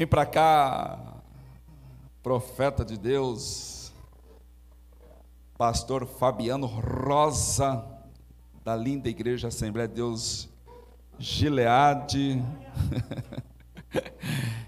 Vem 0.00 0.06
para 0.06 0.24
cá, 0.24 0.98
profeta 2.22 2.86
de 2.86 2.96
Deus, 2.96 3.92
pastor 5.58 6.06
Fabiano 6.06 6.66
Rosa, 6.66 7.84
da 8.64 8.74
linda 8.74 9.10
igreja 9.10 9.48
Assembleia 9.48 9.86
de 9.86 9.96
Deus 9.96 10.48
Gileade. 11.18 12.42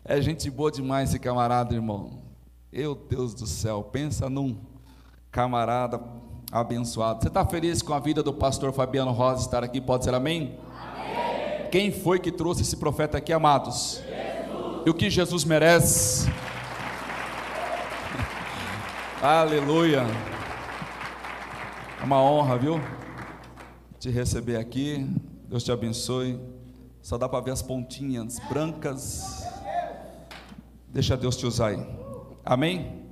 É 0.04 0.20
gente 0.20 0.50
boa 0.50 0.70
demais 0.70 1.08
esse 1.08 1.18
camarada, 1.18 1.74
irmão. 1.74 2.24
Meu 2.70 2.94
Deus 2.94 3.32
do 3.32 3.46
céu, 3.46 3.82
pensa 3.82 4.28
num 4.28 4.58
camarada 5.30 5.98
abençoado. 6.50 7.22
Você 7.22 7.28
está 7.28 7.46
feliz 7.46 7.80
com 7.80 7.94
a 7.94 8.00
vida 8.00 8.22
do 8.22 8.34
pastor 8.34 8.70
Fabiano 8.74 9.12
Rosa 9.12 9.46
estar 9.46 9.64
aqui? 9.64 9.80
Pode 9.80 10.04
ser 10.04 10.12
amém? 10.12 10.58
amém. 10.76 11.70
Quem 11.70 11.90
foi 11.90 12.18
que 12.18 12.30
trouxe 12.30 12.60
esse 12.60 12.76
profeta 12.76 13.16
aqui, 13.16 13.32
amados? 13.32 14.02
E 14.84 14.90
o 14.90 14.94
que 14.94 15.08
Jesus 15.08 15.44
merece? 15.44 16.28
Aleluia. 19.22 20.02
É 22.00 22.04
uma 22.04 22.20
honra, 22.20 22.58
viu? 22.58 22.80
Te 24.00 24.10
receber 24.10 24.56
aqui. 24.56 25.08
Deus 25.48 25.62
te 25.62 25.70
abençoe. 25.70 26.36
Só 27.00 27.16
dá 27.16 27.28
para 27.28 27.44
ver 27.44 27.52
as 27.52 27.62
pontinhas 27.62 28.40
brancas. 28.48 29.44
Deixa 30.88 31.16
Deus 31.16 31.36
te 31.36 31.46
usar 31.46 31.68
aí. 31.68 31.86
Amém? 32.44 33.04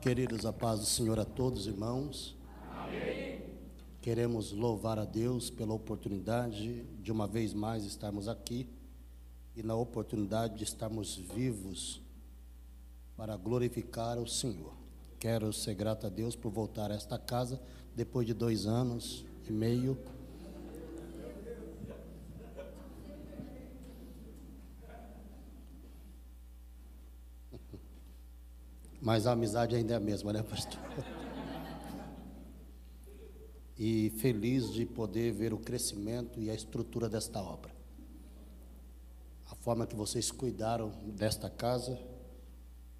Queridos, 0.00 0.44
a 0.44 0.52
paz 0.52 0.80
do 0.80 0.86
Senhor 0.86 1.20
a 1.20 1.24
todos, 1.24 1.68
irmãos. 1.68 2.36
Amém. 2.76 3.44
Queremos 4.00 4.50
louvar 4.50 4.98
a 4.98 5.04
Deus 5.04 5.48
pela 5.48 5.74
oportunidade 5.74 6.82
de 7.00 7.12
uma 7.12 7.28
vez 7.28 7.54
mais 7.54 7.84
estarmos 7.84 8.26
aqui 8.26 8.68
e 9.60 9.62
na 9.62 9.74
oportunidade 9.74 10.56
de 10.56 10.64
estarmos 10.64 11.16
vivos 11.16 12.00
para 13.14 13.36
glorificar 13.36 14.18
o 14.18 14.26
Senhor. 14.26 14.72
Quero 15.18 15.52
ser 15.52 15.74
grato 15.74 16.06
a 16.06 16.10
Deus 16.10 16.34
por 16.34 16.50
voltar 16.50 16.90
a 16.90 16.94
esta 16.94 17.18
casa 17.18 17.60
depois 17.94 18.26
de 18.26 18.32
dois 18.32 18.64
anos 18.64 19.22
e 19.46 19.52
meio 19.52 19.98
Mas 29.02 29.26
a 29.26 29.32
amizade 29.32 29.76
ainda 29.76 29.92
é 29.92 29.96
a 29.96 30.00
mesma, 30.00 30.32
né, 30.32 30.42
pastor? 30.42 30.80
E 33.82 34.10
feliz 34.18 34.70
de 34.74 34.84
poder 34.84 35.32
ver 35.32 35.54
o 35.54 35.58
crescimento 35.58 36.38
e 36.38 36.50
a 36.50 36.54
estrutura 36.54 37.08
desta 37.08 37.40
obra. 37.40 37.69
Forma 39.60 39.86
que 39.86 39.94
vocês 39.94 40.30
cuidaram 40.30 40.90
desta 41.16 41.50
casa. 41.50 41.98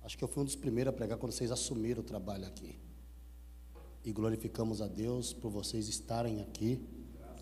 Acho 0.03 0.17
que 0.17 0.23
eu 0.23 0.29
fui 0.29 0.43
um 0.43 0.47
dos 0.47 0.57
primeiros 0.57 0.93
a 0.93 0.97
pregar 0.97 1.19
quando 1.19 1.33
vocês 1.33 1.51
assumiram 1.51 2.01
o 2.03 2.05
trabalho 2.05 2.47
aqui. 2.47 2.79
E 4.05 4.13
glorificamos 4.13 4.83
a 4.83 4.87
Deus 4.87 5.33
por 5.33 5.51
vocês 5.51 5.89
estarem 5.89 6.41
aqui, 6.41 6.87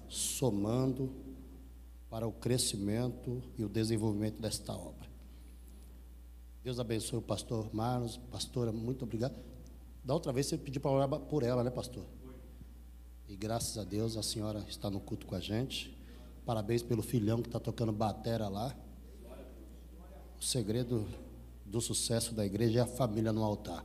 somando 0.09 1.13
para 2.09 2.27
o 2.27 2.33
crescimento 2.33 3.43
e 3.57 3.65
o 3.65 3.69
desenvolvimento 3.69 4.41
desta 4.41 4.73
obra. 4.73 5.09
Deus 6.63 6.79
abençoe 6.79 7.19
o 7.19 7.23
pastor 7.23 7.75
Marlos. 7.75 8.17
Pastora, 8.31 8.71
muito 8.71 9.03
obrigado. 9.03 9.35
Da 10.05 10.15
outra 10.15 10.33
vez 10.33 10.47
você 10.47 10.57
pediu 10.57 10.81
para 10.81 10.93
orar 10.93 11.09
por 11.09 11.43
ela, 11.43 11.65
né, 11.65 11.71
pastor? 11.71 12.05
E 13.29 13.37
graças 13.37 13.77
a 13.79 13.85
Deus 13.85 14.17
a 14.17 14.23
senhora 14.23 14.65
está 14.69 14.89
no 14.89 15.01
culto 15.01 15.27
com 15.27 15.35
a 15.35 15.41
gente. 15.41 15.97
Parabéns 16.47 16.83
pelo 16.83 17.03
filhão 17.03 17.43
que 17.43 17.49
está 17.49 17.59
tocando 17.59 17.93
batera 17.93 18.49
lá. 18.49 18.75
O 20.41 20.45
segredo 20.45 21.07
do 21.65 21.81
sucesso 21.81 22.35
da 22.35 22.47
igreja 22.47 22.81
é 22.81 22.83
a 22.83 22.87
família 22.87 23.33
no 23.33 23.43
altar. 23.43 23.85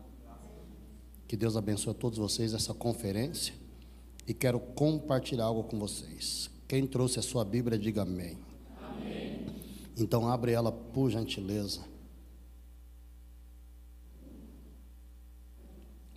Que 1.27 1.35
Deus 1.35 1.57
abençoe 1.57 1.91
a 1.91 1.95
todos 1.95 2.19
vocês 2.19 2.53
essa 2.53 2.73
conferência. 2.73 3.53
E 4.27 4.33
quero 4.33 4.59
compartilhar 4.59 5.45
algo 5.45 5.63
com 5.63 5.79
vocês. 5.79 6.49
Quem 6.67 6.87
trouxe 6.87 7.19
a 7.19 7.21
sua 7.21 7.43
Bíblia, 7.43 7.77
diga 7.77 8.03
amém. 8.03 8.37
amém. 8.81 9.45
Então 9.97 10.29
abre 10.29 10.51
ela 10.51 10.71
por 10.71 11.09
gentileza. 11.09 11.81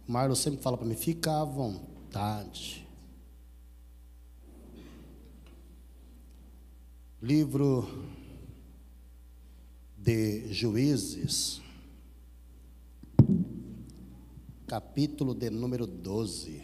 Marlon 0.06 0.36
sempre 0.36 0.60
fala 0.62 0.76
para 0.76 0.86
mim: 0.86 0.94
fica 0.94 1.40
à 1.40 1.44
vontade. 1.44 2.86
Livro 7.20 7.88
de 10.06 10.52
Juízes, 10.52 11.60
capítulo 14.68 15.34
de 15.34 15.50
número 15.50 15.84
12. 15.84 16.62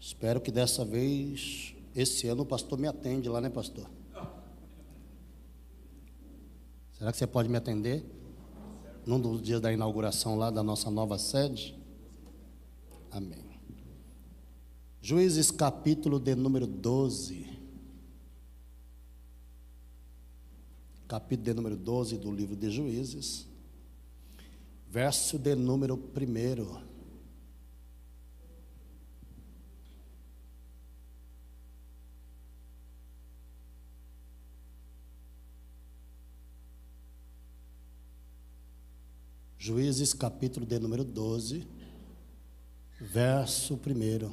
Espero 0.00 0.40
que 0.40 0.50
dessa 0.50 0.84
vez, 0.84 1.76
esse 1.94 2.26
ano, 2.26 2.42
o 2.42 2.46
pastor 2.46 2.76
me 2.76 2.88
atende 2.88 3.28
lá, 3.28 3.40
né, 3.40 3.48
pastor? 3.48 3.88
Será 6.98 7.12
que 7.12 7.18
você 7.18 7.28
pode 7.28 7.48
me 7.48 7.56
atender? 7.56 8.04
num 9.06 9.18
dos 9.18 9.40
dias 9.40 9.60
da 9.60 9.72
inauguração 9.72 10.36
lá 10.36 10.50
da 10.50 10.62
nossa 10.62 10.90
nova 10.90 11.18
sede. 11.18 11.74
Amém. 13.10 13.58
Juízes 15.00 15.50
capítulo 15.50 16.20
de 16.20 16.34
número 16.34 16.66
12. 16.66 17.59
Capítulo 21.10 21.44
de 21.44 21.54
número 21.54 21.76
12 21.76 22.18
do 22.18 22.30
livro 22.30 22.54
de 22.54 22.70
Juízes. 22.70 23.44
Verso 24.88 25.36
de 25.40 25.56
número 25.56 25.96
1. 25.96 26.80
Juízes 39.58 40.14
capítulo 40.14 40.64
de 40.64 40.78
número 40.78 41.02
12, 41.02 41.66
verso 43.00 43.74
1. 43.74 44.32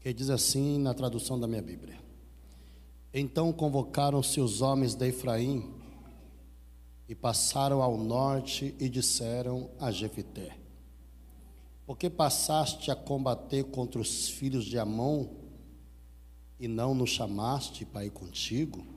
Que 0.00 0.12
diz 0.12 0.28
assim 0.28 0.78
na 0.78 0.92
tradução 0.92 1.40
da 1.40 1.46
minha 1.48 1.62
Bíblia: 1.62 2.11
Então 3.12 3.52
convocaram-se 3.52 4.40
os 4.40 4.62
homens 4.62 4.94
de 4.94 5.08
Efraim 5.08 5.70
e 7.08 7.14
passaram 7.14 7.82
ao 7.82 7.96
norte 7.96 8.74
e 8.78 8.88
disseram 8.88 9.70
a 9.78 9.90
Jefité: 9.90 10.56
Por 11.84 11.96
que 11.98 12.08
passaste 12.08 12.90
a 12.90 12.96
combater 12.96 13.64
contra 13.64 14.00
os 14.00 14.28
filhos 14.28 14.64
de 14.64 14.78
Amon 14.78 15.26
e 16.58 16.66
não 16.68 16.94
nos 16.94 17.10
chamaste 17.10 17.84
para 17.84 18.04
ir 18.04 18.10
contigo? 18.10 18.92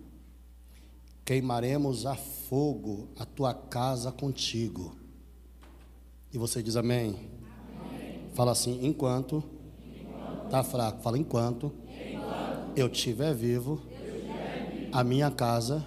queimaremos 1.25 2.05
a 2.05 2.15
fogo 2.15 3.09
a 3.17 3.25
tua 3.25 3.51
casa 3.51 4.11
contigo. 4.11 4.95
E 6.31 6.37
você 6.37 6.61
diz 6.61 6.75
amém? 6.75 7.15
amém. 7.79 8.21
Fala 8.35 8.51
assim, 8.51 8.85
enquanto, 8.85 9.43
enquanto. 9.83 10.49
Tá 10.49 10.63
fraco, 10.63 11.01
fala 11.01 11.17
enquanto, 11.17 11.73
enquanto. 11.89 12.77
eu 12.77 12.87
estiver 12.87 13.33
vivo, 13.33 13.81
a 14.95 15.03
minha 15.03 15.29
casa, 15.29 15.83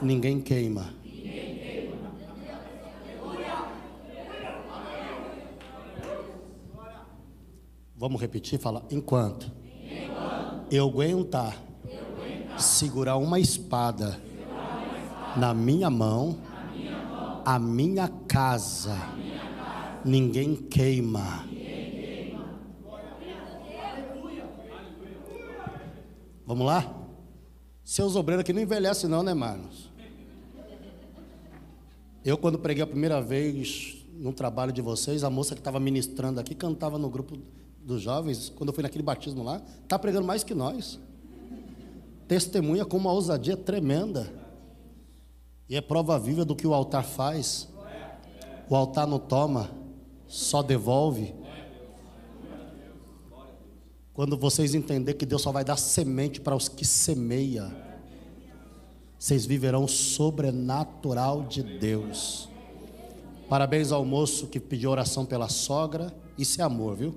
ninguém, 0.00 0.40
queima. 0.40 0.94
Vamos 7.96 8.20
repetir? 8.20 8.60
Fala, 8.60 8.86
enquanto, 8.88 9.50
enquanto. 9.90 10.64
eu 10.70 10.88
aguentar. 10.88 11.60
segurar 12.56 13.16
uma 13.16 13.40
espada 13.40 14.20
na 15.36 15.52
minha 15.52 15.90
mão, 15.90 16.38
a 17.44 17.58
minha 17.58 18.06
casa, 18.28 18.96
ninguém 20.04 20.54
queima. 20.54 21.44
Vamos 26.46 26.64
lá? 26.64 27.03
Seus 27.84 28.16
obreiros 28.16 28.40
aqui 28.40 28.52
não 28.52 28.62
envelhecem 28.62 29.10
não, 29.10 29.22
né, 29.22 29.34
Marlos? 29.34 29.90
Eu, 32.24 32.38
quando 32.38 32.58
preguei 32.58 32.82
a 32.82 32.86
primeira 32.86 33.20
vez 33.20 33.98
no 34.14 34.32
trabalho 34.32 34.72
de 34.72 34.80
vocês, 34.80 35.22
a 35.22 35.28
moça 35.28 35.54
que 35.54 35.60
estava 35.60 35.78
ministrando 35.78 36.40
aqui 36.40 36.54
cantava 36.54 36.98
no 36.98 37.10
grupo 37.10 37.36
dos 37.84 38.00
jovens, 38.00 38.48
quando 38.48 38.70
eu 38.70 38.74
fui 38.74 38.82
naquele 38.82 39.04
batismo 39.04 39.42
lá, 39.42 39.60
está 39.82 39.98
pregando 39.98 40.26
mais 40.26 40.42
que 40.42 40.54
nós. 40.54 40.98
Testemunha 42.26 42.86
com 42.86 42.96
uma 42.96 43.12
ousadia 43.12 43.56
tremenda. 43.56 44.32
E 45.68 45.76
é 45.76 45.82
prova 45.82 46.18
viva 46.18 46.42
do 46.42 46.56
que 46.56 46.66
o 46.66 46.72
altar 46.72 47.04
faz. 47.04 47.68
O 48.70 48.74
altar 48.74 49.06
não 49.06 49.18
toma, 49.18 49.70
só 50.26 50.62
devolve. 50.62 51.34
Quando 54.14 54.36
vocês 54.36 54.76
entenderem 54.76 55.18
que 55.18 55.26
Deus 55.26 55.42
só 55.42 55.50
vai 55.50 55.64
dar 55.64 55.76
semente 55.76 56.40
para 56.40 56.54
os 56.54 56.68
que 56.68 56.84
semeia, 56.84 57.68
vocês 59.18 59.44
viverão 59.44 59.84
o 59.84 59.88
sobrenatural 59.88 61.42
de 61.42 61.64
Deus. 61.64 62.48
Parabéns 63.48 63.90
ao 63.90 64.04
moço 64.04 64.46
que 64.46 64.60
pediu 64.60 64.90
oração 64.90 65.26
pela 65.26 65.48
sogra. 65.48 66.14
Isso 66.38 66.60
é 66.60 66.64
amor, 66.64 66.94
viu? 66.94 67.14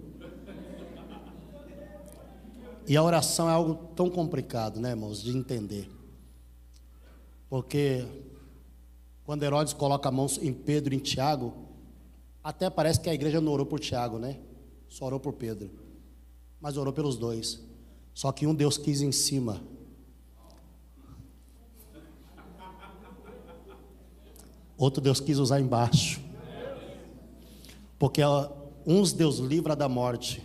E 2.88 2.98
a 2.98 3.04
oração 3.04 3.48
é 3.48 3.54
algo 3.54 3.76
tão 3.96 4.10
complicado, 4.10 4.80
né, 4.80 4.90
irmãos, 4.90 5.22
de 5.22 5.38
entender. 5.38 5.88
Porque 7.48 8.08
quando 9.24 9.44
Herodes 9.44 9.74
coloca 9.74 10.10
a 10.10 10.12
mão 10.12 10.26
em 10.42 10.52
Pedro 10.52 10.96
e 10.96 10.98
em 10.98 11.00
Tiago, 11.00 11.54
até 12.44 12.72
parece 12.72 13.00
que 13.00 13.10
a 13.10 13.14
igreja 13.14 13.40
não 13.40 13.52
orou 13.52 13.68
por 13.68 13.80
Tiago, 13.80 14.18
né? 14.18 14.40
Só 14.88 15.06
orou 15.06 15.20
por 15.20 15.34
Pedro. 15.34 15.87
Mas 16.59 16.77
orou 16.77 16.94
pelos 16.94 17.18
dois. 17.18 17.62
Só 18.13 18.31
que 18.31 18.48
um 18.48 18.56
Deus 18.56 18.77
quis 18.77 19.01
em 19.01 19.12
cima. 19.12 19.62
Outro 24.77 25.01
Deus 25.01 25.19
quis 25.19 25.39
usar 25.39 25.59
embaixo. 25.59 26.21
Porque 27.98 28.21
uns 28.86 29.12
Deus 29.12 29.39
livra 29.39 29.75
da 29.75 29.89
morte, 29.89 30.44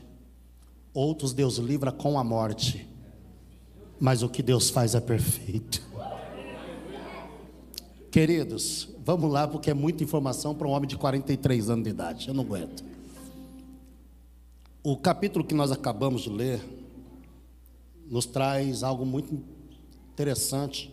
outros 0.94 1.32
Deus 1.32 1.58
livra 1.58 1.92
com 1.92 2.18
a 2.18 2.24
morte. 2.24 2.88
Mas 4.00 4.22
o 4.22 4.28
que 4.28 4.42
Deus 4.42 4.70
faz 4.70 4.94
é 4.94 5.00
perfeito. 5.00 5.82
Queridos, 8.10 8.88
vamos 9.04 9.30
lá, 9.30 9.46
porque 9.46 9.70
é 9.70 9.74
muita 9.74 10.02
informação 10.02 10.54
para 10.54 10.66
um 10.66 10.70
homem 10.70 10.88
de 10.88 10.96
43 10.96 11.70
anos 11.70 11.84
de 11.84 11.90
idade. 11.90 12.28
Eu 12.28 12.34
não 12.34 12.44
aguento. 12.44 12.91
O 14.82 14.96
capítulo 14.96 15.44
que 15.44 15.54
nós 15.54 15.70
acabamos 15.70 16.22
de 16.22 16.30
ler 16.30 16.60
nos 18.06 18.26
traz 18.26 18.82
algo 18.82 19.06
muito 19.06 19.32
interessante. 20.12 20.92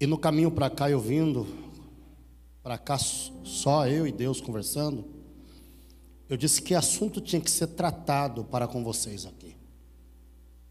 E 0.00 0.06
no 0.06 0.16
caminho 0.16 0.50
para 0.50 0.70
cá, 0.70 0.90
eu 0.90 0.98
vindo, 0.98 1.46
para 2.62 2.78
cá 2.78 2.96
só 2.98 3.86
eu 3.86 4.06
e 4.06 4.12
Deus 4.12 4.40
conversando, 4.40 5.04
eu 6.28 6.36
disse 6.36 6.62
que 6.62 6.74
assunto 6.74 7.20
tinha 7.20 7.40
que 7.40 7.50
ser 7.50 7.66
tratado 7.68 8.44
para 8.44 8.66
com 8.66 8.82
vocês 8.82 9.26
aqui. 9.26 9.54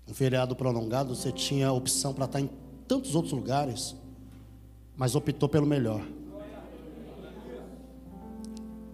Um 0.08 0.14
feriado 0.14 0.56
prolongado, 0.56 1.16
você 1.16 1.32
tinha 1.32 1.72
opção 1.72 2.14
para 2.14 2.26
estar 2.26 2.42
em 2.42 2.50
tantos 2.88 3.14
outros 3.14 3.34
lugares 3.34 3.96
mas 5.00 5.16
optou 5.16 5.48
pelo 5.48 5.66
melhor. 5.66 6.06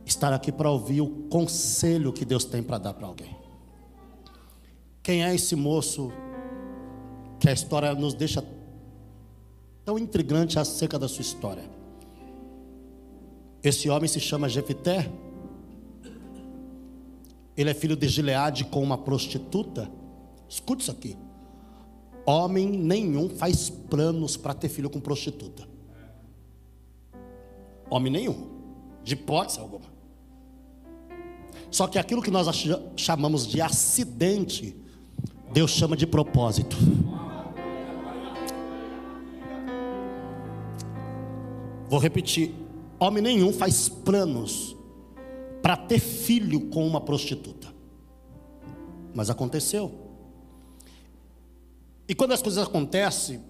Estar 0.06 0.32
aqui 0.32 0.52
para 0.52 0.70
ouvir 0.70 1.02
o 1.02 1.08
conselho 1.30 2.14
que 2.14 2.24
Deus 2.24 2.46
tem 2.46 2.62
para 2.62 2.78
dar 2.78 2.94
para 2.94 3.08
alguém. 3.08 3.36
Quem 5.02 5.24
é 5.24 5.34
esse 5.34 5.56
moço 5.56 6.12
que 7.40 7.50
a 7.50 7.54
história 7.54 7.94
nos 7.94 8.14
deixa 8.14 8.44
tão 9.84 9.98
intrigante 9.98 10.58
acerca 10.60 10.98
da 10.98 11.08
sua 11.08 11.22
história? 11.22 11.64
Esse 13.64 13.90
homem 13.90 14.08
se 14.08 14.20
chama 14.20 14.48
Jefité. 14.48 15.12
Ele 17.58 17.70
é 17.70 17.74
filho 17.74 17.96
de 17.96 18.08
Gileade 18.08 18.66
com 18.66 18.84
uma 18.84 18.98
prostituta. 18.98 19.90
Escute 20.48 20.84
isso 20.84 20.92
aqui. 20.92 21.18
Homem 22.26 22.68
nenhum 22.68 23.30
faz 23.30 23.70
planos 23.70 24.36
para 24.38 24.54
ter 24.54 24.70
filho 24.70 24.90
com 24.90 25.00
prostituta. 25.00 25.68
Homem 27.90 28.12
nenhum, 28.12 28.50
de 29.04 29.14
hipótese 29.14 29.60
alguma. 29.60 29.95
Só 31.76 31.88
que 31.88 32.00
aquilo 32.00 32.22
que 32.22 32.32
nós 32.32 32.48
chamamos 32.96 33.46
de 33.46 33.60
acidente, 33.60 34.74
Deus 35.52 35.72
chama 35.72 35.98
de 35.98 36.08
propósito. 36.08 36.78
Vou 41.90 42.00
repetir: 42.00 42.56
homem 42.98 43.22
nenhum 43.22 43.52
faz 43.52 43.90
planos 43.90 44.74
para 45.62 45.76
ter 45.76 46.00
filho 46.00 46.70
com 46.70 46.88
uma 46.88 47.02
prostituta. 47.02 47.68
Mas 49.14 49.30
aconteceu. 49.30 49.92
E 52.08 52.16
quando 52.16 52.32
as 52.32 52.42
coisas 52.42 52.66
acontecem, 52.66 53.44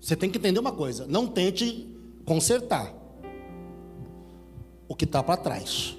você 0.00 0.14
tem 0.14 0.30
que 0.30 0.38
entender 0.38 0.60
uma 0.60 0.70
coisa: 0.70 1.04
não 1.08 1.26
tente 1.26 1.92
consertar 2.24 2.94
o 4.86 4.94
que 4.94 5.04
está 5.04 5.20
para 5.20 5.36
trás. 5.36 5.96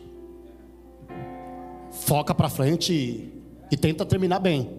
Foca 2.05 2.35
para 2.35 2.49
frente 2.49 2.91
e, 2.91 3.41
e 3.71 3.77
tenta 3.77 4.05
terminar 4.05 4.39
bem. 4.39 4.69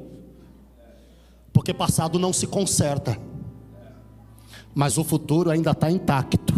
Porque 1.55 1.73
passado 1.73 2.19
não 2.19 2.35
se 2.35 2.47
conserta. 2.47 3.19
Mas 4.75 4.99
o 4.99 5.05
futuro 5.05 5.51
ainda 5.51 5.71
está 5.71 5.91
intacto. 5.91 6.53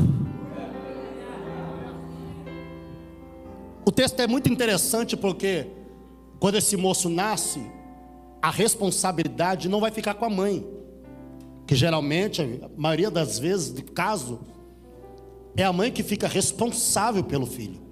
O 3.84 3.92
texto 3.92 4.18
é 4.18 4.26
muito 4.26 4.52
interessante 4.52 5.16
porque 5.16 5.68
quando 6.40 6.56
esse 6.56 6.76
moço 6.76 7.08
nasce, 7.08 7.64
a 8.42 8.50
responsabilidade 8.50 9.68
não 9.68 9.78
vai 9.78 9.92
ficar 9.92 10.14
com 10.14 10.24
a 10.24 10.30
mãe. 10.30 10.66
Que 11.64 11.76
geralmente, 11.76 12.42
a 12.42 12.68
maioria 12.76 13.10
das 13.10 13.38
vezes, 13.38 13.72
de 13.72 13.82
caso, 13.82 14.40
é 15.56 15.62
a 15.62 15.72
mãe 15.72 15.92
que 15.92 16.02
fica 16.02 16.26
responsável 16.26 17.22
pelo 17.22 17.46
filho. 17.46 17.85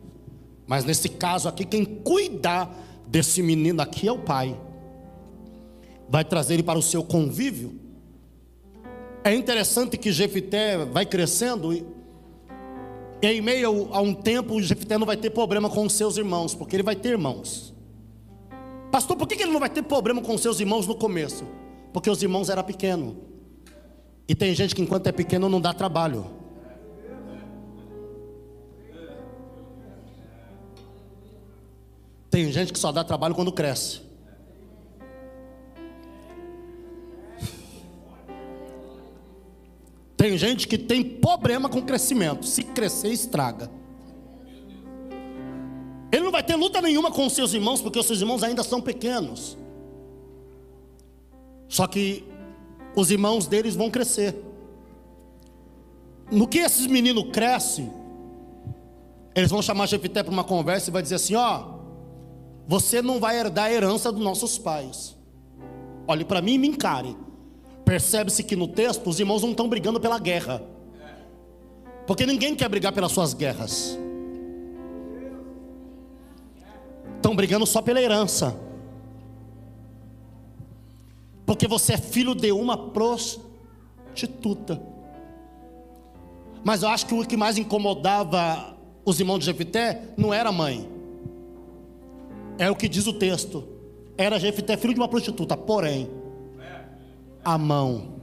Mas 0.66 0.84
nesse 0.84 1.08
caso 1.08 1.49
aqui, 1.49 1.64
quem 1.64 1.84
cuidar 1.84 2.75
desse 3.06 3.43
menino 3.43 3.82
aqui 3.82 4.08
é 4.08 4.12
o 4.12 4.19
pai. 4.19 4.58
Vai 6.08 6.25
trazer 6.25 6.55
ele 6.55 6.62
para 6.62 6.78
o 6.78 6.82
seu 6.82 7.02
convívio. 7.02 7.78
É 9.22 9.34
interessante 9.34 9.96
que 9.96 10.12
Jefité 10.12 10.84
vai 10.84 11.06
crescendo 11.06 11.72
e, 11.72 11.84
e 13.22 13.26
em 13.26 13.40
meio 13.40 13.88
a 13.93 14.00
um 14.00 14.14
tempo 14.14 14.61
Jefité 14.61 14.99
não 14.99 15.06
vai 15.06 15.16
ter 15.16 15.31
problema 15.31 15.70
com 15.70 15.84
os 15.84 15.93
seus 15.94 16.16
irmãos, 16.16 16.55
porque 16.55 16.76
ele 16.76 16.82
vai 16.82 16.96
ter 16.96 17.10
irmãos. 17.10 17.75
Pastor, 18.90 19.17
por 19.17 19.26
que 19.26 19.43
ele 19.43 19.50
não 19.50 19.60
vai 19.60 19.70
ter 19.70 19.82
problema 19.82 20.22
com 20.22 20.34
os 20.34 20.40
seus 20.40 20.60
irmãos 20.60 20.87
no 20.87 20.94
começo? 20.94 21.44
Porque 21.93 22.08
os 22.08 22.22
irmãos 22.22 22.49
eram 22.49 22.62
pequenos. 22.62 23.14
E 24.28 24.34
tem 24.34 24.55
gente 24.55 24.75
que 24.75 24.82
enquanto 24.82 25.06
é 25.06 25.12
pequeno 25.12 25.49
não 25.49 25.60
dá 25.60 25.72
trabalho. 25.72 26.26
Tem 32.34 32.50
gente 32.50 32.72
que 32.72 32.78
só 32.81 32.90
dá 32.90 33.04
trabalho 33.04 33.32
quando 33.32 33.52
cresce. 33.52 34.00
Tem 40.17 40.36
gente 40.36 40.67
que 40.67 40.76
tem 40.76 41.05
problema 41.05 41.69
com 41.69 41.81
crescimento. 41.81 42.44
Se 42.44 42.64
crescer, 42.64 43.10
estraga. 43.10 43.70
Ele 46.10 46.24
não 46.24 46.32
vai 46.32 46.43
ter 46.43 46.56
luta 46.56 46.82
nenhuma 46.82 47.12
com 47.12 47.24
os 47.24 47.34
seus 47.34 47.55
irmãos, 47.55 47.81
porque 47.81 48.00
os 48.00 48.06
seus 48.06 48.20
irmãos 48.20 48.43
ainda 48.43 48.64
são 48.64 48.81
pequenos. 48.81 49.56
Só 51.69 51.86
que 51.86 52.24
os 52.96 53.12
irmãos 53.12 53.46
deles 53.46 53.76
vão 53.76 53.88
crescer. 53.88 54.34
No 56.32 56.48
que 56.48 56.58
esses 56.58 56.88
meninos 56.88 57.31
crescem, 57.31 57.93
eles 59.36 59.53
vão 59.53 59.62
chamar 59.62 59.86
Jefité 59.86 60.20
para 60.24 60.32
uma 60.32 60.43
conversa 60.43 60.91
e 60.91 60.93
vai 60.93 61.00
dizer 61.00 61.14
assim: 61.14 61.36
ó, 61.36 61.73
você 62.66 63.02
não 63.02 63.20
vai 63.20 63.38
herdar 63.38 63.66
a 63.66 63.72
herança 63.72 64.10
dos 64.10 64.22
nossos 64.22 64.58
pais. 64.58 65.16
Olhe 66.06 66.24
para 66.24 66.40
mim 66.40 66.54
e 66.54 66.58
me 66.58 66.68
encare. 66.68 67.16
Percebe-se 67.84 68.42
que 68.42 68.56
no 68.56 68.68
texto 68.68 69.08
os 69.08 69.20
irmãos 69.20 69.42
não 69.42 69.50
estão 69.50 69.68
brigando 69.68 70.00
pela 70.00 70.18
guerra. 70.18 70.62
Porque 72.06 72.26
ninguém 72.26 72.54
quer 72.54 72.68
brigar 72.68 72.92
pelas 72.92 73.12
suas 73.12 73.34
guerras. 73.34 73.98
Estão 77.16 77.36
brigando 77.36 77.66
só 77.66 77.80
pela 77.82 78.00
herança. 78.00 78.58
Porque 81.46 81.68
você 81.68 81.94
é 81.94 81.98
filho 81.98 82.34
de 82.34 82.52
uma 82.52 82.90
prostituta. 82.90 84.80
Mas 86.62 86.82
eu 86.82 86.88
acho 86.88 87.06
que 87.06 87.14
o 87.14 87.26
que 87.26 87.36
mais 87.36 87.58
incomodava 87.58 88.74
os 89.04 89.20
irmãos 89.20 89.40
de 89.40 89.44
Jefité 89.46 90.14
não 90.16 90.32
era 90.32 90.48
a 90.48 90.52
mãe. 90.52 90.94
É 92.58 92.70
o 92.70 92.77
que 92.77 92.89
diz 92.89 93.06
o 93.06 93.13
texto. 93.13 93.65
Era 94.17 94.39
Jefité 94.39 94.77
filho 94.77 94.94
de 94.94 95.01
uma 95.01 95.08
prostituta, 95.08 95.56
porém, 95.56 96.08
a 97.44 97.58
mão. 97.58 98.15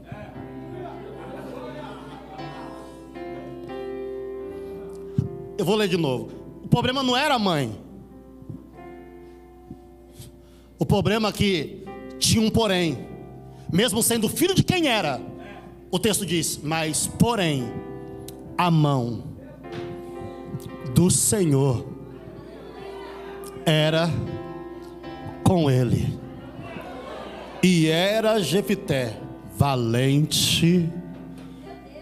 Eu 5.58 5.66
vou 5.66 5.76
ler 5.76 5.88
de 5.88 5.98
novo. 5.98 6.32
O 6.64 6.68
problema 6.68 7.04
não 7.04 7.16
era 7.16 7.36
a 7.36 7.40
mãe. 7.40 7.78
O 10.80 10.86
problema 10.86 11.30
é 11.30 11.32
que 11.32 11.86
tinha 12.18 12.42
um 12.42 12.50
porém. 12.50 13.08
Mesmo 13.72 14.02
sendo 14.02 14.28
filho 14.28 14.56
de 14.56 14.64
quem 14.64 14.88
era. 14.88 15.22
O 15.92 16.00
texto 16.00 16.26
diz: 16.26 16.60
Mas, 16.64 17.06
porém, 17.06 17.72
a 18.58 18.72
mão 18.72 19.24
do 20.96 21.12
Senhor 21.12 21.91
era 23.66 24.10
com 25.44 25.70
ele. 25.70 26.20
E 27.64 27.88
era 27.88 28.42
Jefité 28.42 29.18
valente 29.62 30.90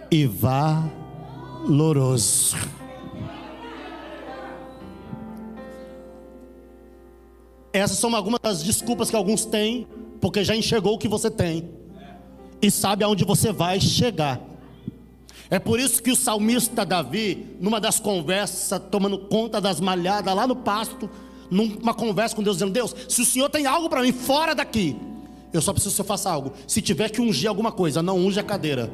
e 0.10 0.25
valoroso. 0.25 1.68
Essas 7.74 7.98
são 7.98 8.16
algumas 8.16 8.39
das 8.39 8.63
desculpas 8.63 9.10
que 9.10 9.16
alguns 9.16 9.44
têm, 9.44 9.86
porque 10.22 10.42
já 10.44 10.56
enxergou 10.56 10.96
o 10.96 10.98
que 10.98 11.08
você 11.10 11.30
tem 11.30 11.70
e 12.62 12.72
sabe 12.72 13.04
aonde 13.04 13.25
você 13.25 13.51
vai 13.51 13.82
chegar. 13.82 14.39
É 15.50 15.60
por 15.60 15.80
isso 15.80 16.01
que 16.01 16.12
o 16.12 16.16
salmista 16.16 16.86
Davi, 16.86 17.58
numa 17.60 17.82
das 17.82 18.00
conversas, 18.00 18.82
tomando 18.89 19.18
conta 19.18 19.60
das 19.60 19.82
malhadas 19.82 20.34
lá 20.34 20.48
no 20.48 20.56
pasto, 20.56 21.10
numa 21.50 21.94
conversa 21.94 22.36
com 22.36 22.44
Deus, 22.44 22.58
dizendo: 22.58 22.72
Deus, 22.72 22.96
se 23.08 23.22
o 23.22 23.25
Senhor 23.25 23.50
tem 23.50 23.65
algo 23.65 23.89
para 23.89 24.01
mim 24.01 24.12
fora 24.12 24.53
daqui, 24.53 24.96
eu 25.51 25.62
só 25.62 25.74
preciso 25.74 25.96
que 25.96 25.98
você 25.98 26.08
faça 26.08 26.29
algo. 26.29 26.53
Se 26.68 26.82
tiver 26.82 27.10
que 27.10 27.22
ungir 27.22 27.50
alguma 27.50 27.72
coisa, 27.72 28.01
não 28.01 28.18
unge 28.18 28.39
a 28.39 28.44
cadeira, 28.44 28.91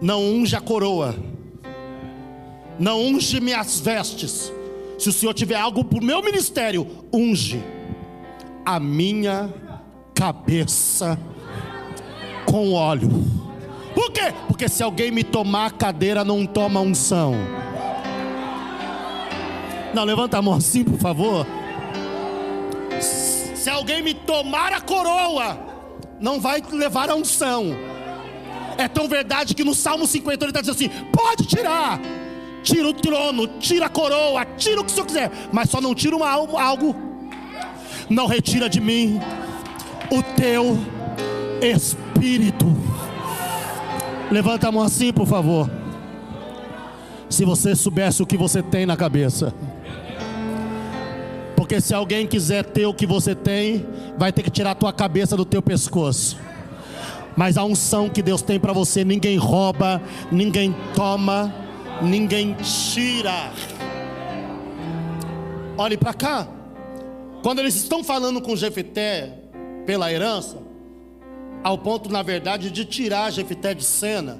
não 0.00 0.22
unge 0.22 0.56
a 0.56 0.60
coroa, 0.60 1.14
não 2.78 3.00
unge 3.00 3.40
minhas 3.40 3.78
vestes. 3.80 4.52
Se 4.98 5.10
o 5.10 5.12
Senhor 5.12 5.34
tiver 5.34 5.56
algo 5.56 5.84
para 5.84 5.98
o 5.98 6.04
meu 6.04 6.22
ministério, 6.22 6.86
unge 7.12 7.62
a 8.64 8.80
minha 8.80 9.52
cabeça 10.14 11.18
com 12.46 12.72
óleo. 12.72 13.10
Por 13.94 14.10
quê? 14.10 14.32
Porque 14.46 14.68
se 14.68 14.82
alguém 14.82 15.10
me 15.10 15.22
tomar 15.22 15.66
a 15.66 15.70
cadeira, 15.70 16.24
não 16.24 16.46
toma 16.46 16.80
unção. 16.80 17.34
Não, 19.96 20.04
levanta 20.04 20.36
a 20.36 20.42
mão 20.42 20.52
assim, 20.52 20.84
por 20.84 20.98
favor. 20.98 21.46
Se 23.00 23.70
alguém 23.70 24.02
me 24.02 24.12
tomar 24.12 24.70
a 24.74 24.78
coroa, 24.78 25.58
não 26.20 26.38
vai 26.38 26.62
levar 26.70 27.08
a 27.08 27.14
unção. 27.14 27.74
É 28.76 28.86
tão 28.88 29.08
verdade 29.08 29.54
que 29.54 29.64
no 29.64 29.74
Salmo 29.74 30.06
50 30.06 30.44
ele 30.44 30.50
está 30.50 30.60
dizendo 30.60 30.76
assim: 30.76 30.90
pode 31.10 31.46
tirar, 31.46 31.98
tira 32.62 32.86
o 32.86 32.92
trono, 32.92 33.46
tira 33.58 33.86
a 33.86 33.88
coroa, 33.88 34.44
tira 34.58 34.82
o 34.82 34.84
que 34.84 34.90
o 34.90 34.94
senhor 34.94 35.06
quiser, 35.06 35.30
mas 35.50 35.70
só 35.70 35.80
não 35.80 35.94
tira 35.94 36.14
uma, 36.14 36.28
algo, 36.28 36.94
não 38.10 38.26
retira 38.26 38.68
de 38.68 38.82
mim 38.82 39.18
o 40.10 40.22
teu 40.22 40.78
espírito. 41.62 42.66
Levanta 44.30 44.68
a 44.68 44.72
mão 44.72 44.82
assim, 44.82 45.10
por 45.10 45.26
favor. 45.26 45.70
Se 47.30 47.46
você 47.46 47.74
soubesse 47.74 48.22
o 48.22 48.26
que 48.26 48.36
você 48.36 48.62
tem 48.62 48.84
na 48.84 48.94
cabeça. 48.94 49.54
Porque 51.56 51.80
se 51.80 51.94
alguém 51.94 52.26
quiser 52.26 52.64
ter 52.64 52.86
o 52.86 52.92
que 52.94 53.06
você 53.06 53.34
tem, 53.34 53.86
vai 54.18 54.30
ter 54.30 54.42
que 54.42 54.50
tirar 54.50 54.72
a 54.72 54.74
tua 54.74 54.92
cabeça 54.92 55.36
do 55.36 55.44
teu 55.44 55.62
pescoço. 55.62 56.38
Mas 57.34 57.56
a 57.56 57.64
unção 57.64 58.08
que 58.08 58.22
Deus 58.22 58.42
tem 58.42 58.60
para 58.60 58.72
você, 58.72 59.04
ninguém 59.04 59.36
rouba, 59.36 60.02
ninguém 60.30 60.74
toma, 60.94 61.52
ninguém 62.02 62.54
tira. 62.54 63.52
Olhe 65.78 65.96
para 65.96 66.14
cá. 66.14 66.46
Quando 67.42 67.58
eles 67.58 67.74
estão 67.74 68.04
falando 68.04 68.40
com 68.40 68.56
Jefté 68.56 69.32
pela 69.84 70.12
herança, 70.12 70.58
ao 71.62 71.78
ponto, 71.78 72.10
na 72.10 72.22
verdade, 72.22 72.70
de 72.70 72.84
tirar 72.84 73.30
Jefité 73.30 73.74
de 73.74 73.84
cena. 73.84 74.38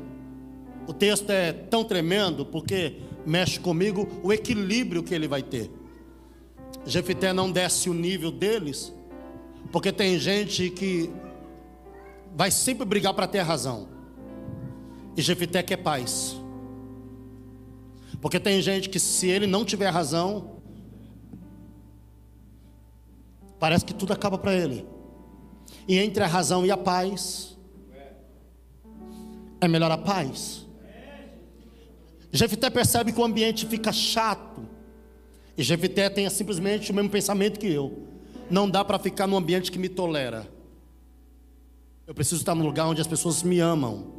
O 0.86 0.92
texto 0.92 1.30
é 1.30 1.52
tão 1.52 1.82
tremendo 1.82 2.46
porque 2.46 2.98
mexe 3.26 3.58
comigo 3.58 4.08
o 4.22 4.32
equilíbrio 4.32 5.02
que 5.02 5.14
ele 5.14 5.26
vai 5.26 5.42
ter. 5.42 5.70
Jefité 6.86 7.32
não 7.32 7.50
desce 7.50 7.90
o 7.90 7.94
nível 7.94 8.30
deles, 8.30 8.92
porque 9.72 9.90
tem 9.90 10.18
gente 10.18 10.70
que 10.70 11.10
vai 12.34 12.50
sempre 12.50 12.84
brigar 12.84 13.12
para 13.12 13.26
ter 13.26 13.40
razão. 13.40 13.88
E 15.16 15.22
Jefité 15.22 15.62
quer 15.62 15.78
paz. 15.78 16.36
Porque 18.20 18.38
tem 18.38 18.62
gente 18.62 18.88
que 18.88 19.00
se 19.00 19.28
ele 19.28 19.46
não 19.46 19.64
tiver 19.64 19.88
razão, 19.90 20.60
parece 23.58 23.84
que 23.84 23.94
tudo 23.94 24.12
acaba 24.12 24.38
para 24.38 24.54
ele. 24.54 24.86
E 25.88 25.98
entre 25.98 26.22
a 26.22 26.26
razão 26.26 26.64
e 26.64 26.70
a 26.70 26.76
paz, 26.76 27.56
é 29.60 29.68
melhor 29.68 29.90
a 29.90 29.98
paz. 29.98 30.66
Jefité 32.30 32.68
percebe 32.68 33.12
que 33.12 33.20
o 33.20 33.24
ambiente 33.24 33.66
fica 33.66 33.92
chato. 33.92 34.75
E 35.56 35.62
Jefité 35.62 36.10
tem 36.10 36.28
simplesmente 36.28 36.90
o 36.90 36.94
mesmo 36.94 37.10
pensamento 37.10 37.58
que 37.58 37.66
eu. 37.66 38.06
Não 38.50 38.68
dá 38.68 38.84
para 38.84 38.98
ficar 38.98 39.26
num 39.26 39.36
ambiente 39.36 39.72
que 39.72 39.78
me 39.78 39.88
tolera. 39.88 40.46
Eu 42.06 42.14
preciso 42.14 42.40
estar 42.40 42.54
num 42.54 42.64
lugar 42.64 42.86
onde 42.86 43.00
as 43.00 43.06
pessoas 43.06 43.42
me 43.42 43.58
amam. 43.58 44.14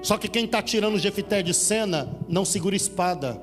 Só 0.00 0.18
que 0.18 0.28
quem 0.28 0.44
está 0.44 0.62
tirando 0.62 0.98
Jefité 0.98 1.42
de 1.42 1.52
cena 1.52 2.14
não 2.28 2.44
segura 2.44 2.76
espada. 2.76 3.42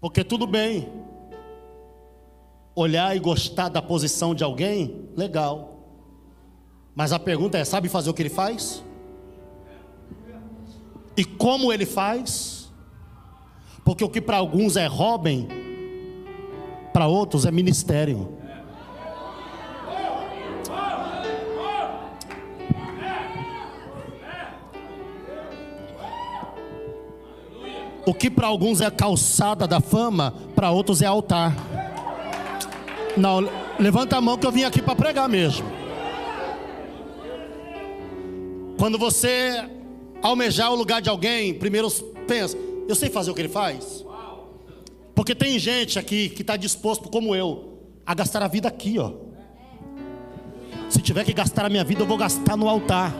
Porque 0.00 0.22
tudo 0.22 0.46
bem. 0.46 0.88
Olhar 2.74 3.16
e 3.16 3.18
gostar 3.18 3.70
da 3.70 3.82
posição 3.82 4.34
de 4.34 4.44
alguém, 4.44 5.08
legal. 5.16 5.75
Mas 6.96 7.12
a 7.12 7.18
pergunta 7.18 7.58
é: 7.58 7.64
sabe 7.64 7.90
fazer 7.90 8.08
o 8.08 8.14
que 8.14 8.22
ele 8.22 8.30
faz? 8.30 8.82
E 11.14 11.24
como 11.26 11.70
ele 11.70 11.84
faz? 11.84 12.72
Porque 13.84 14.02
o 14.02 14.08
que 14.08 14.20
para 14.20 14.38
alguns 14.38 14.76
é 14.76 14.86
Robin, 14.86 15.46
para 16.94 17.06
outros 17.06 17.44
é 17.44 17.50
ministério. 17.50 18.34
O 28.06 28.14
que 28.14 28.30
para 28.30 28.46
alguns 28.46 28.80
é 28.80 28.90
calçada 28.90 29.66
da 29.66 29.80
fama, 29.80 30.32
para 30.54 30.70
outros 30.70 31.02
é 31.02 31.06
altar. 31.06 31.52
Não, 33.16 33.40
levanta 33.78 34.16
a 34.16 34.20
mão 34.20 34.38
que 34.38 34.46
eu 34.46 34.52
vim 34.52 34.62
aqui 34.62 34.80
para 34.80 34.94
pregar 34.94 35.28
mesmo. 35.28 35.85
Quando 38.78 38.98
você 38.98 39.68
almejar 40.22 40.72
o 40.72 40.76
lugar 40.76 41.00
de 41.00 41.08
alguém, 41.08 41.54
primeiro 41.54 41.90
pensa, 42.26 42.56
eu 42.88 42.94
sei 42.94 43.08
fazer 43.08 43.30
o 43.30 43.34
que 43.34 43.40
ele 43.40 43.48
faz. 43.48 44.04
Porque 45.14 45.34
tem 45.34 45.58
gente 45.58 45.98
aqui 45.98 46.28
que 46.28 46.42
está 46.42 46.56
disposto, 46.56 47.08
como 47.08 47.34
eu, 47.34 47.78
a 48.04 48.14
gastar 48.14 48.42
a 48.42 48.48
vida 48.48 48.68
aqui, 48.68 48.98
ó. 48.98 49.12
Se 50.90 51.00
tiver 51.00 51.24
que 51.24 51.32
gastar 51.32 51.64
a 51.64 51.68
minha 51.68 51.82
vida, 51.82 52.02
eu 52.02 52.06
vou 52.06 52.18
gastar 52.18 52.56
no 52.56 52.68
altar. 52.68 53.14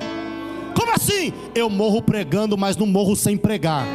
Como 0.75 0.93
assim? 0.93 1.33
Eu 1.55 1.71
morro 1.71 2.03
pregando, 2.03 2.57
mas 2.57 2.77
não 2.77 2.87
morro 2.87 3.17
sem 3.17 3.37
pregar. 3.37 3.87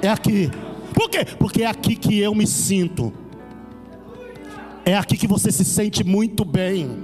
É 0.00 0.08
aqui. 0.08 0.50
Por 0.94 1.10
quê? 1.10 1.24
Porque 1.38 1.62
é 1.62 1.66
aqui 1.66 1.94
que 1.94 2.18
eu 2.18 2.34
me 2.34 2.46
sinto. 2.46 3.12
É 4.84 4.96
aqui 4.96 5.16
que 5.16 5.26
você 5.28 5.52
se 5.52 5.64
sente 5.64 6.02
muito 6.02 6.44
bem. 6.44 7.01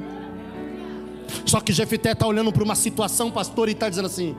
Só 1.44 1.60
que 1.60 1.72
Jefité 1.72 2.12
está 2.12 2.26
olhando 2.26 2.52
para 2.52 2.62
uma 2.62 2.74
situação, 2.74 3.30
pastor, 3.30 3.68
e 3.68 3.72
está 3.72 3.88
dizendo 3.88 4.06
assim: 4.06 4.36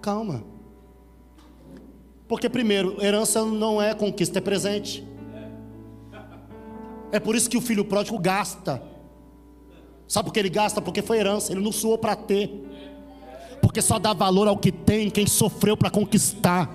calma. 0.00 0.44
Porque, 2.28 2.48
primeiro, 2.48 3.02
herança 3.02 3.44
não 3.44 3.82
é 3.82 3.94
conquista, 3.94 4.38
é 4.38 4.40
presente. 4.40 5.04
É 7.12 7.18
por 7.18 7.34
isso 7.34 7.50
que 7.50 7.56
o 7.56 7.60
filho 7.60 7.84
pródigo 7.84 8.18
gasta. 8.18 8.80
Sabe 10.06 10.26
por 10.26 10.32
que 10.32 10.38
ele 10.38 10.48
gasta? 10.48 10.80
Porque 10.80 11.02
foi 11.02 11.18
herança, 11.18 11.52
ele 11.52 11.60
não 11.60 11.72
suou 11.72 11.98
para 11.98 12.14
ter. 12.14 12.50
Porque 13.60 13.82
só 13.82 13.98
dá 13.98 14.12
valor 14.12 14.48
ao 14.48 14.56
que 14.56 14.72
tem 14.72 15.10
quem 15.10 15.26
sofreu 15.26 15.76
para 15.76 15.90
conquistar. 15.90 16.68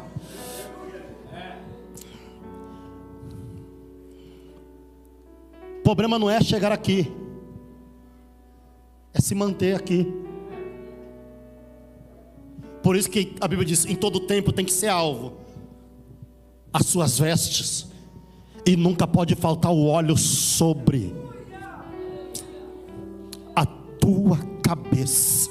O 5.80 5.84
problema 5.84 6.18
não 6.18 6.30
é 6.30 6.42
chegar 6.42 6.72
aqui, 6.72 7.12
é 9.16 9.22
se 9.22 9.34
manter 9.34 9.76
aqui. 9.76 10.14
Por 12.84 12.96
isso 12.96 13.10
que 13.10 13.34
a 13.42 13.48
Bíblia 13.48 13.66
diz: 13.66 13.86
em 13.86 13.96
todo 13.96 14.20
tempo 14.20 14.52
tem 14.52 14.64
que 14.64 14.72
ser 14.72 14.90
alvo 14.90 15.34
as 16.72 16.86
suas 16.86 17.18
vestes, 17.18 17.88
e 18.66 18.76
nunca 18.76 19.08
pode 19.08 19.34
faltar 19.34 19.72
o 19.72 19.88
óleo 19.88 20.18
sobre 20.18 21.16
a 23.56 23.66
tua 23.66 24.38
cabeça. 24.62 25.50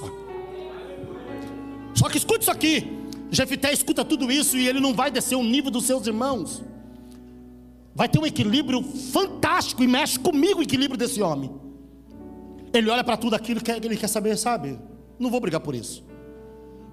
Só 1.95 2.09
que 2.09 2.19
escute 2.19 2.43
isso 2.43 2.51
aqui. 2.51 2.93
Jefité 3.31 3.73
escuta 3.73 4.05
tudo 4.05 4.31
isso 4.31 4.57
e 4.57 4.69
ele 4.69 4.79
não 4.79 4.95
vai 4.95 5.11
descer 5.11 5.35
o 5.35 5.43
nível 5.43 5.71
dos 5.71 5.87
seus 5.87 6.07
irmãos 6.07 6.63
vai 7.95 8.09
ter 8.09 8.19
um 8.19 8.27
equilíbrio 8.27 8.83
fantástico 8.83 9.83
e 9.83 9.87
mexe 9.87 10.19
comigo 10.19 10.59
o 10.59 10.63
equilíbrio 10.63 10.99
desse 10.99 11.23
homem. 11.23 11.51
Ele 12.75 12.91
olha 12.91 13.05
para 13.05 13.17
tudo 13.17 13.35
aquilo 13.37 13.61
que 13.61 13.71
ele 13.71 13.97
quer 13.97 14.09
saber, 14.09 14.37
sabe? 14.37 14.81
Não 15.17 15.31
vou 15.31 15.41
brigar 15.41 15.61
por 15.61 15.77
isso. 15.77 16.05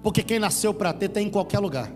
Porque 0.00 0.22
quem 0.22 0.38
nasceu 0.38 0.72
para 0.72 0.92
ter 0.92 1.08
tem 1.08 1.26
em 1.26 1.30
qualquer 1.30 1.58
lugar. 1.58 1.92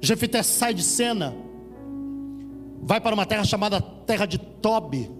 Jefité 0.00 0.40
sai 0.44 0.72
de 0.72 0.84
cena, 0.84 1.34
vai 2.80 3.00
para 3.00 3.12
uma 3.12 3.26
terra 3.26 3.44
chamada 3.44 3.80
Terra 3.80 4.24
de 4.24 4.38
Tobi, 4.38 5.10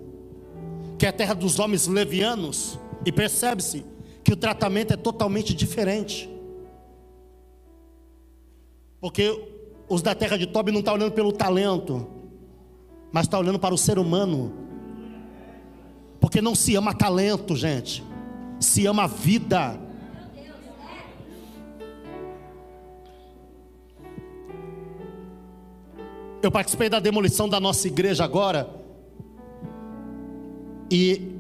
que 0.97 1.05
é 1.05 1.09
a 1.09 1.13
terra 1.13 1.35
dos 1.35 1.59
homens 1.59 1.89
levianos, 1.89 2.79
e 3.05 3.11
percebe-se 3.11 3.85
que 4.23 4.33
o 4.33 4.37
tratamento 4.37 4.95
é 4.95 4.97
totalmente 4.97 5.53
diferente. 5.53 6.31
Porque 9.01 9.45
os 9.89 10.03
da 10.03 10.15
terra 10.15 10.39
de 10.39 10.47
Tobi 10.47 10.71
não 10.71 10.79
estão 10.79 10.95
tá 10.95 10.99
olhando 11.01 11.13
pelo 11.13 11.33
talento, 11.33 12.07
mas 13.13 13.25
estão 13.25 13.39
tá 13.39 13.45
olhando 13.45 13.59
para 13.59 13.75
o 13.75 13.79
ser 13.79 13.99
humano. 13.99 14.53
Porque 16.21 16.41
não 16.43 16.55
se 16.55 16.75
ama 16.75 16.95
talento, 16.95 17.55
gente, 17.55 18.05
se 18.61 18.87
ama 18.87 19.07
vida. 19.07 19.79
Eu 26.41 26.51
participei 26.51 26.89
da 26.89 27.01
demolição 27.01 27.49
da 27.49 27.59
nossa 27.59 27.87
igreja 27.89 28.25
agora. 28.25 28.69
E 30.91 31.37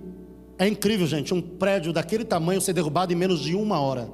é 0.58 0.66
incrível, 0.66 1.06
gente, 1.06 1.32
um 1.32 1.40
prédio 1.40 1.92
daquele 1.92 2.24
tamanho 2.24 2.60
ser 2.60 2.72
derrubado 2.72 3.12
em 3.12 3.16
menos 3.16 3.40
de 3.40 3.54
uma 3.54 3.80
hora. 3.80 4.12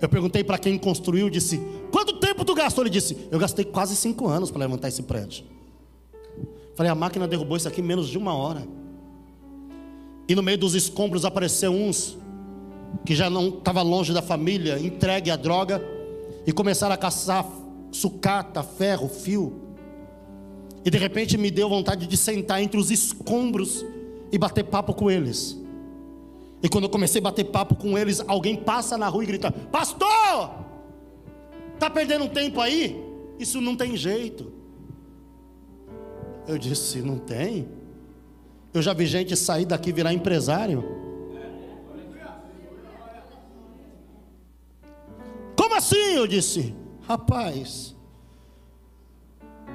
Eu 0.00 0.08
perguntei 0.08 0.42
para 0.42 0.58
quem 0.58 0.78
construiu, 0.78 1.28
disse: 1.30 1.60
Quanto 1.96 2.12
tempo 2.18 2.44
tu 2.44 2.54
gastou? 2.54 2.84
Ele 2.84 2.90
disse: 2.90 3.16
Eu 3.30 3.38
gastei 3.38 3.64
quase 3.64 3.96
cinco 3.96 4.28
anos 4.28 4.50
para 4.50 4.60
levantar 4.60 4.88
esse 4.88 5.02
prédio. 5.02 5.44
Falei: 6.74 6.92
A 6.92 6.94
máquina 6.94 7.26
derrubou 7.26 7.56
isso 7.56 7.66
aqui 7.66 7.80
em 7.80 7.84
menos 7.84 8.10
de 8.10 8.18
uma 8.18 8.34
hora. 8.34 8.68
E 10.28 10.34
no 10.34 10.42
meio 10.42 10.58
dos 10.58 10.74
escombros 10.74 11.24
apareceu 11.24 11.72
uns 11.72 12.18
que 13.06 13.14
já 13.14 13.30
não 13.30 13.48
estava 13.48 13.80
longe 13.80 14.12
da 14.12 14.20
família, 14.20 14.78
entregue 14.78 15.30
à 15.30 15.36
droga 15.36 15.82
e 16.46 16.52
começaram 16.52 16.94
a 16.94 16.98
caçar 16.98 17.46
sucata, 17.90 18.62
ferro, 18.62 19.08
fio. 19.08 19.58
E 20.84 20.90
de 20.90 20.98
repente 20.98 21.38
me 21.38 21.50
deu 21.50 21.66
vontade 21.66 22.06
de 22.06 22.16
sentar 22.18 22.60
entre 22.60 22.78
os 22.78 22.90
escombros 22.90 23.86
e 24.30 24.36
bater 24.36 24.64
papo 24.64 24.92
com 24.92 25.10
eles. 25.10 25.58
E 26.62 26.68
quando 26.68 26.84
eu 26.84 26.90
comecei 26.90 27.22
a 27.22 27.24
bater 27.24 27.44
papo 27.44 27.74
com 27.74 27.96
eles, 27.96 28.22
alguém 28.28 28.54
passa 28.54 28.98
na 28.98 29.08
rua 29.08 29.24
e 29.24 29.26
grita: 29.26 29.50
Pastor, 29.50 30.65
tá 31.78 31.90
perdendo 31.90 32.28
tempo 32.28 32.60
aí? 32.60 33.02
Isso 33.38 33.60
não 33.60 33.76
tem 33.76 33.96
jeito. 33.96 34.52
Eu 36.46 36.58
disse: 36.58 37.00
Não 37.02 37.18
tem. 37.18 37.68
Eu 38.72 38.82
já 38.82 38.92
vi 38.92 39.06
gente 39.06 39.34
sair 39.36 39.64
daqui 39.64 39.92
virar 39.92 40.12
empresário. 40.12 40.84
Como 45.56 45.74
assim? 45.74 46.14
Eu 46.14 46.26
disse: 46.26 46.74
Rapaz, 47.02 47.94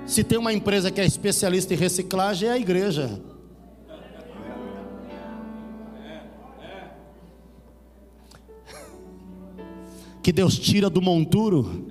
se 0.05 0.23
tem 0.23 0.37
uma 0.37 0.53
empresa 0.53 0.91
que 0.91 1.01
é 1.01 1.05
especialista 1.05 1.73
em 1.73 1.77
reciclagem, 1.77 2.49
é 2.49 2.51
a 2.53 2.57
igreja. 2.57 3.21
Que 10.21 10.31
Deus 10.31 10.57
tira 10.57 10.89
do 10.89 11.01
monturo 11.01 11.87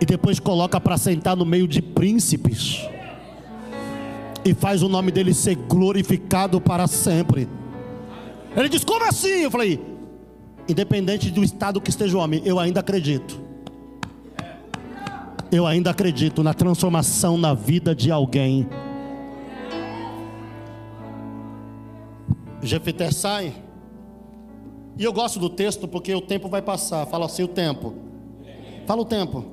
e 0.00 0.04
depois 0.04 0.38
coloca 0.38 0.80
para 0.80 0.96
sentar 0.98 1.36
no 1.36 1.44
meio 1.44 1.66
de 1.66 1.80
príncipes 1.80 2.80
e 4.44 4.52
faz 4.52 4.82
o 4.82 4.88
nome 4.88 5.10
dele 5.10 5.32
ser 5.32 5.54
glorificado 5.54 6.60
para 6.60 6.86
sempre. 6.86 7.48
Ele 8.56 8.68
diz: 8.68 8.84
Como 8.84 9.04
assim? 9.04 9.42
Eu 9.42 9.50
falei: 9.50 9.80
Independente 10.68 11.30
do 11.30 11.42
estado 11.42 11.80
que 11.80 11.90
esteja 11.90 12.16
o 12.16 12.20
homem, 12.20 12.42
eu 12.44 12.58
ainda 12.58 12.80
acredito 12.80 13.42
eu 15.52 15.66
ainda 15.66 15.90
acredito 15.90 16.42
na 16.42 16.54
transformação 16.54 17.36
na 17.36 17.52
vida 17.52 17.94
de 17.94 18.10
alguém. 18.10 18.66
Jefité 22.62 23.10
sai. 23.10 23.52
E 24.98 25.04
eu 25.04 25.12
gosto 25.12 25.38
do 25.38 25.48
texto 25.48 25.88
porque 25.88 26.14
o 26.14 26.20
tempo 26.20 26.48
vai 26.48 26.62
passar. 26.62 27.06
Fala 27.06 27.26
assim: 27.26 27.42
o 27.42 27.48
tempo. 27.48 27.94
Fala 28.86 29.02
o 29.02 29.04
tempo. 29.04 29.44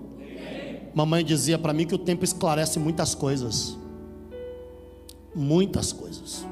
Mamãe 0.94 1.24
dizia 1.24 1.58
para 1.58 1.74
mim 1.74 1.86
que 1.86 1.96
o 1.96 2.00
tempo 2.00 2.24
esclarece 2.24 2.80
muitas 2.80 3.14
coisas. 3.16 3.78
Muitas 5.36 5.94
coisas. 5.94 6.46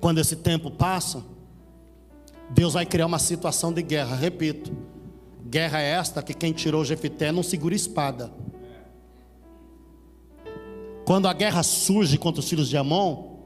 Quando 0.00 0.18
esse 0.18 0.36
tempo 0.36 0.70
passa, 0.70 1.24
Deus 2.50 2.74
vai 2.74 2.86
criar 2.86 3.06
uma 3.06 3.18
situação 3.18 3.72
de 3.72 3.82
guerra. 3.82 4.14
Repito, 4.14 4.72
Guerra 5.48 5.80
é 5.80 5.92
esta 5.92 6.22
que 6.22 6.34
quem 6.34 6.52
tirou 6.52 6.84
Jefité 6.84 7.32
não 7.32 7.42
segura 7.42 7.74
espada. 7.74 8.30
Quando 11.06 11.26
a 11.26 11.32
guerra 11.32 11.62
surge 11.62 12.18
contra 12.18 12.40
os 12.40 12.48
filhos 12.48 12.68
de 12.68 12.76
Amon, 12.76 13.38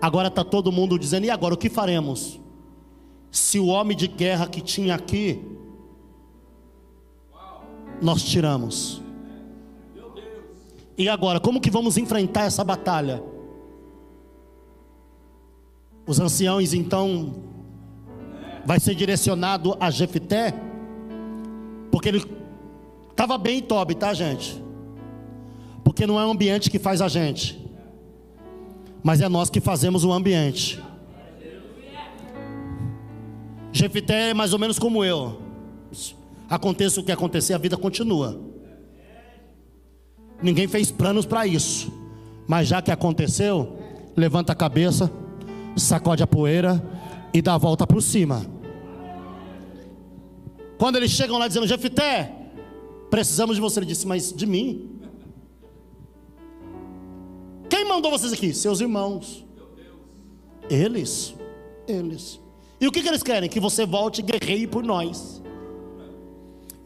agora 0.00 0.28
está 0.28 0.42
todo 0.42 0.72
mundo 0.72 0.98
dizendo: 0.98 1.26
e 1.26 1.30
agora 1.30 1.52
o 1.52 1.58
que 1.58 1.68
faremos? 1.68 2.40
Se 3.34 3.58
o 3.58 3.66
homem 3.66 3.96
de 3.96 4.06
guerra 4.06 4.46
que 4.46 4.60
tinha 4.60 4.94
aqui, 4.94 5.44
nós 8.00 8.22
tiramos. 8.22 9.02
E 10.96 11.08
agora, 11.08 11.40
como 11.40 11.60
que 11.60 11.68
vamos 11.68 11.98
enfrentar 11.98 12.44
essa 12.44 12.62
batalha? 12.62 13.20
Os 16.06 16.20
anciãos 16.20 16.72
então 16.72 17.34
vai 18.64 18.78
ser 18.78 18.94
direcionado 18.94 19.76
a 19.80 19.90
Jefité 19.90 20.54
porque 21.90 22.10
ele 22.10 22.24
estava 23.10 23.36
bem 23.36 23.58
em 23.58 23.62
Tobi, 23.62 23.96
tá, 23.96 24.14
gente? 24.14 24.62
Porque 25.82 26.06
não 26.06 26.20
é 26.20 26.24
o 26.24 26.30
ambiente 26.30 26.70
que 26.70 26.78
faz 26.78 27.02
a 27.02 27.08
gente, 27.08 27.60
mas 29.02 29.20
é 29.20 29.28
nós 29.28 29.50
que 29.50 29.60
fazemos 29.60 30.04
o 30.04 30.12
ambiente. 30.12 30.80
Jefité 33.74 34.30
é 34.30 34.34
mais 34.34 34.52
ou 34.52 34.58
menos 34.58 34.78
como 34.78 35.04
eu. 35.04 35.42
Aconteça 36.48 37.00
o 37.00 37.04
que 37.04 37.10
acontecer, 37.10 37.54
a 37.54 37.58
vida 37.58 37.76
continua. 37.76 38.40
Ninguém 40.40 40.68
fez 40.68 40.92
planos 40.92 41.26
para 41.26 41.44
isso. 41.44 41.92
Mas 42.46 42.68
já 42.68 42.80
que 42.80 42.92
aconteceu, 42.92 43.76
levanta 44.16 44.52
a 44.52 44.54
cabeça, 44.54 45.10
sacode 45.76 46.22
a 46.22 46.26
poeira 46.26 46.80
e 47.32 47.42
dá 47.42 47.54
a 47.54 47.58
volta 47.58 47.84
por 47.84 48.00
cima. 48.00 48.46
Quando 50.78 50.94
eles 50.94 51.10
chegam 51.10 51.36
lá 51.36 51.48
dizendo, 51.48 51.66
Jefité, 51.66 52.32
precisamos 53.10 53.56
de 53.56 53.60
você, 53.60 53.80
ele 53.80 53.86
disse, 53.86 54.06
mas 54.06 54.32
de 54.32 54.46
mim? 54.46 55.00
Quem 57.68 57.84
mandou 57.84 58.12
vocês 58.12 58.32
aqui? 58.32 58.54
Seus 58.54 58.80
irmãos. 58.80 59.44
Eles? 60.70 61.34
Eles. 61.88 62.43
E 62.80 62.86
o 62.86 62.92
que, 62.92 63.02
que 63.02 63.08
eles 63.08 63.22
querem? 63.22 63.48
Que 63.48 63.60
você 63.60 63.86
volte 63.86 64.20
e 64.20 64.22
guerreie 64.22 64.66
por 64.66 64.82
nós. 64.82 65.42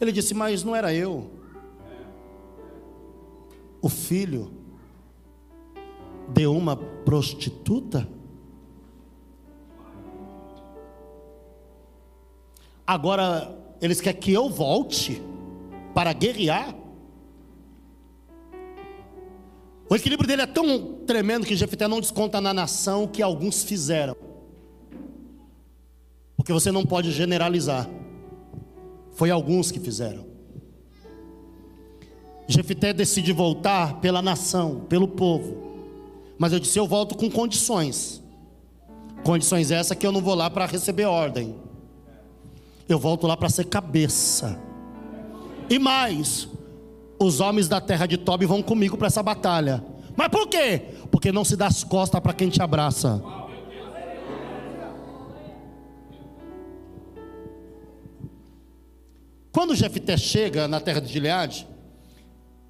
Ele 0.00 0.12
disse, 0.12 0.34
mas 0.34 0.62
não 0.62 0.76
era 0.76 0.94
eu. 0.94 1.30
O 3.80 3.88
filho 3.88 4.52
de 6.28 6.46
uma 6.46 6.76
prostituta? 6.76 8.08
Agora 12.86 13.56
eles 13.80 14.00
querem 14.00 14.20
que 14.20 14.32
eu 14.32 14.48
volte 14.48 15.22
para 15.94 16.12
guerrear. 16.12 16.74
O 19.90 19.96
equilíbrio 19.96 20.28
dele 20.28 20.42
é 20.42 20.46
tão 20.46 20.94
tremendo 21.06 21.46
que 21.46 21.56
Jefité 21.56 21.88
não 21.88 22.00
desconta 22.00 22.40
na 22.40 22.52
nação 22.52 23.06
que 23.06 23.22
alguns 23.22 23.62
fizeram. 23.64 24.27
Porque 26.38 26.54
você 26.54 26.72
não 26.72 26.86
pode 26.86 27.12
generalizar. 27.12 27.86
Foi 29.12 29.30
alguns 29.30 29.70
que 29.70 29.78
fizeram. 29.78 30.24
Jefité 32.46 32.94
decide 32.94 33.30
voltar 33.30 34.00
pela 34.00 34.22
nação, 34.22 34.86
pelo 34.88 35.06
povo. 35.06 35.68
Mas 36.38 36.54
eu 36.54 36.58
disse: 36.58 36.78
eu 36.78 36.86
volto 36.86 37.14
com 37.14 37.30
condições. 37.30 38.22
Condições 39.22 39.70
essa 39.70 39.94
que 39.94 40.06
eu 40.06 40.12
não 40.12 40.22
vou 40.22 40.34
lá 40.34 40.48
para 40.48 40.64
receber 40.64 41.04
ordem 41.04 41.68
eu 42.88 42.98
volto 42.98 43.26
lá 43.26 43.36
para 43.36 43.50
ser 43.50 43.66
cabeça. 43.66 44.58
E 45.68 45.78
mais, 45.78 46.48
os 47.18 47.40
homens 47.40 47.68
da 47.68 47.80
terra 47.80 48.06
de 48.06 48.16
Tobi 48.16 48.46
vão 48.46 48.62
comigo 48.62 48.96
para 48.96 49.08
essa 49.08 49.22
batalha. 49.22 49.84
Mas 50.16 50.28
por 50.28 50.48
quê? 50.48 50.82
Porque 51.10 51.30
não 51.30 51.44
se 51.44 51.54
dá 51.54 51.66
as 51.66 51.84
costas 51.84 52.20
para 52.20 52.32
quem 52.32 52.48
te 52.48 52.62
abraça. 52.62 53.22
Quando 59.58 59.74
Jefté 59.74 60.16
chega 60.16 60.68
na 60.68 60.78
terra 60.78 61.00
de 61.00 61.12
Gileade, 61.12 61.66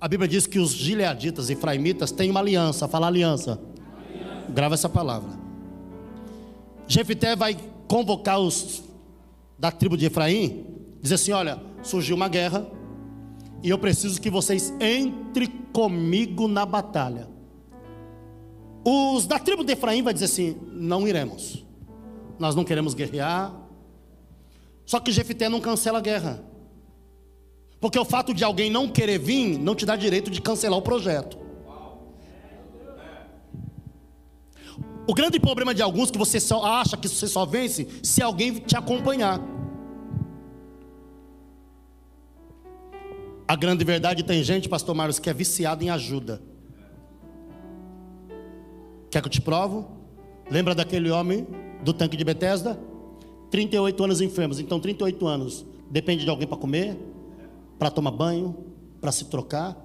a 0.01 0.09
Bíblia 0.09 0.27
diz 0.27 0.47
que 0.47 0.59
os 0.59 0.71
gileaditas 0.71 1.51
e 1.51 1.55
fraimitas 1.55 2.11
têm 2.11 2.31
uma 2.31 2.41
aliança, 2.41 2.89
fala 2.89 3.07
aliança. 3.07 3.61
Grava 4.49 4.73
essa 4.73 4.89
palavra. 4.89 5.39
Jefité 6.87 7.37
vai 7.37 7.59
convocar 7.87 8.41
os 8.41 8.83
da 9.59 9.71
tribo 9.71 9.99
de 9.99 10.07
Efraim, 10.07 10.65
dizer 11.03 11.17
assim: 11.17 11.33
olha, 11.33 11.61
surgiu 11.83 12.17
uma 12.17 12.27
guerra 12.27 12.67
e 13.63 13.69
eu 13.69 13.79
preciso 13.79 14.19
que 14.19 14.31
vocês 14.31 14.73
entrem 14.81 15.49
comigo 15.75 16.49
na 16.49 16.65
batalha. 16.65 17.29
Os 18.83 19.27
da 19.27 19.39
tribo 19.39 19.63
de 19.63 19.75
Efraim 19.75 20.01
vai 20.01 20.15
dizer 20.15 20.25
assim: 20.25 20.57
não 20.73 21.07
iremos, 21.07 21.67
nós 22.39 22.55
não 22.55 22.65
queremos 22.65 22.95
guerrear. 22.95 23.55
Só 24.87 24.99
que 24.99 25.13
Jefité 25.13 25.51
não 25.51 25.61
cancela 25.61 25.99
a 25.99 26.01
guerra, 26.01 26.48
porque 27.81 27.99
o 27.99 28.05
fato 28.05 28.35
de 28.35 28.45
alguém 28.45 28.71
não 28.71 28.89
querer 28.89 29.19
vir 29.19 29.59
não 29.59 29.75
te 29.75 29.87
dá 29.87 29.97
direito 29.97 30.31
de 30.31 30.41
cancelar 30.41 30.79
o 30.79 30.83
projeto. 30.83 31.39
O 35.07 35.15
grande 35.15 35.41
problema 35.41 35.75
de 35.75 35.81
alguns 35.81 36.11
é 36.11 36.13
que 36.13 36.19
você 36.19 36.39
só 36.39 36.63
acha 36.65 36.97
que 36.97 37.09
você 37.09 37.27
só 37.27 37.47
vence 37.47 37.89
se 38.03 38.23
alguém 38.23 38.55
te 38.55 38.77
acompanhar. 38.77 39.41
A 43.47 43.57
grande 43.57 43.83
verdade 43.85 44.23
tem 44.23 44.43
gente, 44.43 44.69
pastor 44.69 44.95
Marcos, 44.95 45.19
que 45.19 45.31
é 45.31 45.33
viciado 45.33 45.83
em 45.83 45.89
ajuda. 45.89 46.43
Quer 49.11 49.23
que 49.23 49.29
eu 49.29 49.33
te 49.33 49.41
provo? 49.41 49.91
Lembra 50.51 50.75
daquele 50.75 51.11
homem 51.11 51.47
do 51.83 51.95
tanque 51.95 52.15
de 52.15 52.25
Betesda? 52.25 52.79
38 53.51 54.05
anos 54.05 54.21
enfermos. 54.21 54.61
Então, 54.61 54.79
38 54.79 55.27
anos. 55.27 55.65
Depende 55.91 56.25
de 56.25 56.29
alguém 56.29 56.47
para 56.47 56.59
comer, 56.59 56.99
para 57.79 57.91
tomar 57.91 58.11
banho, 58.11 58.57
para 59.01 59.13
se 59.13 59.27
trocar. 59.27 59.77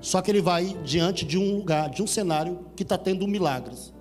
Só 0.00 0.22
que 0.22 0.30
ele 0.30 0.40
vai 0.40 0.76
diante 0.84 1.24
de 1.24 1.36
um 1.36 1.56
lugar, 1.56 1.90
de 1.90 2.02
um 2.02 2.06
cenário 2.06 2.60
que 2.76 2.82
está 2.82 2.96
tendo 2.96 3.26
milagres. 3.26 3.92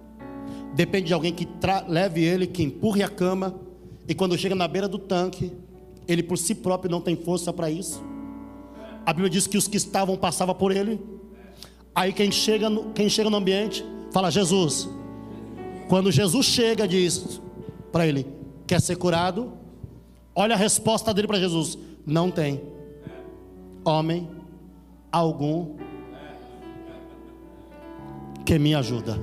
Depende 0.76 1.08
de 1.08 1.14
alguém 1.14 1.34
que 1.34 1.48
leve 1.88 2.24
ele, 2.24 2.46
que 2.46 2.64
empurre 2.64 3.02
a 3.02 3.10
cama. 3.10 3.56
E 4.08 4.14
quando 4.14 4.38
chega 4.38 4.56
na 4.56 4.68
beira 4.68 4.88
do 4.88 5.00
tanque, 5.00 5.52
ele 6.08 6.22
por 6.24 6.38
si 6.38 6.56
próprio 6.56 6.92
não 6.92 7.02
tem 7.02 7.16
força 7.16 7.52
para 7.52 7.70
isso. 7.70 8.04
A 9.06 9.14
Bíblia 9.14 9.30
diz 9.30 9.48
que 9.48 9.58
os 9.58 9.68
que 9.68 9.78
estavam 9.78 10.16
passavam 10.16 10.54
por 10.54 10.72
ele. 10.76 11.00
Aí 11.96 12.14
quem 12.14 12.32
chega 12.32 12.70
no, 12.70 12.92
quem 12.92 13.10
chega 13.10 13.30
no 13.30 13.38
ambiente 13.38 13.84
fala 14.12 14.30
Jesus. 14.30 14.88
Quando 15.88 16.12
Jesus 16.12 16.46
chega, 16.46 16.88
diz 16.88 17.42
para 17.92 18.06
ele: 18.06 18.28
Quer 18.68 18.80
ser 18.80 18.96
curado? 18.96 19.54
Olha 20.36 20.54
a 20.54 20.58
resposta 20.58 21.14
dele 21.14 21.28
para 21.28 21.40
Jesus: 21.40 21.78
Não 22.06 22.30
tem 22.30 22.62
homem 23.90 24.30
algum 25.12 25.76
que 28.46 28.58
me 28.58 28.74
ajuda. 28.76 29.22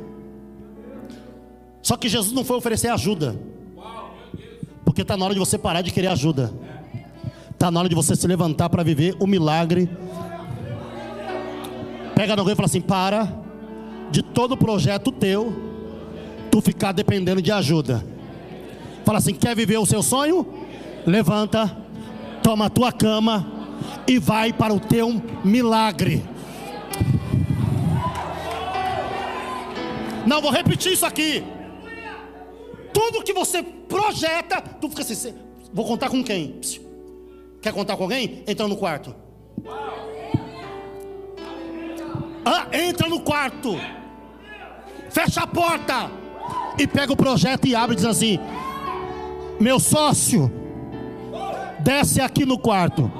Só 1.83 1.97
que 1.97 2.09
Jesus 2.09 2.33
não 2.33 2.45
foi 2.45 2.57
oferecer 2.57 2.89
ajuda, 2.89 3.41
porque 4.85 5.03
está 5.03 5.17
na 5.17 5.25
hora 5.25 5.35
de 5.35 5.41
você 5.41 5.57
parar 5.57 5.83
de 5.83 5.93
querer 5.93 6.09
ajuda. 6.09 6.53
Está 7.51 7.71
na 7.71 7.81
hora 7.81 7.89
de 7.89 7.95
você 7.95 8.15
se 8.15 8.27
levantar 8.27 8.69
para 8.69 8.83
viver 8.83 9.17
o 9.21 9.27
milagre. 9.27 9.89
Pega 12.15 12.35
no 12.35 12.43
alguém 12.43 12.53
e 12.53 12.57
fala 12.57 12.67
assim: 12.67 12.81
para 12.81 13.33
de 14.11 14.23
todo 14.23 14.57
projeto 14.57 15.13
teu, 15.13 15.55
tu 16.51 16.61
ficar 16.61 16.93
dependendo 16.93 17.41
de 17.41 17.53
ajuda. 17.53 18.05
Fala 19.05 19.19
assim: 19.19 19.35
quer 19.35 19.55
viver 19.55 19.79
o 19.79 19.87
seu 19.87 20.03
sonho? 20.03 20.47
Levanta, 21.07 21.77
toma 22.43 22.67
a 22.67 22.71
tua 22.71 22.91
cama 22.91 23.56
e 24.07 24.19
vai 24.19 24.53
para 24.53 24.73
o 24.73 24.81
teu 24.81 25.23
milagre. 25.45 26.25
Não, 30.27 30.43
vou 30.43 30.51
repetir 30.51 30.93
isso 30.93 31.07
aqui. 31.07 31.45
Tudo 32.93 33.23
que 33.23 33.33
você 33.33 33.63
projeta, 33.63 34.61
tu 34.61 34.89
fica 34.89 35.03
assim: 35.03 35.35
vou 35.73 35.87
contar 35.87 36.09
com 36.09 36.23
quem? 36.25 36.61
Quer 37.63 37.73
contar 37.73 37.97
com 37.97 38.05
alguém? 38.05 38.43
Entra 38.47 38.67
no 38.67 38.77
quarto. 38.77 39.15
Ah, 42.45 42.69
entra 42.73 43.09
no 43.09 43.21
quarto. 43.21 43.77
Fecha 45.11 45.43
a 45.43 45.47
porta. 45.47 46.11
E 46.79 46.87
pega 46.87 47.13
o 47.13 47.17
projeto 47.17 47.67
e 47.67 47.75
abre 47.75 47.95
e 47.95 47.97
diz 47.97 48.05
assim: 48.05 48.39
Meu 49.61 49.81
sócio, 49.81 50.51
desce 51.81 52.21
aqui 52.21 52.45
no 52.45 52.59
quarto. 52.59 53.11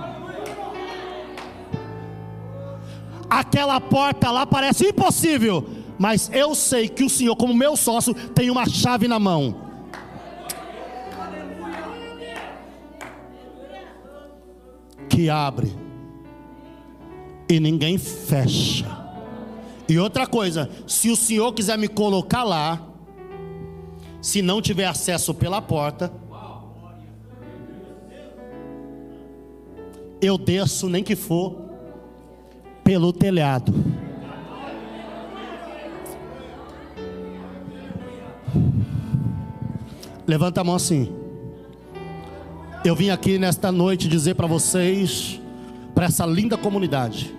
Aquela 3.29 3.81
porta 3.81 4.31
lá 4.31 4.47
parece 4.47 4.89
impossível, 4.89 5.69
mas 5.99 6.31
eu 6.33 6.55
sei 6.55 6.89
que 6.89 7.05
o 7.05 7.11
Senhor, 7.11 7.37
como 7.37 7.55
meu 7.55 7.77
sócio, 7.77 8.15
tem 8.15 8.51
uma 8.51 8.69
chave 8.69 9.09
na 9.09 9.19
mão. 9.19 9.67
que 15.09 15.31
abre 15.31 15.73
e 17.49 17.59
ninguém 17.59 17.97
fecha. 17.97 18.87
E 19.89 19.99
outra 19.99 20.27
coisa, 20.27 20.69
se 20.87 21.09
o 21.11 21.17
Senhor 21.17 21.55
quiser 21.55 21.79
me 21.79 21.89
colocar 21.89 22.45
lá, 22.45 22.87
se 24.21 24.43
não 24.43 24.61
tiver 24.61 24.85
acesso 24.85 25.33
pela 25.33 25.63
porta, 25.63 26.13
eu 30.21 30.37
desço 30.37 30.89
nem 30.89 31.03
que 31.03 31.17
for 31.17 31.66
pelo 32.87 33.13
telhado. 33.13 33.75
Levanta 40.25 40.61
a 40.61 40.65
mão 40.65 40.77
assim. 40.77 41.13
Eu 42.85 42.95
vim 42.95 43.11
aqui 43.11 43.41
nesta 43.41 43.73
noite 43.73 44.07
dizer 44.07 44.37
para 44.37 44.47
vocês, 44.47 45.41
para 45.97 46.07
essa 46.07 46.25
linda 46.25 46.57
comunidade, 46.57 47.35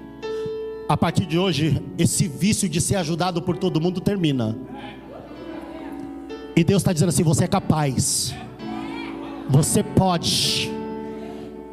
a 0.90 0.98
partir 0.98 1.26
de 1.26 1.40
hoje, 1.40 1.82
esse 1.98 2.28
vício 2.28 2.68
de 2.68 2.82
ser 2.82 2.98
ajudado 2.98 3.42
por 3.42 3.56
todo 3.56 3.80
mundo 3.80 4.02
termina. 4.02 4.54
E 6.58 6.62
Deus 6.62 6.82
está 6.82 6.92
dizendo 6.92 7.10
assim: 7.10 7.24
você 7.24 7.46
é 7.46 7.48
capaz, 7.48 8.36
você 9.50 9.82
pode. 9.82 10.70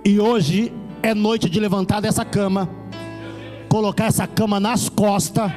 E 0.05 0.21
hoje 0.21 0.73
é 1.03 1.13
noite 1.13 1.51
de 1.51 1.59
levantar 1.59 2.01
dessa 2.01 2.25
cama, 2.25 2.69
colocar 3.75 4.05
essa 4.05 4.25
cama 4.25 4.61
nas 4.61 4.89
costas 4.89 5.51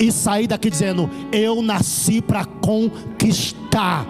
e 0.00 0.10
sair 0.10 0.46
daqui 0.46 0.70
dizendo: 0.70 1.10
Eu 1.30 1.60
nasci 1.60 2.22
para 2.22 2.46
conquistar. 2.46 4.06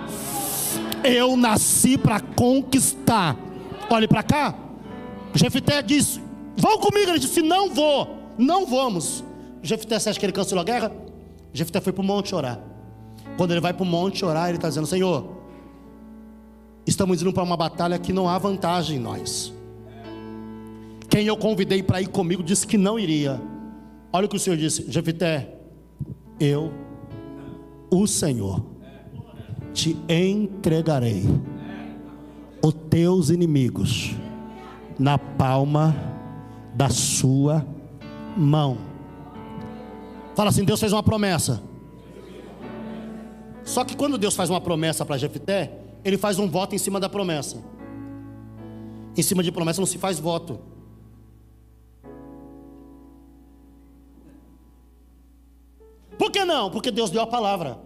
Eu 1.03 1.37
nasci 1.37 1.99
para 1.99 2.21
conquistar. 2.21 3.37
Olhe 3.91 4.07
para 4.07 4.23
cá. 4.23 4.55
Jefité 5.35 5.83
disse: 5.83 6.21
Vão 6.57 6.79
comigo. 6.79 7.11
Ele 7.11 7.19
disse: 7.19 7.43
Não 7.43 7.75
vou. 7.75 8.17
Não 8.39 8.65
vamos. 8.65 9.25
Jefité, 9.61 9.99
você 9.99 10.11
acha 10.11 10.21
que 10.21 10.25
ele 10.25 10.33
cancelou 10.33 10.63
a 10.63 10.65
guerra? 10.65 10.93
Jefité 11.53 11.81
foi 11.81 11.93
para 11.93 12.03
o 12.03 12.05
monte 12.05 12.37
orar. 12.37 12.61
Quando 13.37 13.51
ele 13.51 13.61
vai 13.61 13.73
para 13.73 13.83
o 13.83 13.87
monte 13.87 14.25
orar, 14.25 14.51
ele 14.51 14.59
está 14.59 14.69
dizendo: 14.69 14.87
Senhor, 14.87 15.27
estamos 16.87 17.21
indo 17.21 17.33
para 17.33 17.43
uma 17.43 17.57
batalha 17.57 17.99
que 17.99 18.13
não 18.13 18.29
há 18.29 18.39
vantagem 18.39 18.99
em 18.99 19.01
nós. 19.01 19.53
Quem 21.13 21.27
eu 21.27 21.37
convidei 21.37 21.83
para 21.83 22.01
ir 22.01 22.09
comigo 22.09 22.43
disse 22.43 22.67
que 22.67 22.79
não 22.79 22.99
iria. 22.99 23.39
Olha 24.11 24.25
o 24.25 24.29
que 24.31 24.37
o 24.37 24.41
Senhor 24.41 24.57
disse: 24.57 24.91
Jefité, 24.91 25.59
eu, 26.41 26.73
o 27.91 28.07
Senhor, 28.07 28.65
te 29.75 29.95
entregarei 30.09 31.25
os 32.65 32.73
teus 32.89 33.29
inimigos 33.29 34.13
na 34.99 35.19
palma 35.19 35.95
da 36.75 36.89
sua 36.89 37.63
mão. 38.35 38.79
Fala 40.35 40.49
assim: 40.49 40.65
Deus 40.65 40.81
fez 40.81 40.95
uma 40.95 41.03
promessa. 41.03 41.63
Só 43.65 43.85
que 43.85 43.95
quando 43.95 44.17
Deus 44.17 44.35
faz 44.35 44.49
uma 44.49 44.63
promessa 44.63 45.05
para 45.05 45.19
Jefté, 45.19 45.79
ele 46.07 46.17
faz 46.17 46.39
um 46.39 46.49
voto 46.49 46.75
em 46.75 46.79
cima 46.79 46.99
da 46.99 47.11
promessa. 47.11 47.63
Em 49.15 49.21
cima 49.21 49.43
de 49.43 49.53
promessa 49.53 49.79
não 49.79 49.87
se 49.87 49.99
faz 49.99 50.19
voto. 50.19 50.72
Por 56.23 56.31
que 56.31 56.45
não? 56.45 56.71
Porque 56.71 56.93
Deus 56.93 57.11
deu 57.11 57.21
a 57.21 57.27
palavra. 57.27 57.81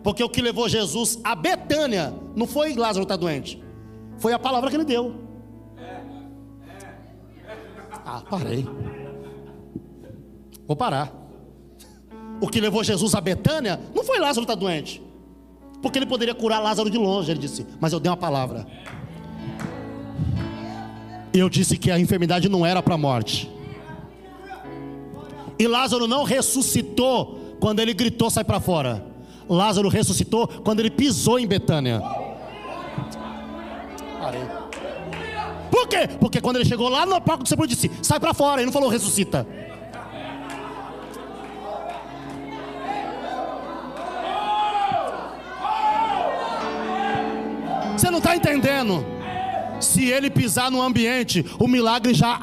Porque 0.00 0.22
o 0.22 0.28
que 0.28 0.40
levou 0.40 0.68
Jesus 0.68 1.18
a 1.24 1.34
Betânia 1.34 2.14
não 2.36 2.46
foi 2.46 2.72
Lázaro 2.76 3.02
estar 3.02 3.16
tá 3.16 3.20
doente, 3.20 3.60
foi 4.16 4.32
a 4.32 4.38
palavra 4.38 4.70
que 4.70 4.76
ele 4.76 4.84
deu. 4.84 5.12
Ah, 8.06 8.22
parei. 8.30 8.64
Vou 10.68 10.76
parar. 10.76 11.12
O 12.40 12.46
que 12.46 12.60
levou 12.60 12.84
Jesus 12.84 13.12
a 13.16 13.20
Betânia 13.20 13.80
não 13.92 14.04
foi 14.04 14.20
Lázaro 14.20 14.44
estar 14.44 14.54
tá 14.54 14.60
doente, 14.60 15.02
porque 15.82 15.98
ele 15.98 16.06
poderia 16.06 16.36
curar 16.36 16.60
Lázaro 16.60 16.88
de 16.88 16.96
longe, 16.96 17.32
ele 17.32 17.40
disse, 17.40 17.66
mas 17.80 17.92
eu 17.92 17.98
dei 17.98 18.08
uma 18.08 18.16
palavra. 18.16 18.68
Eu 21.32 21.48
disse 21.48 21.76
que 21.76 21.90
a 21.90 21.98
enfermidade 21.98 22.48
não 22.48 22.64
era 22.64 22.80
para 22.80 22.94
a 22.94 22.98
morte. 22.98 23.52
E 25.64 25.66
Lázaro 25.66 26.06
não 26.06 26.24
ressuscitou 26.24 27.56
quando 27.58 27.80
ele 27.80 27.94
gritou: 27.94 28.28
sai 28.28 28.44
para 28.44 28.60
fora. 28.60 29.02
Lázaro 29.48 29.88
ressuscitou 29.88 30.46
quando 30.46 30.80
ele 30.80 30.90
pisou 30.90 31.38
em 31.38 31.46
Betânia. 31.46 32.02
Parei. 34.20 34.42
Por 35.70 35.88
quê? 35.88 36.06
Porque 36.20 36.42
quando 36.42 36.56
ele 36.56 36.66
chegou 36.66 36.90
lá 36.90 37.06
no 37.06 37.18
palco 37.18 37.44
do 37.44 37.48
sepulcro, 37.48 37.74
disse: 37.74 37.90
sai 38.02 38.20
para 38.20 38.34
fora. 38.34 38.60
Ele 38.60 38.66
não 38.66 38.74
falou 38.74 38.90
ressuscita. 38.90 39.46
Você 47.96 48.10
não 48.10 48.18
está 48.18 48.36
entendendo? 48.36 49.02
Se 49.80 50.10
ele 50.10 50.28
pisar 50.28 50.70
no 50.70 50.82
ambiente, 50.82 51.42
o 51.58 51.66
milagre 51.66 52.12
já 52.12 52.34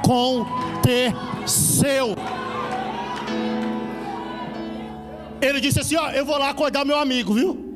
aconteceu. 0.00 1.06
Ele 5.40 5.60
disse 5.60 5.80
assim: 5.80 5.96
Ó, 5.96 6.10
eu 6.10 6.24
vou 6.24 6.38
lá 6.38 6.50
acordar 6.50 6.84
meu 6.84 6.98
amigo, 6.98 7.34
viu? 7.34 7.68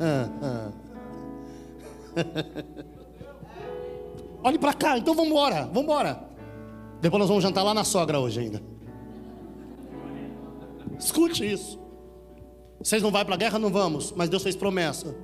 Olhe 4.42 4.58
para 4.58 4.72
cá, 4.72 4.96
então 4.98 5.14
vamos 5.14 5.30
embora, 5.30 5.66
vamos 5.66 5.82
embora. 5.82 6.24
Depois 7.00 7.20
nós 7.20 7.28
vamos 7.28 7.42
jantar 7.42 7.62
lá 7.62 7.74
na 7.74 7.84
sogra 7.84 8.18
hoje 8.18 8.40
ainda. 8.40 8.62
Escute 10.98 11.50
isso. 11.50 11.78
Vocês 12.78 13.02
não 13.02 13.10
vão 13.10 13.24
para 13.24 13.34
a 13.34 13.38
guerra? 13.38 13.58
Não 13.58 13.70
vamos, 13.70 14.12
mas 14.12 14.28
Deus 14.28 14.42
fez 14.42 14.56
promessa. 14.56 15.14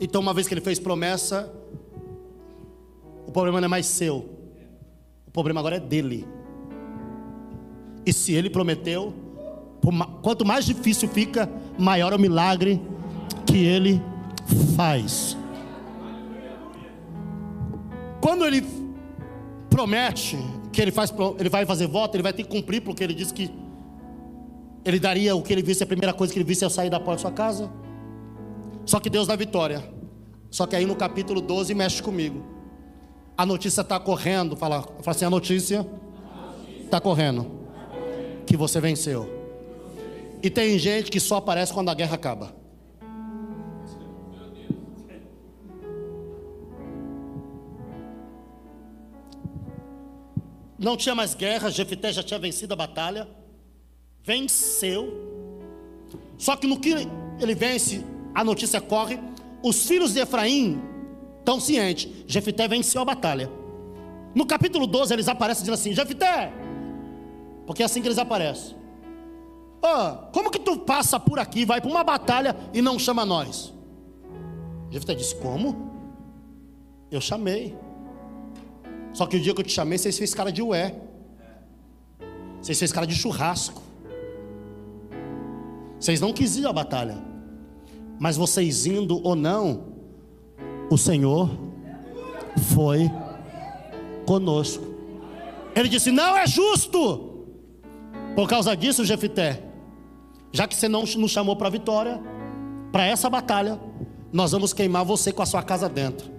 Então, 0.00 0.20
uma 0.20 0.34
vez 0.34 0.48
que 0.48 0.54
Ele 0.54 0.60
fez 0.60 0.78
promessa, 0.78 1.52
o 3.26 3.32
problema 3.32 3.60
não 3.60 3.66
é 3.66 3.68
mais 3.68 3.86
seu, 3.86 4.28
o 5.26 5.30
problema 5.30 5.60
agora 5.60 5.76
é 5.76 5.80
dele. 5.80 6.26
E 8.04 8.12
se 8.12 8.32
Ele 8.32 8.48
prometeu, 8.48 9.14
quanto 10.22 10.44
mais 10.44 10.64
difícil 10.64 11.08
fica, 11.08 11.48
maior 11.78 12.12
é 12.12 12.16
o 12.16 12.20
milagre 12.20 12.80
que 13.46 13.58
Ele 13.58 14.02
faz. 14.76 15.36
Quando 18.20 18.44
Ele 18.44 18.64
promete 19.68 20.38
que 20.72 20.80
Ele, 20.80 20.92
faz, 20.92 21.12
ele 21.38 21.48
vai 21.48 21.66
fazer 21.66 21.86
voto, 21.86 22.16
Ele 22.16 22.22
vai 22.22 22.32
ter 22.32 22.44
que 22.44 22.48
cumprir, 22.48 22.80
porque 22.80 23.02
Ele 23.02 23.14
disse 23.14 23.32
que 23.34 23.50
ele 24.84 24.98
daria 24.98 25.36
o 25.36 25.42
que 25.42 25.52
ele 25.52 25.62
visse, 25.62 25.82
a 25.82 25.86
primeira 25.86 26.12
coisa 26.12 26.32
que 26.32 26.38
ele 26.38 26.46
visse 26.46 26.64
é 26.64 26.68
sair 26.68 26.88
da 26.88 26.98
porta 26.98 27.16
da 27.16 27.28
sua 27.28 27.32
casa. 27.32 27.70
Só 28.86 28.98
que 28.98 29.10
Deus 29.10 29.26
dá 29.26 29.36
vitória. 29.36 29.84
Só 30.50 30.66
que 30.66 30.74
aí 30.74 30.86
no 30.86 30.96
capítulo 30.96 31.40
12 31.40 31.74
mexe 31.74 32.02
comigo. 32.02 32.42
A 33.36 33.44
notícia 33.44 33.82
está 33.82 34.00
correndo. 34.00 34.56
Fala, 34.56 34.82
fala 34.82 35.10
assim: 35.10 35.24
a 35.24 35.30
notícia 35.30 35.86
está 36.82 37.00
correndo. 37.00 37.59
Que 38.50 38.56
você 38.56 38.80
venceu. 38.80 39.30
E 40.42 40.50
tem 40.50 40.76
gente 40.76 41.08
que 41.08 41.20
só 41.20 41.36
aparece 41.36 41.72
quando 41.72 41.88
a 41.88 41.94
guerra 41.94 42.16
acaba. 42.16 42.52
Não 50.76 50.96
tinha 50.96 51.14
mais 51.14 51.32
guerra, 51.32 51.70
Jefité 51.70 52.12
já 52.12 52.24
tinha 52.24 52.40
vencido 52.40 52.74
a 52.74 52.76
batalha 52.76 53.28
venceu. 54.24 55.12
Só 56.36 56.56
que 56.56 56.66
no 56.66 56.78
que 56.78 56.94
ele 57.40 57.54
vence, 57.54 58.04
a 58.34 58.42
notícia 58.42 58.80
corre, 58.80 59.18
os 59.62 59.86
filhos 59.86 60.14
de 60.14 60.20
Efraim 60.20 60.80
estão 61.38 61.60
cientes, 61.60 62.08
Jefité 62.26 62.66
venceu 62.66 63.02
a 63.02 63.04
batalha. 63.04 63.50
No 64.34 64.46
capítulo 64.46 64.86
12 64.86 65.12
eles 65.12 65.28
aparecem 65.28 65.62
dizendo 65.62 65.74
assim: 65.74 65.92
Jefité, 65.92 66.52
porque 67.70 67.84
é 67.84 67.86
assim 67.86 68.02
que 68.02 68.08
eles 68.08 68.18
aparecem. 68.18 68.76
Oh, 69.80 70.32
como 70.32 70.50
que 70.50 70.58
tu 70.58 70.76
passa 70.80 71.20
por 71.20 71.38
aqui, 71.38 71.64
vai 71.64 71.80
para 71.80 71.88
uma 71.88 72.02
batalha 72.02 72.56
e 72.74 72.82
não 72.82 72.98
chama 72.98 73.24
nós? 73.24 73.72
Jefité 74.90 75.14
disse: 75.14 75.36
Como? 75.36 75.88
Eu 77.12 77.20
chamei. 77.20 77.78
Só 79.12 79.24
que 79.24 79.36
o 79.36 79.40
dia 79.40 79.54
que 79.54 79.60
eu 79.60 79.64
te 79.64 79.70
chamei, 79.70 79.98
vocês 79.98 80.18
fez 80.18 80.34
cara 80.34 80.50
de 80.50 80.60
ué. 80.60 80.96
Vocês 82.60 82.76
fez 82.76 82.90
cara 82.90 83.06
de 83.06 83.14
churrasco. 83.14 83.80
Vocês 86.00 86.20
não 86.20 86.32
quisiam 86.32 86.70
a 86.70 86.72
batalha. 86.72 87.22
Mas 88.18 88.36
vocês 88.36 88.84
indo 88.84 89.24
ou 89.24 89.36
não, 89.36 89.94
o 90.90 90.98
Senhor 90.98 91.48
foi 92.74 93.08
conosco. 94.26 94.84
Ele 95.76 95.88
disse: 95.88 96.10
Não 96.10 96.36
é 96.36 96.48
justo. 96.48 97.29
Por 98.40 98.48
causa 98.48 98.74
disso, 98.74 99.04
Jefité, 99.04 99.62
já 100.50 100.66
que 100.66 100.74
você 100.74 100.88
não 100.88 101.02
nos 101.02 101.30
chamou 101.30 101.54
para 101.56 101.66
a 101.66 101.70
vitória, 101.70 102.18
para 102.90 103.04
essa 103.04 103.28
batalha, 103.28 103.78
nós 104.32 104.52
vamos 104.52 104.72
queimar 104.72 105.04
você 105.04 105.30
com 105.30 105.42
a 105.42 105.46
sua 105.46 105.62
casa 105.62 105.90
dentro. 105.90 106.30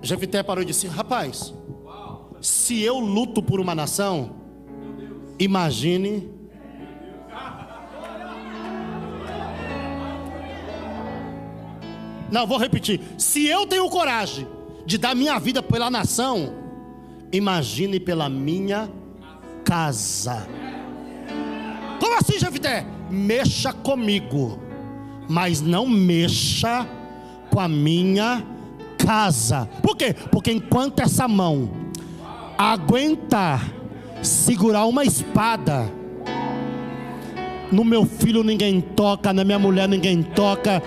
Jefité 0.00 0.44
parou 0.44 0.62
e 0.62 0.64
disse: 0.64 0.86
Rapaz, 0.86 1.52
se 2.40 2.80
eu 2.82 3.00
luto 3.00 3.42
por 3.42 3.58
uma 3.58 3.74
nação, 3.74 4.36
imagine 5.40 6.30
Não, 12.30 12.46
vou 12.46 12.58
repetir. 12.58 13.00
Se 13.18 13.44
eu 13.44 13.66
tenho 13.66 13.90
coragem 13.90 14.46
de 14.86 14.96
dar 14.96 15.16
minha 15.16 15.36
vida 15.40 15.60
pela 15.60 15.90
nação, 15.90 16.54
imagine 17.32 17.98
pela 17.98 18.28
minha 18.28 18.99
casa. 19.64 20.46
Como 21.98 22.16
assim, 22.18 22.38
Jefité? 22.38 22.86
Mexa 23.10 23.72
comigo, 23.72 24.58
mas 25.28 25.60
não 25.60 25.86
mexa 25.86 26.86
com 27.50 27.60
a 27.60 27.68
minha 27.68 28.44
casa. 28.96 29.68
Por 29.82 29.96
quê? 29.96 30.14
Porque 30.30 30.52
enquanto 30.52 31.00
essa 31.00 31.26
mão 31.26 31.70
aguentar 32.56 33.64
segurar 34.22 34.84
uma 34.84 35.04
espada, 35.04 35.90
no 37.72 37.84
meu 37.84 38.04
filho 38.04 38.42
ninguém 38.42 38.80
toca, 38.80 39.32
na 39.32 39.44
minha 39.44 39.58
mulher 39.58 39.88
ninguém 39.88 40.22
toca, 40.22 40.82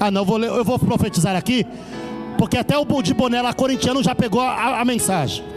ah, 0.00 0.10
não, 0.10 0.22
eu 0.22 0.24
vou, 0.24 0.42
eu 0.42 0.64
vou 0.64 0.78
profetizar 0.78 1.36
aqui, 1.36 1.66
porque 2.36 2.58
até 2.58 2.76
o 2.76 3.02
de 3.02 3.14
boné 3.14 3.40
lá 3.40 3.54
corintiano 3.54 4.02
já 4.02 4.14
pegou 4.14 4.40
a, 4.40 4.80
a 4.80 4.84
mensagem. 4.84 5.53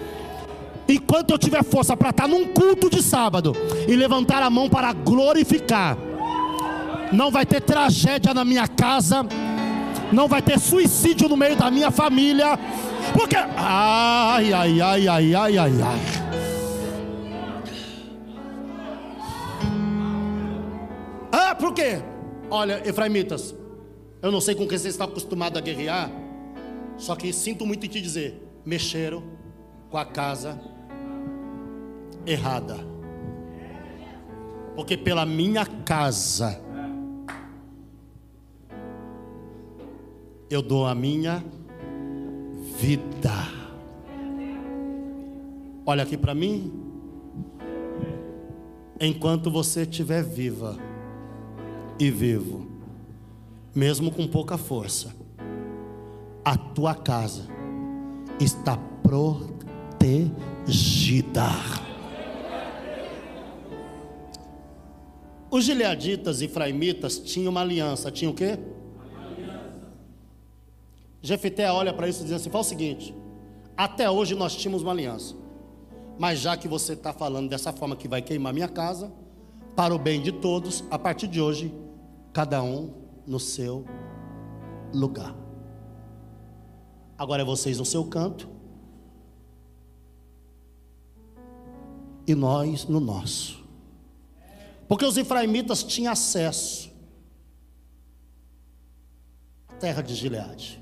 Enquanto 0.88 1.32
eu 1.32 1.38
tiver 1.38 1.64
força 1.64 1.98
para 1.98 2.12
estar 2.12 2.28
num 2.28 2.46
culto 2.46 2.90
de 2.90 3.04
sábado 3.04 3.54
e 3.88 3.96
levantar 3.96 4.42
a 4.42 4.50
mão 4.50 4.70
para 4.70 4.94
glorificar, 4.94 5.98
não 7.12 7.30
vai 7.30 7.46
ter 7.46 7.62
tragédia 7.62 8.34
na 8.34 8.46
minha 8.46 8.68
casa, 8.68 9.26
não 10.12 10.28
vai 10.28 10.42
ter 10.42 10.58
suicídio 10.60 11.28
no 11.28 11.36
meio 11.36 11.58
da 11.58 11.70
minha 11.70 11.92
família, 11.92 12.58
porque. 13.14 13.36
Ai, 13.36 14.54
ai, 14.54 14.82
ai, 14.82 15.08
ai, 15.08 15.36
ai, 15.36 15.58
ai, 15.58 15.82
ai. 15.82 16.00
Ah, 21.32 21.54
por 21.56 21.74
quê? 21.74 22.02
Olha, 22.50 22.82
Efraimitas, 22.88 23.54
eu 24.22 24.32
não 24.32 24.40
sei 24.40 24.56
com 24.56 24.66
quem 24.66 24.78
você 24.78 24.88
está 24.88 25.04
acostumado 25.04 25.58
a 25.58 25.62
guerrear, 25.62 26.10
só 26.98 27.14
que 27.14 27.34
sinto 27.34 27.66
muito 27.66 27.86
em 27.86 27.90
te 27.90 28.00
dizer: 28.00 28.42
mexeram 28.66 29.22
com 29.90 29.98
a 29.98 30.06
casa 30.06 30.77
errada. 32.28 32.78
Porque 34.76 34.96
pela 34.96 35.26
minha 35.26 35.66
casa 35.66 36.62
eu 40.50 40.62
dou 40.62 40.86
a 40.86 40.94
minha 40.94 41.44
vida. 42.80 43.34
Olha 45.86 46.04
aqui 46.04 46.18
para 46.18 46.36
mim. 46.36 46.72
Enquanto 49.00 49.50
você 49.50 49.84
estiver 49.84 50.24
viva 50.24 50.78
e 52.00 52.10
vivo, 52.12 52.68
mesmo 53.74 54.12
com 54.12 54.28
pouca 54.28 54.58
força, 54.58 55.16
a 56.44 56.58
tua 56.58 56.96
casa 56.96 57.48
está 58.40 58.78
protegida. 59.04 60.28
Os 65.50 65.64
gileaditas 65.64 66.42
e 66.42 66.48
fraimitas 66.48 67.18
tinham 67.18 67.52
uma 67.52 67.62
aliança, 67.62 68.12
tinham 68.12 68.34
o 68.34 68.36
quê? 68.36 68.60
Jefité 71.22 71.72
olha 71.72 71.94
para 71.94 72.08
isso 72.08 72.22
e 72.22 72.26
diz 72.26 72.34
assim: 72.34 72.50
fala 72.50 72.64
o 72.64 72.68
seguinte, 72.68 73.14
até 73.76 74.10
hoje 74.10 74.36
nós 74.36 74.56
tínhamos 74.56 74.82
uma 74.82 74.92
aliança, 74.92 75.36
mas 76.20 76.40
já 76.40 76.56
que 76.56 76.68
você 76.68 76.94
está 76.94 77.14
falando 77.14 77.50
dessa 77.50 77.72
forma 77.72 77.96
que 77.96 78.08
vai 78.08 78.22
queimar 78.22 78.54
minha 78.54 78.68
casa, 78.68 79.12
para 79.76 79.94
o 79.94 80.00
bem 80.00 80.22
de 80.22 80.32
todos, 80.32 80.84
a 80.90 80.98
partir 80.98 81.28
de 81.28 81.40
hoje, 81.40 81.74
cada 82.34 82.64
um 82.64 82.94
no 83.26 83.40
seu 83.40 83.86
lugar. 84.94 85.36
Agora 87.18 87.42
é 87.42 87.46
vocês 87.46 87.78
no 87.78 87.86
seu 87.86 88.06
canto. 88.06 88.50
E 92.26 92.36
nós 92.36 92.86
no 92.86 93.00
nosso. 93.00 93.67
Porque 94.88 95.06
os 95.06 95.18
efraimitas 95.18 95.84
tinham 95.84 96.12
acesso 96.12 96.90
à 99.68 99.74
terra 99.74 100.02
de 100.02 100.16
Gileade. 100.16 100.82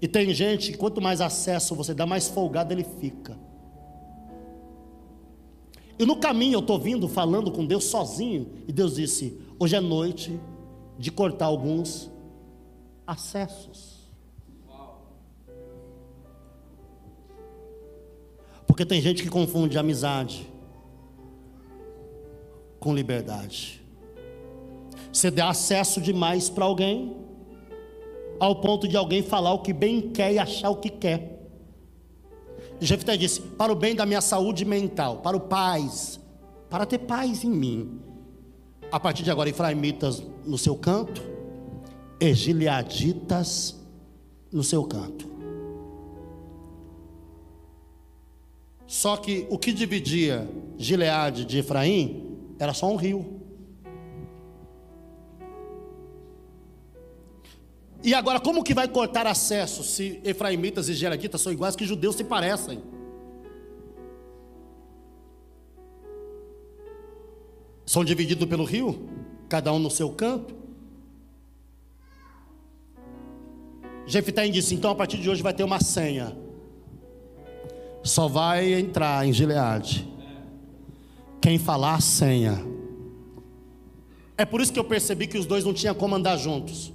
E 0.00 0.08
tem 0.08 0.34
gente 0.34 0.76
quanto 0.76 1.00
mais 1.00 1.20
acesso 1.20 1.76
você 1.76 1.94
dá, 1.94 2.04
mais 2.04 2.28
folgado 2.28 2.74
ele 2.74 2.82
fica. 2.82 3.38
E 5.96 6.04
no 6.04 6.16
caminho 6.16 6.54
eu 6.54 6.60
estou 6.60 6.80
vindo 6.80 7.08
falando 7.08 7.52
com 7.52 7.64
Deus 7.64 7.84
sozinho, 7.84 8.50
e 8.66 8.72
Deus 8.72 8.96
disse: 8.96 9.40
hoje 9.60 9.76
é 9.76 9.80
noite 9.80 10.40
de 10.98 11.12
cortar 11.12 11.46
alguns 11.46 12.10
acessos. 13.06 14.02
Porque 18.66 18.84
tem 18.84 19.00
gente 19.00 19.22
que 19.22 19.28
confunde 19.28 19.78
amizade 19.78 20.51
com 22.82 22.92
liberdade. 22.92 23.80
Você 25.12 25.30
dá 25.30 25.50
acesso 25.50 26.00
demais 26.00 26.50
para 26.50 26.64
alguém, 26.64 27.16
ao 28.40 28.56
ponto 28.56 28.88
de 28.88 28.96
alguém 28.96 29.22
falar 29.22 29.52
o 29.52 29.60
que 29.60 29.72
bem 29.72 30.10
quer 30.10 30.32
e 30.32 30.38
achar 30.38 30.68
o 30.70 30.76
que 30.76 30.90
quer. 30.90 31.48
Jefté 32.80 33.16
disse: 33.16 33.40
para 33.40 33.70
o 33.70 33.76
bem 33.76 33.94
da 33.94 34.04
minha 34.04 34.20
saúde 34.20 34.64
mental, 34.64 35.18
para 35.18 35.36
o 35.36 35.40
paz, 35.40 36.18
para 36.68 36.84
ter 36.84 36.98
paz 36.98 37.44
em 37.44 37.50
mim. 37.50 38.00
A 38.90 38.98
partir 38.98 39.22
de 39.22 39.30
agora, 39.30 39.48
Efraimitas 39.48 40.20
no 40.44 40.58
seu 40.58 40.74
canto, 40.74 41.22
e 42.20 42.34
Gileaditas 42.34 43.76
no 44.50 44.64
seu 44.64 44.82
canto. 44.82 45.30
Só 48.88 49.16
que 49.16 49.46
o 49.48 49.56
que 49.56 49.72
dividia 49.72 50.50
Gileade 50.76 51.44
de 51.44 51.58
Efraim 51.58 52.31
era 52.62 52.72
só 52.72 52.88
um 52.88 52.94
rio. 52.94 53.40
E 58.04 58.14
agora, 58.14 58.38
como 58.38 58.62
que 58.62 58.72
vai 58.72 58.86
cortar 58.86 59.26
acesso 59.26 59.82
se 59.82 60.20
efraimitas 60.22 60.88
e 60.88 60.94
geraditas 60.94 61.40
são 61.40 61.52
iguais 61.52 61.74
que 61.74 61.84
judeus 61.84 62.14
se 62.14 62.22
parecem? 62.22 62.80
São 67.84 68.04
divididos 68.04 68.48
pelo 68.48 68.62
rio, 68.62 69.08
cada 69.48 69.72
um 69.72 69.80
no 69.80 69.90
seu 69.90 70.10
canto. 70.12 70.54
Jefté 74.06 74.48
disse: 74.48 74.76
então 74.76 74.92
a 74.92 74.94
partir 74.94 75.18
de 75.18 75.28
hoje 75.28 75.42
vai 75.42 75.52
ter 75.52 75.64
uma 75.64 75.80
senha. 75.80 76.36
Só 78.04 78.28
vai 78.28 78.72
entrar 78.72 79.26
em 79.26 79.32
Gileade 79.32 80.11
quem 81.42 81.58
falar 81.58 82.00
senha. 82.00 82.64
É 84.38 84.44
por 84.44 84.60
isso 84.60 84.72
que 84.72 84.78
eu 84.78 84.84
percebi 84.84 85.26
que 85.26 85.36
os 85.36 85.44
dois 85.44 85.64
não 85.64 85.74
tinham 85.74 85.94
como 85.94 86.14
andar 86.14 86.36
juntos. 86.36 86.92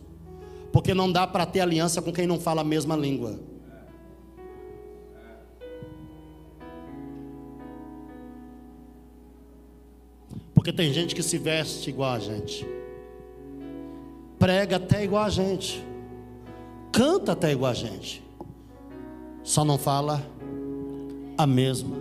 Porque 0.72 0.94
não 0.94 1.12
dá 1.12 1.28
para 1.28 1.46
ter 1.46 1.60
aliança 1.60 2.02
com 2.02 2.14
quem 2.14 2.26
não 2.26 2.40
fala 2.40 2.62
a 2.62 2.64
mesma 2.64 2.96
língua. 2.96 3.40
Porque 10.54 10.72
tem 10.72 10.94
gente 10.94 11.14
que 11.14 11.22
se 11.22 11.38
veste 11.38 11.90
igual 11.90 12.14
a 12.14 12.20
gente, 12.20 12.66
prega 14.40 14.78
até 14.78 15.04
igual 15.04 15.24
a 15.24 15.30
gente, 15.30 15.82
canta 16.92 17.32
até 17.34 17.52
igual 17.52 17.72
a 17.72 17.76
gente, 17.76 18.22
só 19.44 19.64
não 19.64 19.78
fala 19.78 20.22
a 21.38 21.48
mesma 21.48 21.96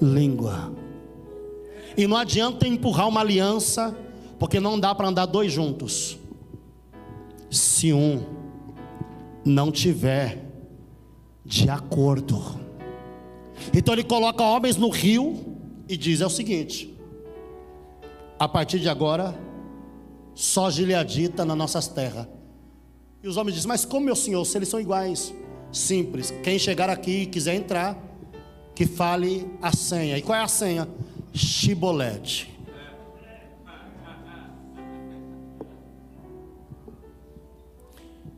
língua. 0.00 0.83
E 1.96 2.06
não 2.06 2.16
adianta 2.16 2.66
empurrar 2.66 3.08
uma 3.08 3.20
aliança, 3.20 3.96
porque 4.38 4.58
não 4.58 4.78
dá 4.78 4.94
para 4.94 5.08
andar 5.08 5.26
dois 5.26 5.52
juntos 5.52 6.18
se 7.50 7.92
um 7.92 8.24
não 9.44 9.70
tiver 9.70 10.44
de 11.44 11.68
acordo. 11.68 12.42
Então 13.72 13.94
ele 13.94 14.02
coloca 14.02 14.42
homens 14.42 14.76
no 14.76 14.88
rio 14.88 15.56
e 15.88 15.96
diz: 15.96 16.20
é 16.20 16.26
o 16.26 16.30
seguinte, 16.30 16.98
a 18.38 18.48
partir 18.48 18.80
de 18.80 18.88
agora, 18.88 19.38
só 20.34 20.70
gileadita 20.70 21.44
nas 21.44 21.56
nossas 21.56 21.86
terras. 21.86 22.26
E 23.22 23.28
os 23.28 23.36
homens 23.36 23.54
dizem: 23.54 23.68
Mas 23.68 23.84
como, 23.84 24.06
meu 24.06 24.16
senhor, 24.16 24.44
se 24.44 24.58
eles 24.58 24.68
são 24.68 24.80
iguais? 24.80 25.32
Simples, 25.70 26.32
quem 26.42 26.58
chegar 26.58 26.88
aqui 26.88 27.22
e 27.22 27.26
quiser 27.26 27.54
entrar, 27.54 27.96
que 28.74 28.86
fale 28.86 29.48
a 29.60 29.72
senha. 29.74 30.18
E 30.18 30.22
qual 30.22 30.38
é 30.38 30.42
a 30.42 30.48
senha? 30.48 30.88
Chibolete. 31.34 32.54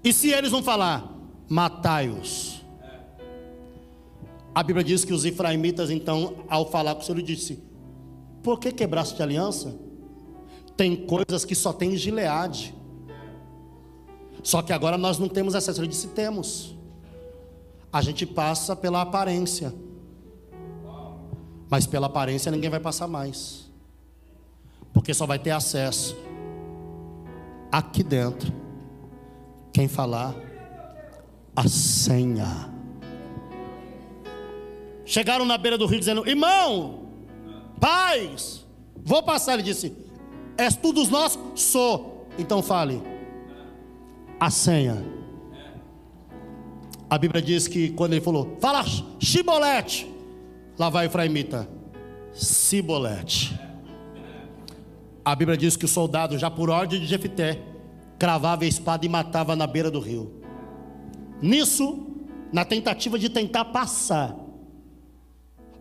E 0.03 0.13
se 0.13 0.31
eles 0.31 0.51
vão 0.51 0.63
falar, 0.63 1.13
matai-os. 1.49 2.65
A 4.55 4.63
Bíblia 4.63 4.83
diz 4.83 5.05
que 5.05 5.13
os 5.13 5.25
efraimitas, 5.25 5.91
então, 5.91 6.45
ao 6.49 6.71
falar 6.71 6.95
com 6.95 7.03
o 7.03 7.05
Senhor, 7.05 7.21
disse: 7.21 7.63
Por 8.43 8.59
que 8.59 8.73
quebraste 8.73 9.21
a 9.21 9.25
aliança? 9.25 9.79
Tem 10.77 10.97
coisas 10.97 11.45
que 11.45 11.55
só 11.55 11.73
tem 11.73 11.97
Gileade. 11.97 12.75
Só 14.43 14.63
que 14.63 14.73
agora 14.73 14.97
nós 14.97 15.19
não 15.19 15.29
temos 15.29 15.55
acesso. 15.55 15.81
Ele 15.81 15.89
disse: 15.89 16.09
Temos. 16.09 16.75
A 17.93 18.01
gente 18.01 18.25
passa 18.25 18.75
pela 18.75 19.03
aparência. 19.03 19.75
Mas 21.68 21.87
pela 21.87 22.07
aparência 22.07 22.50
ninguém 22.50 22.70
vai 22.70 22.81
passar 22.81 23.07
mais. 23.07 23.70
Porque 24.92 25.12
só 25.12 25.26
vai 25.26 25.38
ter 25.38 25.50
acesso 25.50 26.16
aqui 27.70 28.02
dentro 28.02 28.52
quem 29.72 29.88
falar 29.88 30.35
a 31.55 31.68
senha. 31.68 32.70
Chegaram 35.05 35.44
na 35.44 35.59
beira 35.59 35.76
do 35.76 35.87
rio 35.87 35.98
dizendo: 35.98 36.26
Irmão, 36.29 37.09
paz, 37.81 38.64
vou 39.05 39.22
passar. 39.22 39.55
Ele 39.55 39.62
disse: 39.62 39.94
És 40.57 40.76
tu 40.76 40.92
dos 40.92 41.09
nossos? 41.09 41.40
Sou. 41.61 42.26
Então 42.38 42.62
fale 42.62 43.02
a 44.38 44.50
senha. 44.50 45.05
A 47.09 47.18
Bíblia 47.18 47.40
diz 47.40 47.68
que 47.68 47.90
quando 47.90 48.12
ele 48.12 48.20
falou, 48.20 48.57
fala 48.61 48.85
chibolete, 49.20 50.12
lá 50.79 50.89
vai 50.89 51.07
Efraimita, 51.07 51.69
cibolete. 52.33 53.59
A 55.25 55.35
Bíblia 55.35 55.57
diz 55.57 55.77
que 55.77 55.85
o 55.85 55.89
soldado, 55.89 56.39
já 56.39 56.51
por 56.51 56.71
ordem 56.71 57.01
de 57.01 57.07
Jefité, 57.07 57.61
cravava 58.19 58.65
a 58.65 58.69
espada 58.69 59.05
e 59.05 59.09
matava 59.09 59.57
na 59.57 59.67
beira 59.67 59.91
do 59.91 60.01
rio. 60.01 60.41
Nisso, 61.43 62.07
na 62.53 62.65
tentativa 62.65 63.19
de 63.19 63.29
tentar 63.29 63.67
passar, 63.67 64.37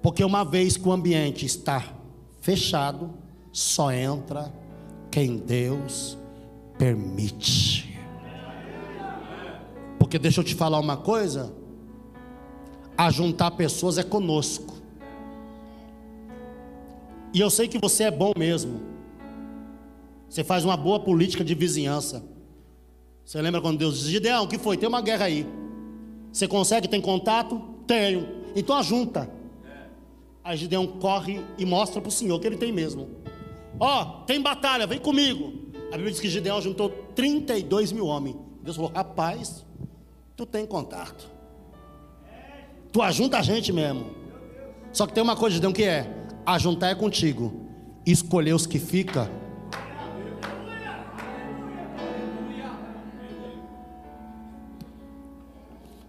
porque 0.01 0.23
uma 0.23 0.43
vez 0.43 0.77
que 0.77 0.88
o 0.88 0.91
ambiente 0.91 1.45
está 1.45 1.84
fechado, 2.41 3.13
só 3.51 3.91
entra 3.91 4.53
quem 5.10 5.38
Deus 5.38 6.17
permite. 6.77 7.97
Porque 9.97 10.19
deixa 10.19 10.41
eu 10.41 10.43
te 10.43 10.53
falar 10.53 10.79
uma 10.79 10.97
coisa: 10.97 11.53
a 12.97 13.10
juntar 13.10 13.51
pessoas 13.51 13.97
é 13.97 14.03
conosco. 14.03 14.74
E 17.35 17.41
eu 17.41 17.49
sei 17.49 17.67
que 17.67 17.77
você 17.77 18.05
é 18.05 18.11
bom 18.11 18.31
mesmo. 18.37 18.79
Você 20.29 20.41
faz 20.41 20.63
uma 20.63 20.77
boa 20.77 21.01
política 21.01 21.43
de 21.43 21.53
vizinhança. 21.53 22.23
Você 23.25 23.41
lembra 23.41 23.59
quando 23.59 23.77
Deus 23.77 23.97
disse: 23.97 24.09
Gideão, 24.09 24.45
o 24.45 24.47
que 24.47 24.57
foi? 24.57 24.77
Tem 24.77 24.88
uma 24.88 25.01
guerra 25.01 25.25
aí. 25.25 25.45
Você 26.31 26.47
consegue? 26.47 26.88
Tem 26.88 27.01
contato? 27.01 27.61
Tenho. 27.86 28.25
Então 28.55 28.77
ajunta. 28.77 29.29
Aí 30.45 30.55
Gideão 30.55 30.88
corre 30.88 31.41
e 31.57 31.65
mostra 31.65 31.99
para 31.99 32.07
o 32.07 32.11
Senhor 32.11 32.39
que 32.39 32.47
ele 32.47 32.55
tem 32.55 32.71
mesmo. 32.71 33.09
Ó, 33.77 34.01
oh, 34.01 34.05
tem 34.23 34.39
batalha, 34.41 34.88
vem 34.88 34.99
comigo. 34.99 35.51
A 35.89 35.97
Bíblia 35.97 36.11
diz 36.11 36.21
que 36.21 36.29
Gideão 36.29 36.61
juntou 36.61 36.89
32 36.89 37.91
mil 37.91 38.05
homens. 38.05 38.38
Deus 38.63 38.77
falou: 38.77 38.93
rapaz, 38.95 39.65
tu 40.38 40.45
tem 40.45 40.65
contato. 40.65 41.29
Tu 42.93 43.01
ajunta 43.01 43.39
a 43.39 43.41
gente 43.41 43.73
mesmo. 43.73 44.05
Só 44.93 45.05
que 45.05 45.11
tem 45.11 45.21
uma 45.21 45.36
coisa, 45.36 45.55
Gideão, 45.55 45.73
que 45.73 45.83
é: 45.83 46.24
ajuntar 46.45 46.91
é 46.91 46.95
contigo. 46.95 47.65
Escolher 48.05 48.53
os 48.53 48.67
que 48.67 48.77
fica 48.77 49.29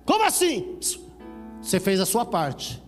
Como 0.07 0.25
assim? 0.25 0.79
Você 1.61 1.81
fez 1.81 1.99
a 1.99 2.07
sua 2.07 2.25
parte. 2.25 2.81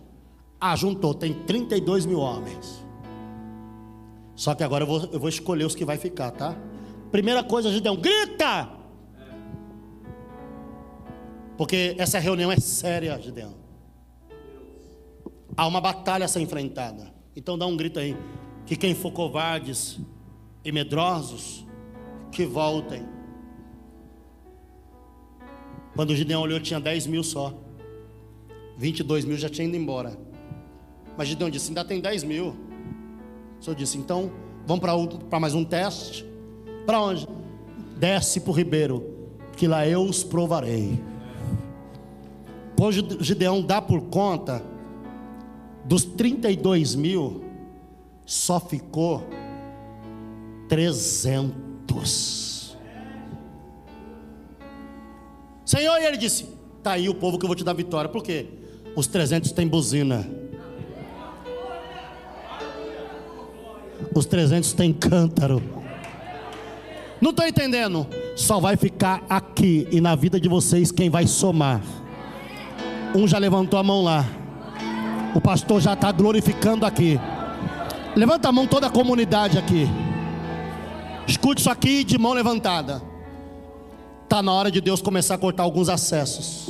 Ajuntou, 0.59 1.13
tem 1.13 1.33
32 1.33 2.05
mil 2.05 2.19
homens. 2.19 2.83
Só 4.35 4.55
que 4.55 4.63
agora 4.63 4.83
eu 4.83 4.87
vou, 4.87 5.09
eu 5.11 5.19
vou 5.19 5.27
escolher 5.27 5.65
os 5.65 5.75
que 5.75 5.83
vai 5.83 5.97
ficar, 5.97 6.31
tá? 6.31 6.55
Primeira 7.11 7.43
coisa, 7.43 7.71
Gideão, 7.71 7.97
grita! 7.97 8.69
Porque 11.57 11.93
essa 11.97 12.19
reunião 12.19 12.49
é 12.49 12.57
séria, 12.57 13.19
Gideão. 13.21 13.53
Há 15.57 15.67
uma 15.67 15.81
batalha 15.81 16.23
a 16.23 16.27
ser 16.29 16.39
enfrentada. 16.39 17.13
Então 17.39 17.57
dá 17.57 17.65
um 17.65 17.77
grito 17.77 17.99
aí. 17.99 18.17
Que 18.65 18.75
quem 18.75 18.93
for 18.93 19.11
covardes 19.11 19.97
e 20.63 20.73
medrosos, 20.73 21.65
que 22.33 22.45
voltem. 22.45 23.05
Quando 25.95 26.13
Gideão 26.13 26.41
olhou, 26.41 26.59
tinha 26.59 26.81
10 26.81 27.07
mil 27.07 27.23
só. 27.23 27.57
22 28.77 29.23
mil 29.23 29.37
já 29.37 29.47
tinha 29.47 29.65
ido 29.65 29.77
embora. 29.77 30.19
Mas 31.17 31.29
Gideão 31.29 31.49
disse: 31.49 31.69
ainda 31.69 31.85
tem 31.85 32.01
10 32.01 32.25
mil. 32.25 32.55
O 33.57 33.63
senhor 33.63 33.75
disse: 33.75 33.97
então 33.97 34.29
vamos 34.67 34.83
para 35.29 35.39
mais 35.39 35.55
um 35.55 35.63
teste. 35.63 36.25
Para 36.85 37.01
onde? 37.01 37.25
Desce 37.97 38.41
para 38.41 38.51
o 38.51 38.53
ribeiro, 38.53 39.29
que 39.55 39.65
lá 39.65 39.87
eu 39.87 40.01
os 40.01 40.25
provarei. 40.25 41.01
Quando 42.77 43.23
Gideão 43.23 43.61
dá 43.61 43.81
por 43.81 44.01
conta, 44.01 44.61
dos 45.89 46.05
32 46.05 46.93
mil, 46.93 47.43
só 48.23 48.59
ficou 48.59 49.27
300. 50.69 52.77
Senhor, 55.65 55.99
e 55.99 56.05
ele 56.05 56.17
disse: 56.17 56.47
Está 56.77 56.91
aí 56.91 57.09
o 57.09 57.15
povo 57.15 57.39
que 57.39 57.45
eu 57.45 57.47
vou 57.47 57.55
te 57.55 57.63
dar 57.63 57.73
vitória. 57.73 58.07
Por 58.07 58.21
quê? 58.21 58.45
Os 58.95 59.07
300 59.07 59.51
têm 59.51 59.67
buzina. 59.67 60.29
Os 64.15 64.27
300 64.27 64.73
têm 64.73 64.93
cântaro. 64.93 65.59
Não 67.19 67.31
estou 67.31 67.47
entendendo. 67.47 68.05
Só 68.35 68.59
vai 68.59 68.77
ficar 68.77 69.23
aqui 69.27 69.87
e 69.91 69.99
na 69.99 70.15
vida 70.15 70.39
de 70.39 70.47
vocês 70.47 70.91
quem 70.91 71.09
vai 71.09 71.25
somar. 71.25 71.81
Um 73.15 73.27
já 73.27 73.39
levantou 73.39 73.79
a 73.79 73.83
mão 73.83 74.03
lá. 74.03 74.38
O 75.35 75.39
pastor 75.39 75.79
já 75.79 75.93
está 75.93 76.11
glorificando 76.11 76.85
aqui. 76.85 77.19
Levanta 78.15 78.49
a 78.49 78.51
mão 78.51 78.65
toda 78.65 78.87
a 78.87 78.89
comunidade 78.89 79.57
aqui. 79.57 79.87
Escute 81.27 81.61
isso 81.61 81.69
aqui 81.69 82.03
de 82.03 82.17
mão 82.17 82.33
levantada. 82.33 83.01
Está 84.23 84.41
na 84.41 84.51
hora 84.51 84.71
de 84.71 84.81
Deus 84.81 85.01
começar 85.01 85.35
a 85.35 85.37
cortar 85.37 85.63
alguns 85.63 85.89
acessos. 85.89 86.69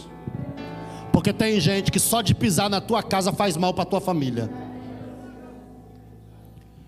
Porque 1.14 1.32
tem 1.32 1.60
gente 1.60 1.92
que 1.92 2.00
só 2.00 2.22
de 2.22 2.36
pisar 2.36 2.70
na 2.70 2.82
tua 2.82 3.02
casa 3.02 3.32
faz 3.32 3.56
mal 3.56 3.74
para 3.74 3.86
tua 3.86 4.02
família. 4.02 4.50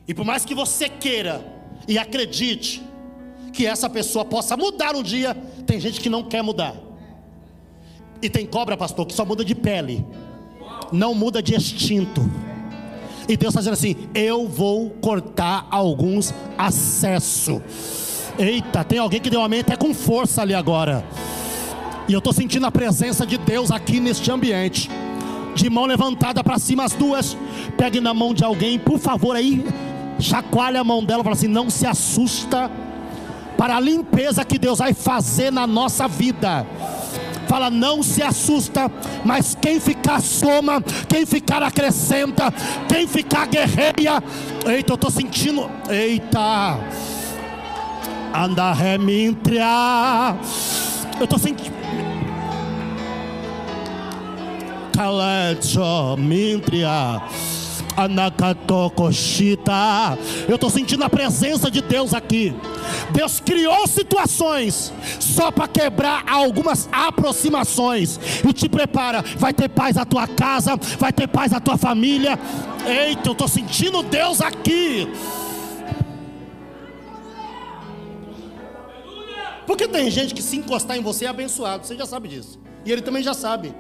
E 0.08 0.14
por 0.14 0.26
mais 0.26 0.44
que 0.44 0.54
você 0.54 0.90
queira 0.90 1.46
e 1.88 1.98
acredite 1.98 2.84
que 3.54 3.66
essa 3.66 3.90
pessoa 3.90 4.26
possa 4.26 4.58
mudar 4.58 4.96
um 4.96 5.04
dia, 5.04 5.34
tem 5.66 5.80
gente 5.80 6.02
que 6.02 6.10
não 6.10 6.24
quer 6.24 6.42
mudar. 6.42 6.76
E 8.22 8.30
tem 8.30 8.46
cobra, 8.46 8.76
pastor, 8.78 9.06
que 9.06 9.14
só 9.14 9.26
muda 9.26 9.44
de 9.44 9.56
pele, 9.56 10.06
não 10.92 11.14
muda 11.14 11.42
de 11.42 11.56
instinto. 11.56 12.30
E 13.28 13.38
Deus 13.38 13.56
está 13.56 13.60
dizendo 13.60 13.74
assim: 13.74 14.10
eu 14.14 14.48
vou 14.48 14.90
cortar 15.02 15.68
alguns 15.70 16.34
acessos. 16.58 17.62
Eita, 18.38 18.84
tem 18.84 19.00
alguém 19.00 19.20
que 19.20 19.30
deu 19.30 19.42
amém 19.42 19.60
até 19.60 19.76
com 19.76 19.94
força 19.94 20.42
ali 20.42 20.54
agora. 20.54 21.06
E 22.08 22.14
eu 22.14 22.20
estou 22.20 22.34
sentindo 22.34 22.66
a 22.66 22.72
presença 22.72 23.26
de 23.26 23.38
Deus 23.38 23.72
aqui 23.72 24.00
neste 24.00 24.32
ambiente. 24.32 24.90
De 25.54 25.70
mão 25.70 25.86
levantada 25.86 26.44
para 26.44 26.58
cima, 26.58 26.84
as 26.84 26.94
duas. 26.94 27.38
Pegue 27.78 28.00
na 28.00 28.14
mão 28.14 28.34
de 28.34 28.44
alguém, 28.44 28.80
por 28.80 29.00
favor, 29.00 29.36
aí. 29.36 29.66
Chacoalhe 30.20 30.78
a 30.78 30.84
mão 30.84 31.04
dela 31.04 31.24
fala 31.24 31.36
assim: 31.36 31.48
não 31.48 31.70
se 31.70 31.86
assusta 31.86 32.72
para 33.58 33.76
a 33.76 33.80
limpeza 33.80 34.44
que 34.44 34.58
Deus 34.58 34.80
vai 34.80 34.94
fazer 34.94 35.52
na 35.52 35.68
nossa 35.68 36.08
vida 36.08 36.66
fala: 37.52 37.70
não 37.70 38.02
se 38.02 38.24
assusta, 38.24 38.90
mas 39.26 39.58
quem 39.62 39.78
ficar 39.78 40.22
soma, 40.22 40.82
quem 41.10 41.26
ficar 41.26 41.62
acrescenta, 41.62 42.50
quem 42.88 43.06
ficar 43.06 43.46
guerreia. 43.48 44.24
Eita, 44.66 44.94
eu 44.94 44.96
estou 44.96 45.12
sentindo. 45.12 45.70
Eita, 45.90 46.80
anda 48.34 48.72
remintria. 48.72 50.38
Eu 51.20 51.26
estou 51.26 51.38
sentindo. 51.38 51.76
Calecho, 54.96 56.16
mintria. 56.18 57.22
Anakatokoshita. 57.98 60.18
Eu 60.48 60.56
estou 60.56 60.70
sentindo 60.70 61.04
a 61.04 61.10
presença 61.10 61.70
de 61.70 61.82
Deus 61.82 62.14
aqui. 62.14 62.54
Deus 63.12 63.40
criou 63.40 63.88
situações 63.88 64.94
só 65.20 65.52
para 65.52 65.68
quebrar 65.68 66.24
algumas 66.28 66.88
aproximações 66.92 68.20
e 68.48 68.54
te 68.54 68.70
prepara. 68.70 69.24
Vai 69.38 69.54
ter 69.54 69.70
paz 69.70 69.96
na 69.96 70.06
tua 70.06 70.28
casa, 70.28 70.78
vai 70.98 71.12
ter 71.12 71.28
paz 71.28 71.52
na 71.52 71.60
tua 71.60 71.78
família. 71.78 72.40
Eita, 72.86 73.30
eu 73.30 73.34
estou 73.34 73.48
sentindo 73.48 74.04
Deus 74.04 74.42
aqui. 74.42 75.08
Porque 79.66 79.88
tem 79.88 80.12
gente 80.12 80.34
que 80.34 80.42
se 80.42 80.58
encostar 80.58 80.98
em 80.98 81.02
você 81.02 81.26
é 81.26 81.30
abençoado, 81.30 81.86
você 81.86 81.96
já 81.96 82.06
sabe 82.06 82.28
disso. 82.28 82.60
E 82.86 82.92
ele 82.92 83.02
também 83.02 83.24
já 83.24 83.34
sabe. 83.34 83.74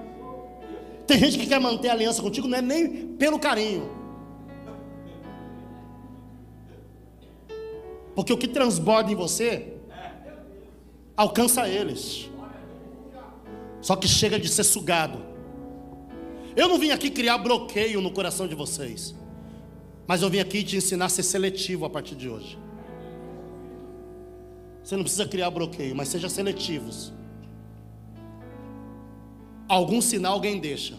Tem 1.06 1.20
gente 1.20 1.38
que 1.38 1.48
quer 1.48 1.60
manter 1.60 1.90
a 1.90 1.94
aliança 1.94 2.22
contigo, 2.22 2.48
não 2.48 2.58
é 2.58 2.62
nem 2.62 3.08
pelo 3.18 3.38
carinho, 3.38 3.90
Porque 8.22 8.34
o 8.34 8.38
que 8.38 8.48
transborda 8.48 9.12
em 9.12 9.16
você 9.16 9.74
alcança 11.18 11.68
eles. 11.68 12.30
Só 13.82 13.96
que 13.96 14.08
chega 14.08 14.40
de 14.40 14.48
ser 14.48 14.64
sugado. 14.64 15.26
Eu 16.56 16.68
não 16.68 16.78
vim 16.78 16.92
aqui 16.92 17.10
criar 17.10 17.40
bloqueio 17.40 18.00
no 18.00 18.12
coração 18.12 18.48
de 18.48 18.54
vocês. 18.54 19.16
Mas 20.06 20.22
eu 20.22 20.30
vim 20.30 20.38
aqui 20.38 20.64
te 20.64 20.78
ensinar 20.78 21.06
a 21.06 21.10
ser 21.10 21.24
seletivo 21.24 21.84
a 21.84 21.90
partir 21.90 22.14
de 22.14 22.30
hoje. 22.30 22.60
Você 24.84 24.96
não 24.96 25.02
precisa 25.02 25.28
criar 25.28 25.50
bloqueio, 25.50 25.96
mas 25.96 26.08
seja 26.08 26.30
seletivos. 26.30 27.12
Algum 29.68 30.00
sinal 30.00 30.34
alguém 30.34 30.60
deixa. 30.60 30.94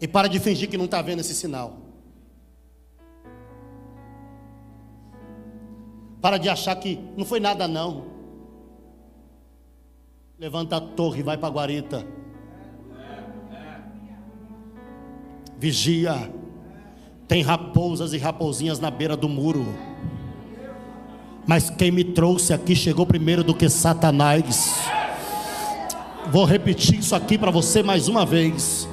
E 0.00 0.08
para 0.08 0.26
de 0.26 0.40
fingir 0.40 0.68
que 0.68 0.76
não 0.76 0.86
está 0.86 1.00
vendo 1.00 1.20
esse 1.20 1.32
sinal. 1.32 1.81
Para 6.22 6.38
de 6.38 6.48
achar 6.48 6.76
que 6.76 7.00
não 7.16 7.24
foi 7.24 7.40
nada 7.40 7.66
não. 7.66 8.04
Levanta 10.38 10.76
a 10.76 10.80
torre 10.80 11.18
e 11.18 11.22
vai 11.22 11.36
para 11.36 11.48
a 11.48 11.50
guarita. 11.52 12.06
Vigia. 15.58 16.32
Tem 17.26 17.42
raposas 17.42 18.12
e 18.12 18.18
raposinhas 18.18 18.78
na 18.78 18.88
beira 18.88 19.16
do 19.16 19.28
muro. 19.28 19.66
Mas 21.44 21.68
quem 21.68 21.90
me 21.90 22.04
trouxe 22.04 22.52
aqui 22.52 22.76
chegou 22.76 23.04
primeiro 23.04 23.42
do 23.42 23.52
que 23.52 23.68
Satanás. 23.68 24.78
Vou 26.30 26.44
repetir 26.44 27.00
isso 27.00 27.16
aqui 27.16 27.36
para 27.36 27.50
você 27.50 27.82
mais 27.82 28.06
uma 28.06 28.24
vez. 28.24 28.88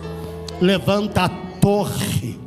Levanta 0.59 1.25
a 1.25 1.29
torre. 1.29 2.39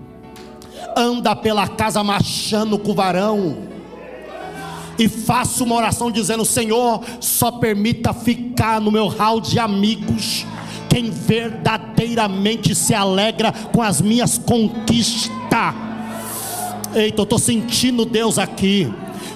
Anda 0.97 1.37
pela 1.37 1.68
casa 1.68 2.03
machando 2.03 2.76
com 2.80 2.93
varão 2.95 3.72
e 4.99 5.09
faço 5.09 5.64
uma 5.64 5.74
oração 5.74 6.11
dizendo: 6.11 6.45
Senhor, 6.45 7.03
só 7.20 7.51
permita 7.51 8.12
ficar 8.12 8.80
no 8.80 8.90
meu 8.90 9.09
hall 9.09 9.40
de 9.40 9.59
amigos 9.59 10.47
quem 10.88 11.11
verdadeiramente 11.11 12.74
se 12.74 12.95
alegra 12.95 13.51
com 13.72 13.80
as 13.80 14.01
minhas 14.03 14.36
conquistas. 14.36 15.32
Eita, 16.95 17.20
eu 17.20 17.24
estou 17.24 17.38
sentindo 17.38 18.05
Deus 18.05 18.38
aqui. 18.38 18.93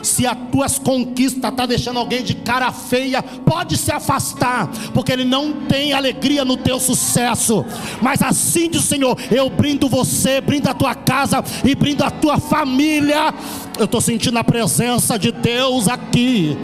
Se 0.07 0.25
as 0.25 0.39
tuas 0.53 0.79
conquistas 0.79 1.37
estão 1.37 1.51
tá 1.51 1.67
deixando 1.67 1.99
alguém 1.99 2.23
de 2.23 2.37
cara 2.37 2.71
feia, 2.71 3.21
pode 3.21 3.77
se 3.77 3.91
afastar, 3.91 4.71
porque 4.95 5.11
ele 5.11 5.25
não 5.25 5.67
tem 5.67 5.93
alegria 5.93 6.45
no 6.45 6.57
teu 6.57 6.79
sucesso. 6.79 7.65
Mas 8.01 8.23
assim 8.23 8.71
diz 8.71 8.85
o 8.85 8.87
Senhor: 8.87 9.19
eu 9.33 9.51
brindo 9.51 9.89
você, 9.89 10.41
brindo 10.41 10.71
a 10.71 10.75
tua 10.75 10.95
casa 10.95 11.43
e 11.65 11.75
brindo 11.75 12.05
a 12.05 12.11
tua 12.11 12.39
família. 12.39 13.35
Eu 13.77 13.87
estou 13.87 14.01
sentindo 14.01 14.39
a 14.39 14.45
presença 14.45 15.19
de 15.19 15.33
Deus 15.33 15.89
aqui. 15.89 16.57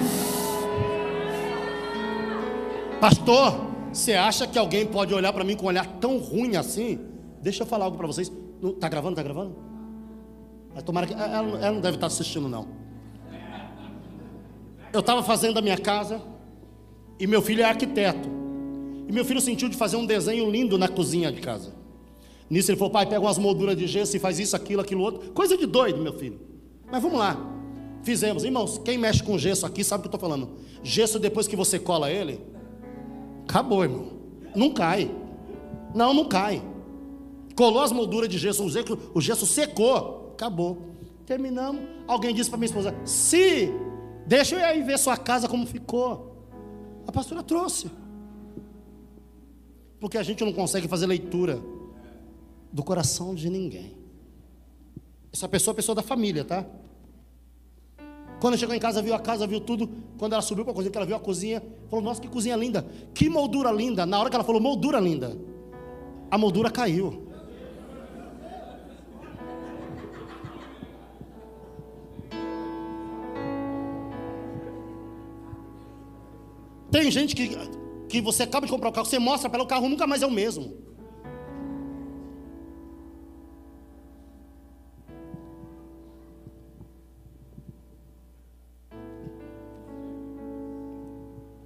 Pastor, 3.00 3.72
você 3.92 4.14
acha 4.14 4.46
que 4.46 4.56
alguém 4.56 4.86
pode 4.86 5.12
olhar 5.12 5.32
para 5.32 5.42
mim 5.42 5.56
com 5.56 5.64
um 5.64 5.68
olhar 5.68 5.86
tão 6.00 6.18
ruim 6.18 6.54
assim? 6.54 7.00
Deixa 7.42 7.64
eu 7.64 7.66
falar 7.66 7.86
algo 7.86 7.96
para 7.96 8.06
vocês. 8.06 8.30
Está 8.62 8.88
gravando? 8.88 9.14
Está 9.14 9.22
gravando? 9.24 9.56
Tomara 10.84 11.08
que. 11.08 11.12
Ela, 11.12 11.26
ela 11.26 11.72
não 11.72 11.80
deve 11.80 11.96
estar 11.96 12.06
assistindo, 12.06 12.48
não. 12.48 12.81
Eu 14.92 15.00
estava 15.00 15.22
fazendo 15.22 15.58
a 15.58 15.62
minha 15.62 15.78
casa 15.78 16.20
e 17.18 17.26
meu 17.26 17.40
filho 17.40 17.62
é 17.62 17.64
arquiteto. 17.64 18.28
E 19.08 19.12
meu 19.12 19.24
filho 19.24 19.40
sentiu 19.40 19.68
de 19.68 19.76
fazer 19.76 19.96
um 19.96 20.06
desenho 20.06 20.50
lindo 20.50 20.76
na 20.76 20.88
cozinha 20.88 21.32
de 21.32 21.40
casa. 21.40 21.72
Nisso 22.48 22.70
ele 22.70 22.78
falou: 22.78 22.92
pai, 22.92 23.06
pega 23.06 23.20
umas 23.20 23.38
molduras 23.38 23.76
de 23.76 23.86
gesso 23.86 24.16
e 24.16 24.20
faz 24.20 24.38
isso, 24.38 24.54
aquilo, 24.54 24.82
aquilo 24.82 25.02
outro. 25.02 25.30
Coisa 25.32 25.56
de 25.56 25.66
doido, 25.66 26.00
meu 26.00 26.12
filho. 26.12 26.40
Mas 26.90 27.02
vamos 27.02 27.18
lá. 27.18 27.38
Fizemos. 28.02 28.44
Irmãos, 28.44 28.78
quem 28.84 28.98
mexe 28.98 29.22
com 29.22 29.38
gesso 29.38 29.64
aqui 29.64 29.82
sabe 29.82 30.00
o 30.00 30.02
que 30.02 30.14
eu 30.14 30.16
estou 30.16 30.28
falando. 30.28 30.50
Gesso, 30.82 31.18
depois 31.18 31.46
que 31.46 31.56
você 31.56 31.78
cola 31.78 32.10
ele, 32.10 32.40
acabou, 33.48 33.82
irmão. 33.82 34.12
Não 34.54 34.70
cai. 34.70 35.10
Não, 35.94 36.12
não 36.12 36.26
cai. 36.26 36.62
Colou 37.54 37.82
as 37.82 37.92
molduras 37.92 38.28
de 38.28 38.38
gesso, 38.38 38.64
o 39.14 39.20
gesso 39.20 39.46
secou, 39.46 40.30
acabou. 40.32 40.78
Terminamos. 41.24 41.82
Alguém 42.06 42.34
disse 42.34 42.50
para 42.50 42.58
minha 42.58 42.66
esposa: 42.66 42.94
Se, 43.04 43.72
deixa 44.26 44.56
eu 44.56 44.78
ir 44.78 44.82
ver 44.82 44.98
sua 44.98 45.16
casa 45.16 45.48
como 45.48 45.66
ficou. 45.66 46.46
A 47.06 47.12
pastora 47.12 47.42
trouxe. 47.42 47.90
Porque 50.00 50.18
a 50.18 50.22
gente 50.22 50.44
não 50.44 50.52
consegue 50.52 50.88
fazer 50.88 51.06
leitura 51.06 51.60
do 52.72 52.82
coração 52.82 53.34
de 53.34 53.48
ninguém. 53.48 53.96
Essa 55.32 55.48
pessoa 55.48 55.72
é 55.72 55.76
pessoa 55.76 55.94
da 55.94 56.02
família, 56.02 56.44
tá? 56.44 56.66
Quando 58.40 58.58
chegou 58.58 58.74
em 58.74 58.80
casa, 58.80 59.00
viu 59.00 59.14
a 59.14 59.20
casa, 59.20 59.46
viu 59.46 59.60
tudo. 59.60 59.88
Quando 60.18 60.32
ela 60.32 60.42
subiu 60.42 60.64
para 60.64 60.72
a 60.72 60.74
cozinha, 60.74 60.92
ela 60.96 61.06
viu 61.06 61.16
a 61.16 61.20
cozinha, 61.20 61.62
falou: 61.88 62.04
Nossa, 62.04 62.20
que 62.20 62.26
cozinha 62.26 62.56
linda, 62.56 62.84
que 63.14 63.28
moldura 63.28 63.70
linda. 63.70 64.04
Na 64.04 64.18
hora 64.18 64.28
que 64.28 64.34
ela 64.34 64.44
falou 64.44 64.60
moldura 64.60 64.98
linda, 64.98 65.36
a 66.28 66.36
moldura 66.36 66.70
caiu. 66.70 67.28
Tem 76.92 77.10
gente 77.10 77.34
que, 77.34 77.56
que 78.06 78.20
você 78.20 78.42
acaba 78.42 78.66
de 78.66 78.70
comprar 78.70 78.90
o 78.90 78.92
carro, 78.92 79.06
você 79.06 79.18
mostra 79.18 79.48
para 79.48 79.56
ela, 79.56 79.64
o 79.64 79.68
carro 79.68 79.88
nunca 79.88 80.06
mais 80.06 80.22
é 80.22 80.26
o 80.26 80.30
mesmo. 80.30 80.76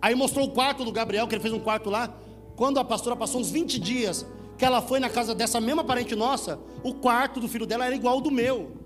Aí 0.01 0.14
mostrou 0.14 0.47
o 0.47 0.51
quarto 0.53 0.85
do 0.85 0.93
Gabriel, 0.93 1.27
que 1.27 1.35
ele 1.35 1.43
fez 1.43 1.53
um 1.53 1.59
quarto 1.59 1.91
lá. 1.91 2.16
Quando 2.55 2.79
a 2.79 2.85
pastora 2.85 3.16
passou 3.16 3.41
uns 3.41 3.51
20 3.51 3.81
dias, 3.81 4.24
que 4.57 4.64
ela 4.64 4.81
foi 4.81 5.01
na 5.01 5.11
casa 5.11 5.35
dessa 5.35 5.61
mesma 5.61 5.83
parente 5.83 6.14
nossa, 6.14 6.61
o 6.85 6.95
quarto 6.95 7.41
do 7.41 7.49
filho 7.49 7.66
dela 7.66 7.85
era 7.85 7.97
igual 7.97 8.14
ao 8.14 8.20
do 8.20 8.31
meu. 8.31 8.86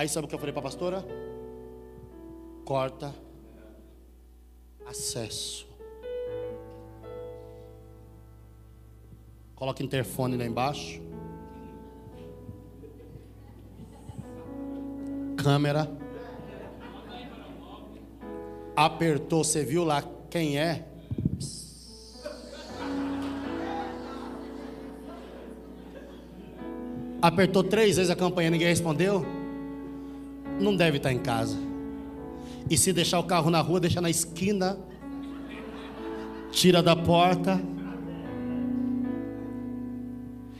Aí 0.00 0.08
sabe 0.08 0.24
o 0.24 0.28
que 0.28 0.34
eu 0.34 0.38
falei 0.38 0.50
para 0.50 0.60
a 0.60 0.62
pastora? 0.62 1.04
Corta 2.64 3.14
acesso. 4.86 5.68
Coloca 9.54 9.82
interfone 9.82 10.38
lá 10.38 10.46
embaixo. 10.46 11.02
Câmera. 15.36 15.86
Apertou, 18.74 19.44
você 19.44 19.62
viu 19.62 19.84
lá 19.84 20.02
quem 20.30 20.58
é? 20.58 20.88
Apertou 27.20 27.62
três 27.62 27.96
vezes 27.98 28.10
a 28.10 28.16
campanha, 28.16 28.48
ninguém 28.48 28.68
respondeu 28.68 29.39
não 30.60 30.76
deve 30.76 30.98
estar 30.98 31.12
em 31.12 31.18
casa. 31.18 31.56
E 32.68 32.76
se 32.76 32.92
deixar 32.92 33.18
o 33.18 33.24
carro 33.24 33.50
na 33.50 33.60
rua, 33.60 33.80
deixa 33.80 34.00
na 34.00 34.10
esquina, 34.10 34.78
tira 36.52 36.82
da 36.82 36.94
porta. 36.94 37.60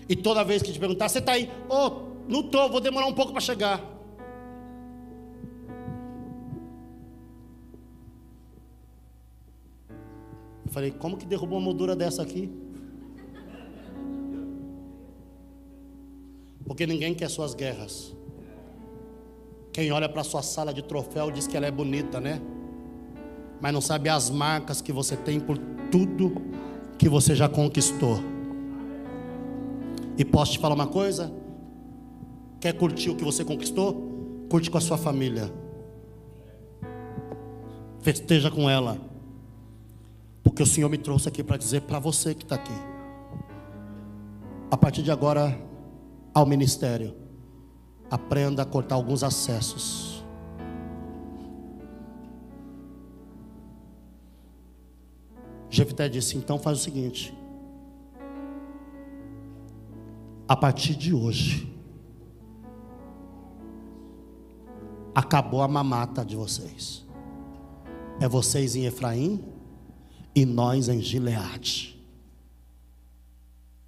E 0.09 0.17
toda 0.17 0.43
vez 0.43 0.63
que 0.63 0.73
te 0.73 0.79
perguntar, 0.81 1.09
você 1.09 1.19
está 1.19 1.33
aí? 1.33 1.49
Oh, 1.69 2.11
não 2.27 2.41
estou, 2.41 2.69
vou 2.69 2.81
demorar 2.81 3.07
um 3.07 3.15
pouco 3.15 3.33
para 3.33 3.41
chegar. 3.41 3.81
Eu 10.65 10.73
falei, 10.73 10.91
como 10.91 11.17
que 11.17 11.27
derrubou 11.27 11.59
uma 11.59 11.65
moldura 11.65 11.95
dessa 11.95 12.23
aqui? 12.23 12.51
Porque 16.65 16.87
ninguém 16.87 17.15
quer 17.15 17.29
suas 17.29 17.55
guerras. 17.55 18.15
Quem 19.73 19.93
olha 19.93 20.09
para 20.09 20.25
sua 20.25 20.43
sala 20.43 20.75
de 20.75 20.83
troféu 20.83 21.31
diz 21.31 21.47
que 21.47 21.57
ela 21.57 21.67
é 21.67 21.71
bonita, 21.71 22.21
né? 22.21 22.41
Mas 23.61 23.73
não 23.73 23.81
sabe 23.81 24.09
as 24.09 24.29
marcas 24.31 24.81
que 24.81 24.93
você 24.93 25.17
tem 25.17 25.39
por 25.39 25.57
tudo 25.91 26.35
que 26.99 27.09
você 27.09 27.35
já 27.35 27.49
conquistou. 27.49 28.19
E 30.19 30.25
posso 30.25 30.53
te 30.53 30.59
falar 30.59 30.75
uma 30.75 30.87
coisa? 30.87 31.33
Quer 32.61 32.73
curtir 32.75 33.11
o 33.11 33.17
que 33.17 33.25
você 33.25 33.45
conquistou? 33.45 34.47
Curte 34.51 34.71
com 34.71 34.79
a 34.79 34.81
sua 34.81 34.99
família. 34.99 35.53
Festeja 38.01 38.51
com 38.51 38.69
ela. 38.69 38.99
Porque 40.43 40.63
o 40.63 40.67
Senhor 40.67 40.89
me 40.89 40.99
trouxe 40.99 41.29
aqui 41.29 41.45
para 41.45 41.57
dizer 41.57 41.83
para 41.83 41.99
você 41.99 42.35
que 42.35 42.43
está 42.43 42.57
aqui. 42.57 42.73
A 44.71 44.77
partir 44.77 45.03
de 45.03 45.11
agora, 45.11 45.59
ao 46.35 46.45
ministério 46.45 47.15
aprenda 48.11 48.63
a 48.63 48.67
cortar 48.67 48.97
alguns 48.97 49.23
acessos. 49.23 50.25
Jefité 55.71 56.09
disse: 56.09 56.37
então 56.37 56.59
faz 56.59 56.79
o 56.79 56.83
seguinte. 56.83 57.33
A 60.49 60.57
partir 60.57 60.97
de 60.97 61.15
hoje, 61.15 61.73
acabou 65.15 65.63
a 65.63 65.69
mamata 65.69 66.25
de 66.25 66.35
vocês. 66.35 67.07
É 68.21 68.29
vocês 68.29 68.75
em 68.75 68.85
Efraim 68.85 69.45
e 70.35 70.45
nós 70.45 70.89
em 70.89 71.01
Gileade. 71.01 71.97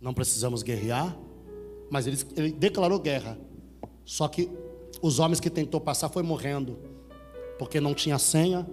Não 0.01 0.15
precisamos 0.15 0.63
guerrear, 0.63 1.17
mas 1.91 2.07
ele, 2.07 2.19
ele 2.37 2.53
declarou 2.53 2.99
guerra. 3.01 3.37
Só 4.05 4.29
que 4.29 4.51
os 5.01 5.19
homens 5.19 5.41
que 5.41 5.51
tentou 5.51 5.81
passar 5.81 6.09
foi 6.09 6.23
morrendo, 6.23 6.79
porque 7.59 7.81
não 7.81 7.95
tinha 7.95 8.19
senha. 8.19 8.67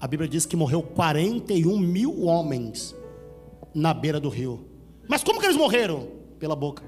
A 0.00 0.06
Bíblia 0.06 0.28
diz 0.28 0.46
que 0.46 0.56
morreu 0.56 0.82
41 0.82 1.78
mil 1.78 2.24
homens 2.24 2.94
na 3.74 3.92
beira 3.92 4.20
do 4.20 4.28
rio. 4.28 4.66
Mas 5.08 5.24
como 5.24 5.40
que 5.40 5.46
eles 5.46 5.56
morreram? 5.56 6.08
Pela 6.38 6.54
boca. 6.54 6.82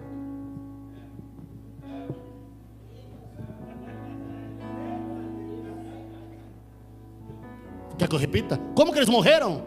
Quer 7.99 8.09
que 8.09 8.15
eu 8.15 8.19
repita? 8.19 8.59
Como 8.75 8.93
que 8.93 8.99
eles 8.99 9.09
morreram? 9.09 9.63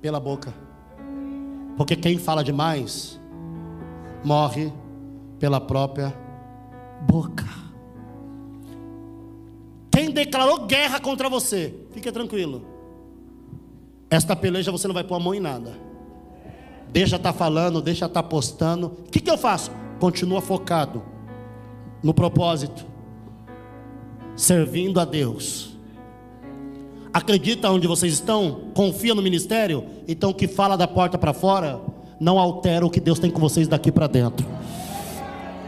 Pela 0.00 0.18
boca. 0.18 0.52
Porque 1.76 1.94
quem 1.94 2.18
fala 2.18 2.42
demais 2.42 3.20
morre 4.24 4.72
pela 5.38 5.60
própria 5.60 6.21
boca. 7.08 7.46
Quem 9.90 10.10
declarou 10.10 10.66
guerra 10.66 10.98
contra 10.98 11.28
você, 11.28 11.74
fica 11.92 12.10
tranquilo. 12.10 12.64
Esta 14.10 14.34
peleja 14.34 14.72
você 14.72 14.86
não 14.86 14.94
vai 14.94 15.04
pôr 15.04 15.16
a 15.16 15.20
mão 15.20 15.34
em 15.34 15.40
nada. 15.40 15.72
Deixa 16.90 17.16
estar 17.16 17.32
tá 17.32 17.38
falando, 17.38 17.80
deixa 17.80 18.06
estar 18.06 18.22
tá 18.22 18.28
postando. 18.28 18.86
O 19.06 19.10
que, 19.10 19.20
que 19.20 19.30
eu 19.30 19.38
faço? 19.38 19.70
Continua 19.98 20.40
focado 20.40 21.02
no 22.02 22.12
propósito, 22.12 22.84
servindo 24.36 24.98
a 24.98 25.04
Deus. 25.04 25.76
Acredita 27.12 27.70
onde 27.70 27.86
vocês 27.86 28.14
estão? 28.14 28.70
Confia 28.74 29.14
no 29.14 29.22
ministério? 29.22 29.84
Então 30.08 30.30
o 30.30 30.34
que 30.34 30.48
fala 30.48 30.76
da 30.76 30.88
porta 30.88 31.18
para 31.18 31.32
fora 31.32 31.80
não 32.18 32.38
altera 32.38 32.86
o 32.86 32.90
que 32.90 33.00
Deus 33.00 33.18
tem 33.18 33.30
com 33.30 33.40
vocês 33.40 33.68
daqui 33.68 33.92
para 33.92 34.06
dentro. 34.06 34.46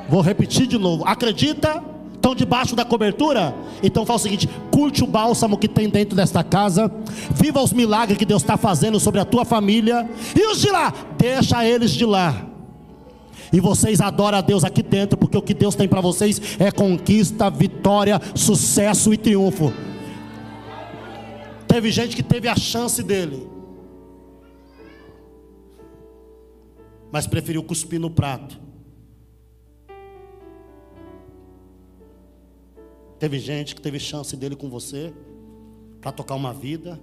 Vou 0.09 0.21
repetir 0.21 0.67
de 0.67 0.79
novo. 0.79 1.05
Acredita? 1.07 1.83
Estão 2.25 2.35
debaixo 2.35 2.75
da 2.75 2.87
cobertura? 2.87 3.55
Então 3.83 4.07
fala 4.07 4.19
o 4.19 4.23
seguinte: 4.23 4.49
curte 4.71 5.05
o 5.05 5.07
bálsamo 5.07 5.59
que 5.59 5.69
tem 5.69 5.91
dentro 5.91 6.17
desta 6.17 6.43
casa, 6.43 6.91
viva 7.31 7.63
os 7.63 7.71
milagres 7.71 8.17
que 8.17 8.25
Deus 8.25 8.43
está 8.43 8.57
fazendo 8.57 8.99
sobre 8.99 9.21
a 9.21 9.27
tua 9.27 9.45
família, 9.45 10.09
e 10.35 10.51
os 10.51 10.59
de 10.59 10.71
lá, 10.71 10.91
deixa 11.19 11.67
eles 11.67 11.91
de 11.91 12.07
lá. 12.07 12.47
E 13.53 13.61
vocês 13.61 14.01
adoram 14.01 14.39
a 14.39 14.41
Deus 14.41 14.65
aqui 14.65 14.83
dentro, 14.83 15.19
porque 15.19 15.37
o 15.37 15.43
que 15.43 15.53
Deus 15.53 15.75
tem 15.75 15.87
para 15.87 16.01
vocês 16.01 16.41
é 16.59 16.71
conquista, 16.73 17.51
vitória, 17.51 18.19
sucesso 18.35 19.13
e 19.13 19.19
triunfo. 19.19 19.71
Teve 21.69 21.93
gente 21.93 22.17
que 22.17 22.23
teve 22.23 22.49
a 22.49 22.57
chance 22.57 23.03
dele, 23.03 23.47
mas 27.13 27.27
preferiu 27.27 27.63
cuspir 27.63 28.01
no 28.01 28.09
prato 28.09 28.64
Teve 33.25 33.39
gente 33.39 33.75
que 33.75 33.81
teve 33.81 33.99
chance 33.99 34.37
dele 34.37 34.55
com 34.55 34.69
você 34.69 35.11
para 35.99 36.13
tocar 36.13 36.35
uma 36.35 36.53
vida 36.53 37.01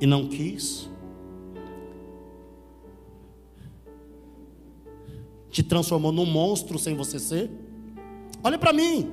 e 0.00 0.06
não 0.06 0.28
quis. 0.28 0.88
Te 5.50 5.64
transformou 5.64 6.12
num 6.12 6.24
monstro 6.24 6.78
sem 6.78 6.94
você 6.94 7.18
ser. 7.18 7.50
Olha 8.44 8.56
para 8.56 8.72
mim. 8.72 9.10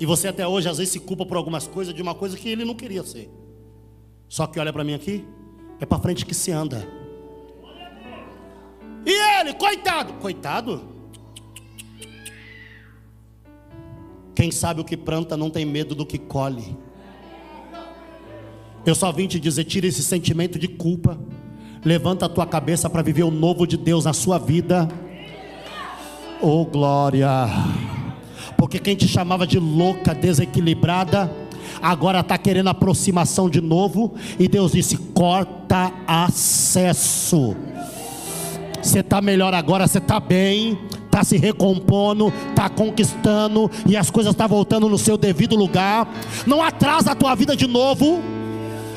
E 0.00 0.06
você 0.06 0.28
até 0.28 0.48
hoje 0.48 0.66
às 0.66 0.78
vezes 0.78 0.94
se 0.94 1.00
culpa 1.00 1.26
por 1.26 1.36
algumas 1.36 1.66
coisas 1.66 1.92
de 1.92 2.00
uma 2.00 2.14
coisa 2.14 2.38
que 2.38 2.48
ele 2.48 2.64
não 2.64 2.74
queria 2.74 3.04
ser. 3.04 3.30
Só 4.30 4.46
que 4.46 4.58
olha 4.58 4.72
para 4.72 4.82
mim 4.82 4.94
aqui, 4.94 5.26
é 5.78 5.84
para 5.84 5.98
frente 5.98 6.24
que 6.24 6.34
se 6.34 6.50
anda. 6.50 6.88
E 9.04 9.40
ele, 9.40 9.52
coitado, 9.52 10.14
coitado. 10.14 10.93
Quem 14.34 14.50
sabe 14.50 14.80
o 14.80 14.84
que 14.84 14.96
planta 14.96 15.36
não 15.36 15.50
tem 15.50 15.64
medo 15.64 15.94
do 15.94 16.04
que 16.04 16.18
colhe. 16.18 16.76
Eu 18.84 18.94
só 18.94 19.10
vim 19.12 19.26
te 19.26 19.38
dizer: 19.38 19.64
tira 19.64 19.86
esse 19.86 20.02
sentimento 20.02 20.58
de 20.58 20.68
culpa. 20.68 21.18
Levanta 21.84 22.26
a 22.26 22.28
tua 22.28 22.46
cabeça 22.46 22.88
para 22.88 23.02
viver 23.02 23.22
o 23.22 23.30
novo 23.30 23.66
de 23.66 23.76
Deus 23.76 24.04
na 24.04 24.12
sua 24.12 24.38
vida. 24.38 24.88
Oh 26.40 26.64
glória! 26.64 27.46
Porque 28.56 28.78
quem 28.78 28.96
te 28.96 29.06
chamava 29.06 29.46
de 29.46 29.58
louca, 29.58 30.14
desequilibrada, 30.14 31.30
agora 31.82 32.20
está 32.20 32.36
querendo 32.38 32.68
aproximação 32.68 33.48
de 33.48 33.60
novo. 33.60 34.14
E 34.38 34.48
Deus 34.48 34.72
disse: 34.72 34.96
corta 34.96 35.92
acesso. 36.06 37.54
Você 38.82 39.00
está 39.00 39.22
melhor 39.22 39.54
agora, 39.54 39.86
você 39.86 39.98
está 39.98 40.20
bem, 40.20 40.78
está 41.14 41.22
se 41.22 41.36
recompondo, 41.36 42.32
está 42.50 42.68
conquistando 42.68 43.70
e 43.86 43.96
as 43.96 44.10
coisas 44.10 44.32
estão 44.32 44.48
tá 44.48 44.52
voltando 44.52 44.88
no 44.88 44.98
seu 44.98 45.16
devido 45.16 45.54
lugar. 45.54 46.08
Não 46.44 46.60
atrasa 46.60 47.12
a 47.12 47.14
tua 47.14 47.36
vida 47.36 47.56
de 47.56 47.68
novo 47.68 48.20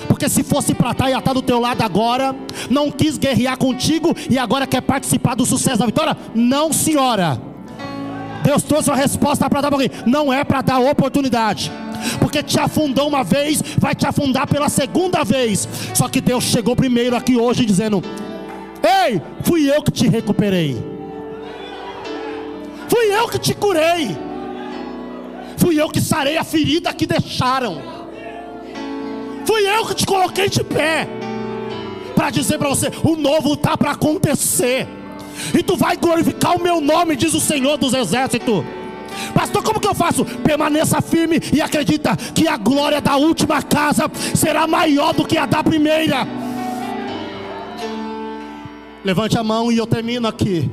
porque 0.07 0.27
se 0.27 0.43
fosse 0.43 0.73
para 0.73 0.91
estar, 0.91 1.09
ia 1.09 1.17
estar 1.19 1.33
do 1.33 1.43
teu 1.43 1.59
lado 1.59 1.81
agora, 1.83 2.35
não 2.71 2.89
quis 2.89 3.17
guerrear 3.17 3.57
contigo 3.57 4.15
e 4.29 4.39
agora 4.39 4.65
quer 4.65 4.81
participar 4.81 5.35
do 5.35 5.45
sucesso 5.45 5.77
da 5.77 5.85
vitória? 5.85 6.17
Não, 6.33 6.73
senhora. 6.73 7.39
Deus 8.43 8.63
trouxe 8.63 8.89
uma 8.89 8.95
resposta 8.95 9.47
para 9.47 9.61
dar 9.61 9.67
para 9.67 9.75
alguém. 9.75 9.91
Não 10.05 10.33
é 10.33 10.43
para 10.43 10.61
dar 10.61 10.79
oportunidade. 10.79 11.71
Porque 12.19 12.41
te 12.41 12.59
afundou 12.59 13.07
uma 13.09 13.23
vez, 13.23 13.61
vai 13.77 13.93
te 13.93 14.07
afundar 14.07 14.47
pela 14.47 14.69
segunda 14.69 15.23
vez. 15.23 15.67
Só 15.93 16.07
que 16.07 16.21
Deus 16.21 16.45
chegou 16.45 16.75
primeiro 16.75 17.15
aqui 17.15 17.35
hoje 17.35 17.65
dizendo: 17.65 18.01
Ei, 18.81 19.21
fui 19.43 19.69
eu 19.69 19.83
que 19.83 19.91
te 19.91 20.07
recuperei. 20.07 20.96
Eu 23.17 23.27
que 23.27 23.39
te 23.39 23.53
curei. 23.55 24.15
Fui 25.57 25.81
eu 25.81 25.89
que 25.89 25.99
sarei 25.99 26.37
a 26.37 26.43
ferida 26.43 26.93
que 26.93 27.07
deixaram. 27.07 27.81
Fui 29.43 29.67
eu 29.67 29.85
que 29.87 29.95
te 29.95 30.05
coloquei 30.05 30.47
de 30.49 30.63
pé. 30.63 31.07
Para 32.15 32.29
dizer 32.29 32.59
para 32.59 32.69
você: 32.69 32.91
o 33.03 33.15
novo 33.15 33.53
está 33.53 33.75
para 33.75 33.91
acontecer. 33.91 34.87
E 35.57 35.63
tu 35.63 35.75
vai 35.75 35.97
glorificar 35.97 36.55
o 36.55 36.61
meu 36.61 36.79
nome, 36.79 37.15
diz 37.15 37.33
o 37.33 37.39
Senhor 37.39 37.77
dos 37.77 37.93
Exércitos. 37.93 38.63
Pastor, 39.33 39.63
como 39.63 39.79
que 39.79 39.87
eu 39.87 39.95
faço? 39.95 40.23
Permaneça 40.23 41.01
firme 41.01 41.39
e 41.51 41.59
acredita 41.59 42.15
que 42.15 42.47
a 42.47 42.55
glória 42.55 43.01
da 43.01 43.15
última 43.15 43.63
casa 43.63 44.09
será 44.35 44.67
maior 44.67 45.13
do 45.13 45.25
que 45.25 45.37
a 45.37 45.45
da 45.47 45.63
primeira. 45.63 46.27
Levante 49.03 49.37
a 49.37 49.43
mão 49.43 49.71
e 49.71 49.77
eu 49.77 49.87
termino 49.87 50.27
aqui. 50.27 50.69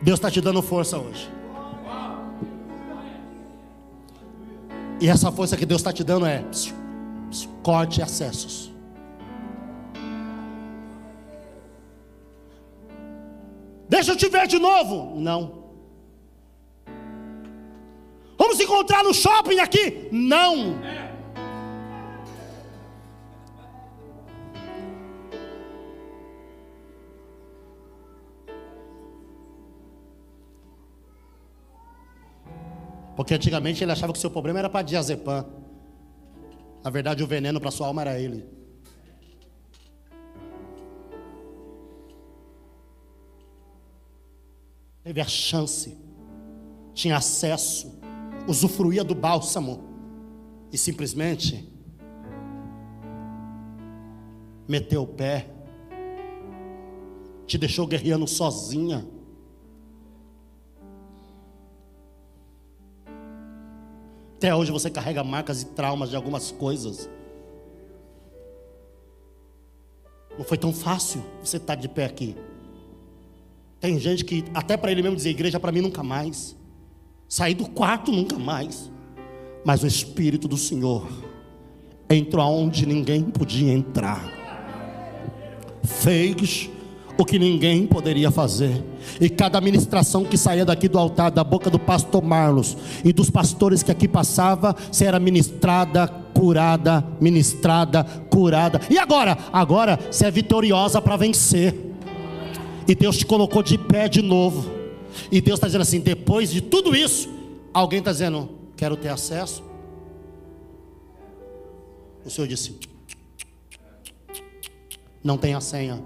Deus 0.00 0.18
está 0.18 0.30
te 0.30 0.40
dando 0.40 0.62
força 0.62 0.98
hoje. 0.98 1.30
E 5.00 5.08
essa 5.08 5.30
força 5.30 5.56
que 5.56 5.66
Deus 5.66 5.80
está 5.80 5.92
te 5.92 6.02
dando 6.02 6.26
é 6.26 6.44
corte 7.62 8.02
acessos. 8.02 8.72
Deixa 13.88 14.12
eu 14.12 14.16
te 14.16 14.28
ver 14.28 14.46
de 14.46 14.58
novo. 14.58 15.18
Não. 15.18 15.64
Vamos 18.36 18.60
encontrar 18.60 19.02
no 19.02 19.14
shopping 19.14 19.58
aqui? 19.58 20.08
Não. 20.12 20.78
Porque 33.18 33.34
antigamente 33.34 33.82
ele 33.82 33.90
achava 33.90 34.12
que 34.12 34.18
o 34.18 34.20
seu 34.20 34.30
problema 34.30 34.60
era 34.60 34.70
para 34.70 34.80
diazepam. 34.80 35.44
Na 36.84 36.88
verdade, 36.88 37.20
o 37.20 37.26
veneno 37.26 37.60
para 37.60 37.72
sua 37.72 37.88
alma 37.88 38.02
era 38.02 38.16
ele. 38.16 38.46
Teve 45.02 45.20
a 45.20 45.24
chance, 45.24 45.98
tinha 46.94 47.16
acesso, 47.16 47.98
usufruía 48.46 49.02
do 49.02 49.16
bálsamo 49.16 49.82
e 50.70 50.78
simplesmente 50.78 51.68
meteu 54.68 55.02
o 55.02 55.06
pé, 55.08 55.50
te 57.48 57.58
deixou 57.58 57.84
guerreando 57.84 58.28
sozinha. 58.28 59.04
Até 64.38 64.54
hoje 64.54 64.70
você 64.70 64.88
carrega 64.88 65.24
marcas 65.24 65.62
e 65.62 65.66
traumas 65.66 66.10
de 66.10 66.16
algumas 66.16 66.52
coisas. 66.52 67.10
Não 70.38 70.44
foi 70.44 70.56
tão 70.56 70.72
fácil 70.72 71.24
você 71.42 71.56
estar 71.56 71.74
tá 71.74 71.80
de 71.80 71.88
pé 71.88 72.04
aqui. 72.04 72.36
Tem 73.80 73.98
gente 73.98 74.24
que, 74.24 74.44
até 74.54 74.76
para 74.76 74.92
ele 74.92 75.02
mesmo 75.02 75.16
dizer, 75.16 75.30
igreja 75.30 75.58
para 75.58 75.72
mim 75.72 75.80
nunca 75.80 76.04
mais. 76.04 76.56
Sair 77.28 77.54
do 77.54 77.68
quarto 77.68 78.12
nunca 78.12 78.38
mais. 78.38 78.92
Mas 79.64 79.82
o 79.82 79.88
Espírito 79.88 80.46
do 80.46 80.56
Senhor 80.56 81.08
entrou 82.08 82.44
aonde 82.44 82.86
ninguém 82.86 83.24
podia 83.24 83.72
entrar. 83.72 84.22
Fez 85.82 86.70
o 87.18 87.24
que 87.24 87.36
ninguém 87.36 87.84
poderia 87.84 88.30
fazer. 88.30 88.80
E 89.20 89.28
cada 89.28 89.60
ministração 89.60 90.24
que 90.24 90.38
saía 90.38 90.64
daqui 90.64 90.86
do 90.86 90.96
altar, 90.96 91.32
da 91.32 91.42
boca 91.42 91.68
do 91.68 91.78
pastor 91.78 92.22
Marlos 92.22 92.76
e 93.04 93.12
dos 93.12 93.28
pastores 93.28 93.82
que 93.82 93.90
aqui 93.90 94.06
passava, 94.06 94.74
será 94.92 95.18
ministrada, 95.18 96.06
curada, 96.32 97.04
ministrada, 97.20 98.04
curada. 98.30 98.80
E 98.88 98.96
agora? 98.96 99.36
Agora 99.52 99.98
você 100.08 100.26
é 100.26 100.30
vitoriosa 100.30 101.02
para 101.02 101.16
vencer. 101.16 101.74
E 102.86 102.94
Deus 102.94 103.18
te 103.18 103.26
colocou 103.26 103.64
de 103.64 103.76
pé 103.76 104.08
de 104.08 104.22
novo. 104.22 104.70
E 105.32 105.40
Deus 105.40 105.58
está 105.58 105.66
dizendo 105.66 105.82
assim: 105.82 105.98
depois 105.98 106.50
de 106.52 106.60
tudo 106.60 106.94
isso, 106.94 107.28
alguém 107.74 107.98
está 107.98 108.12
dizendo: 108.12 108.48
quero 108.76 108.96
ter 108.96 109.08
acesso. 109.08 109.64
O 112.24 112.30
Senhor 112.30 112.46
disse: 112.46 112.78
não 115.24 115.36
tem 115.36 115.54
a 115.54 115.60
senha 115.60 116.00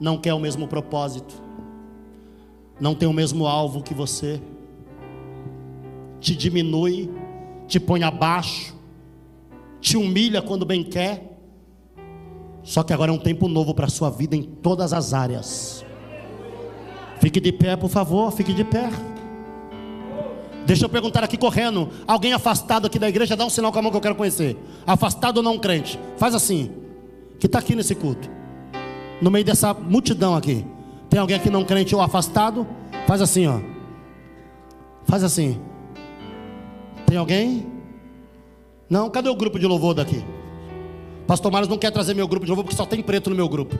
não 0.00 0.16
quer 0.16 0.32
o 0.32 0.40
mesmo 0.40 0.66
propósito, 0.66 1.34
não 2.80 2.94
tem 2.94 3.06
o 3.06 3.12
mesmo 3.12 3.46
alvo 3.46 3.82
que 3.82 3.92
você, 3.92 4.40
te 6.18 6.34
diminui, 6.34 7.10
te 7.68 7.78
põe 7.78 8.02
abaixo, 8.02 8.74
te 9.80 9.98
humilha 9.98 10.40
quando 10.40 10.64
bem 10.64 10.82
quer. 10.82 11.26
Só 12.62 12.82
que 12.82 12.92
agora 12.92 13.10
é 13.10 13.14
um 13.14 13.18
tempo 13.18 13.48
novo 13.48 13.74
para 13.74 13.86
a 13.86 13.90
sua 13.90 14.10
vida 14.10 14.34
em 14.34 14.42
todas 14.42 14.92
as 14.92 15.12
áreas. 15.12 15.84
Fique 17.20 17.40
de 17.40 17.52
pé, 17.52 17.76
por 17.76 17.90
favor, 17.90 18.32
fique 18.32 18.54
de 18.54 18.64
pé. 18.64 18.88
Deixa 20.66 20.84
eu 20.84 20.88
perguntar 20.88 21.24
aqui 21.24 21.36
correndo. 21.36 21.88
Alguém 22.06 22.32
afastado 22.32 22.86
aqui 22.86 22.98
da 22.98 23.08
igreja, 23.08 23.36
dá 23.36 23.44
um 23.44 23.50
sinal 23.50 23.72
com 23.72 23.78
a 23.78 23.82
mão 23.82 23.90
que 23.90 23.96
eu 23.96 24.02
quero 24.02 24.14
conhecer. 24.14 24.56
Afastado 24.86 25.38
ou 25.38 25.42
não 25.42 25.58
crente? 25.58 25.98
Faz 26.16 26.34
assim. 26.34 26.70
Que 27.38 27.46
está 27.46 27.58
aqui 27.58 27.74
nesse 27.74 27.94
culto 27.94 28.39
no 29.20 29.30
meio 29.30 29.44
dessa 29.44 29.74
multidão 29.74 30.34
aqui. 30.34 30.64
Tem 31.08 31.18
alguém 31.20 31.36
aqui 31.36 31.50
não 31.50 31.64
crente 31.64 31.94
ou 31.94 32.00
afastado? 32.00 32.66
Faz 33.06 33.20
assim, 33.20 33.46
ó. 33.46 33.60
Faz 35.04 35.24
assim. 35.24 35.60
Tem 37.06 37.16
alguém? 37.16 37.66
Não? 38.88 39.10
Cadê 39.10 39.28
o 39.28 39.34
grupo 39.34 39.58
de 39.58 39.66
louvor 39.66 39.94
daqui? 39.94 40.24
Pastor 41.26 41.50
Marlos 41.50 41.68
não 41.68 41.78
quer 41.78 41.90
trazer 41.90 42.14
meu 42.14 42.26
grupo 42.26 42.44
de 42.44 42.50
louvor 42.50 42.64
porque 42.64 42.76
só 42.76 42.86
tem 42.86 43.02
preto 43.02 43.30
no 43.30 43.36
meu 43.36 43.48
grupo. 43.48 43.76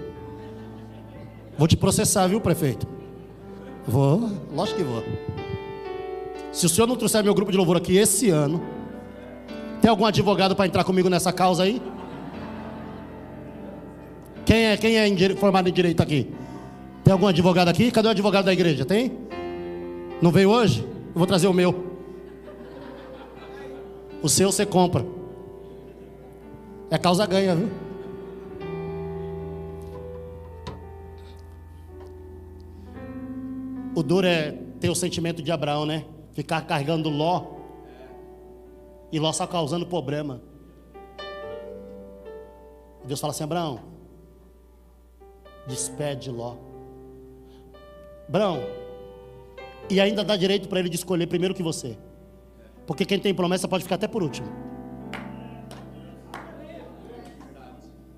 Vou 1.57 1.69
te 1.69 1.77
processar, 1.77 2.27
viu, 2.27 2.41
prefeito? 2.41 2.87
Vou, 3.87 4.31
lógico 4.55 4.79
que 4.79 4.85
vou. 4.85 5.03
Se 6.53 6.67
o 6.67 6.69
senhor 6.69 6.87
não 6.87 6.97
trouxer 6.97 7.23
meu 7.23 7.35
grupo 7.35 7.53
de 7.53 7.59
louvor 7.59 7.77
aqui 7.77 7.97
esse 7.97 8.31
ano, 8.31 8.61
tem 9.81 9.91
algum 9.91 10.05
advogado 10.05 10.55
para 10.55 10.67
entrar 10.67 10.85
comigo 10.85 11.09
nessa 11.09 11.33
causa 11.33 11.63
aí? 11.63 11.81
Quem 14.51 14.67
é, 14.67 14.77
quem 14.77 14.97
é 14.97 15.37
formado 15.37 15.69
em 15.69 15.73
direito 15.73 16.03
aqui? 16.03 16.29
Tem 17.05 17.13
algum 17.13 17.29
advogado 17.29 17.69
aqui? 17.69 17.89
Cadê 17.89 18.09
o 18.09 18.11
advogado 18.11 18.47
da 18.47 18.53
igreja? 18.53 18.85
Tem? 18.85 19.17
Não 20.21 20.33
veio 20.33 20.51
hoje? 20.51 20.81
Eu 20.83 21.15
vou 21.15 21.25
trazer 21.25 21.47
o 21.47 21.53
meu. 21.53 21.73
O 24.21 24.29
seu 24.29 24.51
você 24.51 24.67
compra. 24.67 25.07
É 26.91 26.99
causa 26.99 27.25
ganha, 27.27 27.55
viu? 27.55 27.69
O 33.95 34.03
duro 34.03 34.27
é 34.27 34.51
ter 34.81 34.91
o 34.91 34.97
sentimento 34.97 35.45
de 35.45 35.53
Abraão, 35.53 35.87
né? 35.87 36.05
Ficar 36.33 36.63
carregando 36.63 37.09
Ló. 37.09 37.53
E 39.13 39.21
Ló 39.21 39.33
só 39.33 39.47
causando 39.47 39.87
problema. 39.87 40.43
Deus 43.05 43.21
fala 43.21 43.31
assim: 43.33 43.45
Abraão, 43.45 44.00
despede 45.71 46.31
Ló. 46.31 46.57
Abraão, 48.29 48.63
e 49.89 50.01
ainda 50.01 50.23
dá 50.23 50.37
direito 50.37 50.69
para 50.69 50.79
ele 50.81 50.89
de 50.89 50.97
escolher 50.97 51.27
primeiro 51.27 51.55
que 51.55 51.63
você. 51.63 51.97
Porque 52.87 53.05
quem 53.05 53.19
tem 53.19 53.35
promessa 53.35 53.67
pode 53.67 53.83
ficar 53.83 53.97
até 53.97 54.07
por 54.07 54.23
último. 54.23 54.49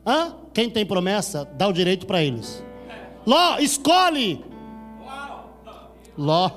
Hã? 0.05 0.36
Quem 0.53 0.68
tem 0.68 0.84
promessa, 0.84 1.44
dá 1.44 1.68
o 1.68 1.72
direito 1.72 2.07
para 2.07 2.22
eles. 2.22 2.62
Ló, 3.26 3.59
escolhe! 3.59 4.44
Ló 6.16 6.50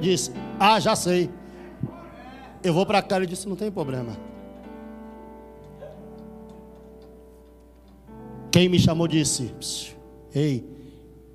disse: 0.00 0.32
Ah, 0.58 0.80
já 0.80 0.96
sei. 0.96 1.30
Eu 2.62 2.72
vou 2.72 2.84
para 2.84 3.02
cá. 3.02 3.16
Ele 3.16 3.26
disse: 3.26 3.48
Não 3.48 3.56
tem 3.56 3.70
problema. 3.70 4.16
Quem 8.50 8.68
me 8.68 8.78
chamou 8.78 9.06
disse: 9.06 9.54
Ei, 10.34 10.68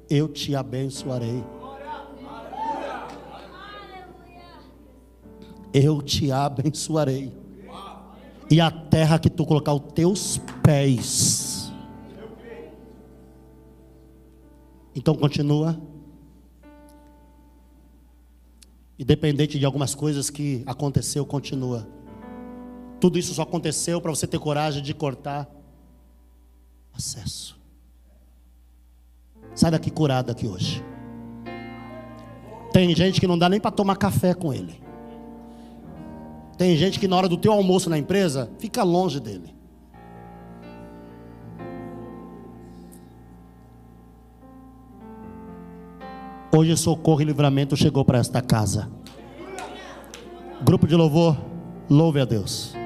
eu 0.10 0.28
te 0.28 0.56
abençoarei. 0.56 1.44
Eu 5.74 6.02
te 6.02 6.32
abençoarei. 6.32 7.34
E 8.50 8.62
a 8.62 8.70
terra 8.70 9.18
que 9.18 9.30
tu 9.30 9.46
colocar 9.46 9.74
os 9.74 9.94
teus 9.94 10.40
pés. 10.62 11.72
Então 14.96 15.16
continua 15.16 15.80
Independente 18.98 19.58
de 19.58 19.66
algumas 19.66 19.96
coisas 19.96 20.30
que 20.30 20.64
aconteceu, 20.66 21.26
continua. 21.26 21.88
Tudo 23.00 23.18
isso 23.18 23.34
só 23.34 23.42
aconteceu 23.42 24.00
para 24.00 24.12
você 24.12 24.28
ter 24.28 24.40
coragem 24.40 24.82
de 24.84 24.94
cortar 24.94 25.50
acesso. 26.94 27.60
Sai 29.56 29.72
daqui 29.72 29.92
curado 29.92 30.32
aqui 30.32 30.48
hoje. 30.48 30.84
Tem 32.72 32.96
gente 32.96 33.20
que 33.20 33.28
não 33.28 33.38
dá 33.38 33.48
nem 33.48 33.60
para 33.60 33.72
tomar 33.72 33.96
café 33.96 34.34
com 34.34 34.54
ele. 34.54 34.82
Tem 36.58 36.76
gente 36.76 37.00
que 37.00 37.08
na 37.08 37.16
hora 37.16 37.30
do 37.30 37.38
teu 37.38 37.52
almoço 37.52 37.90
na 37.90 37.98
empresa 37.98 38.50
fica 38.58 38.84
longe 38.84 39.20
dele. 39.20 39.54
Hoje 46.56 46.78
socorro 46.78 47.22
e 47.22 47.26
livramento 47.26 47.76
chegou 47.76 48.06
para 48.06 48.20
esta 48.20 48.42
casa. 48.42 48.88
Grupo 50.64 50.88
de 50.88 50.96
louvor, 50.96 51.36
louve 51.90 52.20
a 52.20 52.26
Deus. 52.26 52.83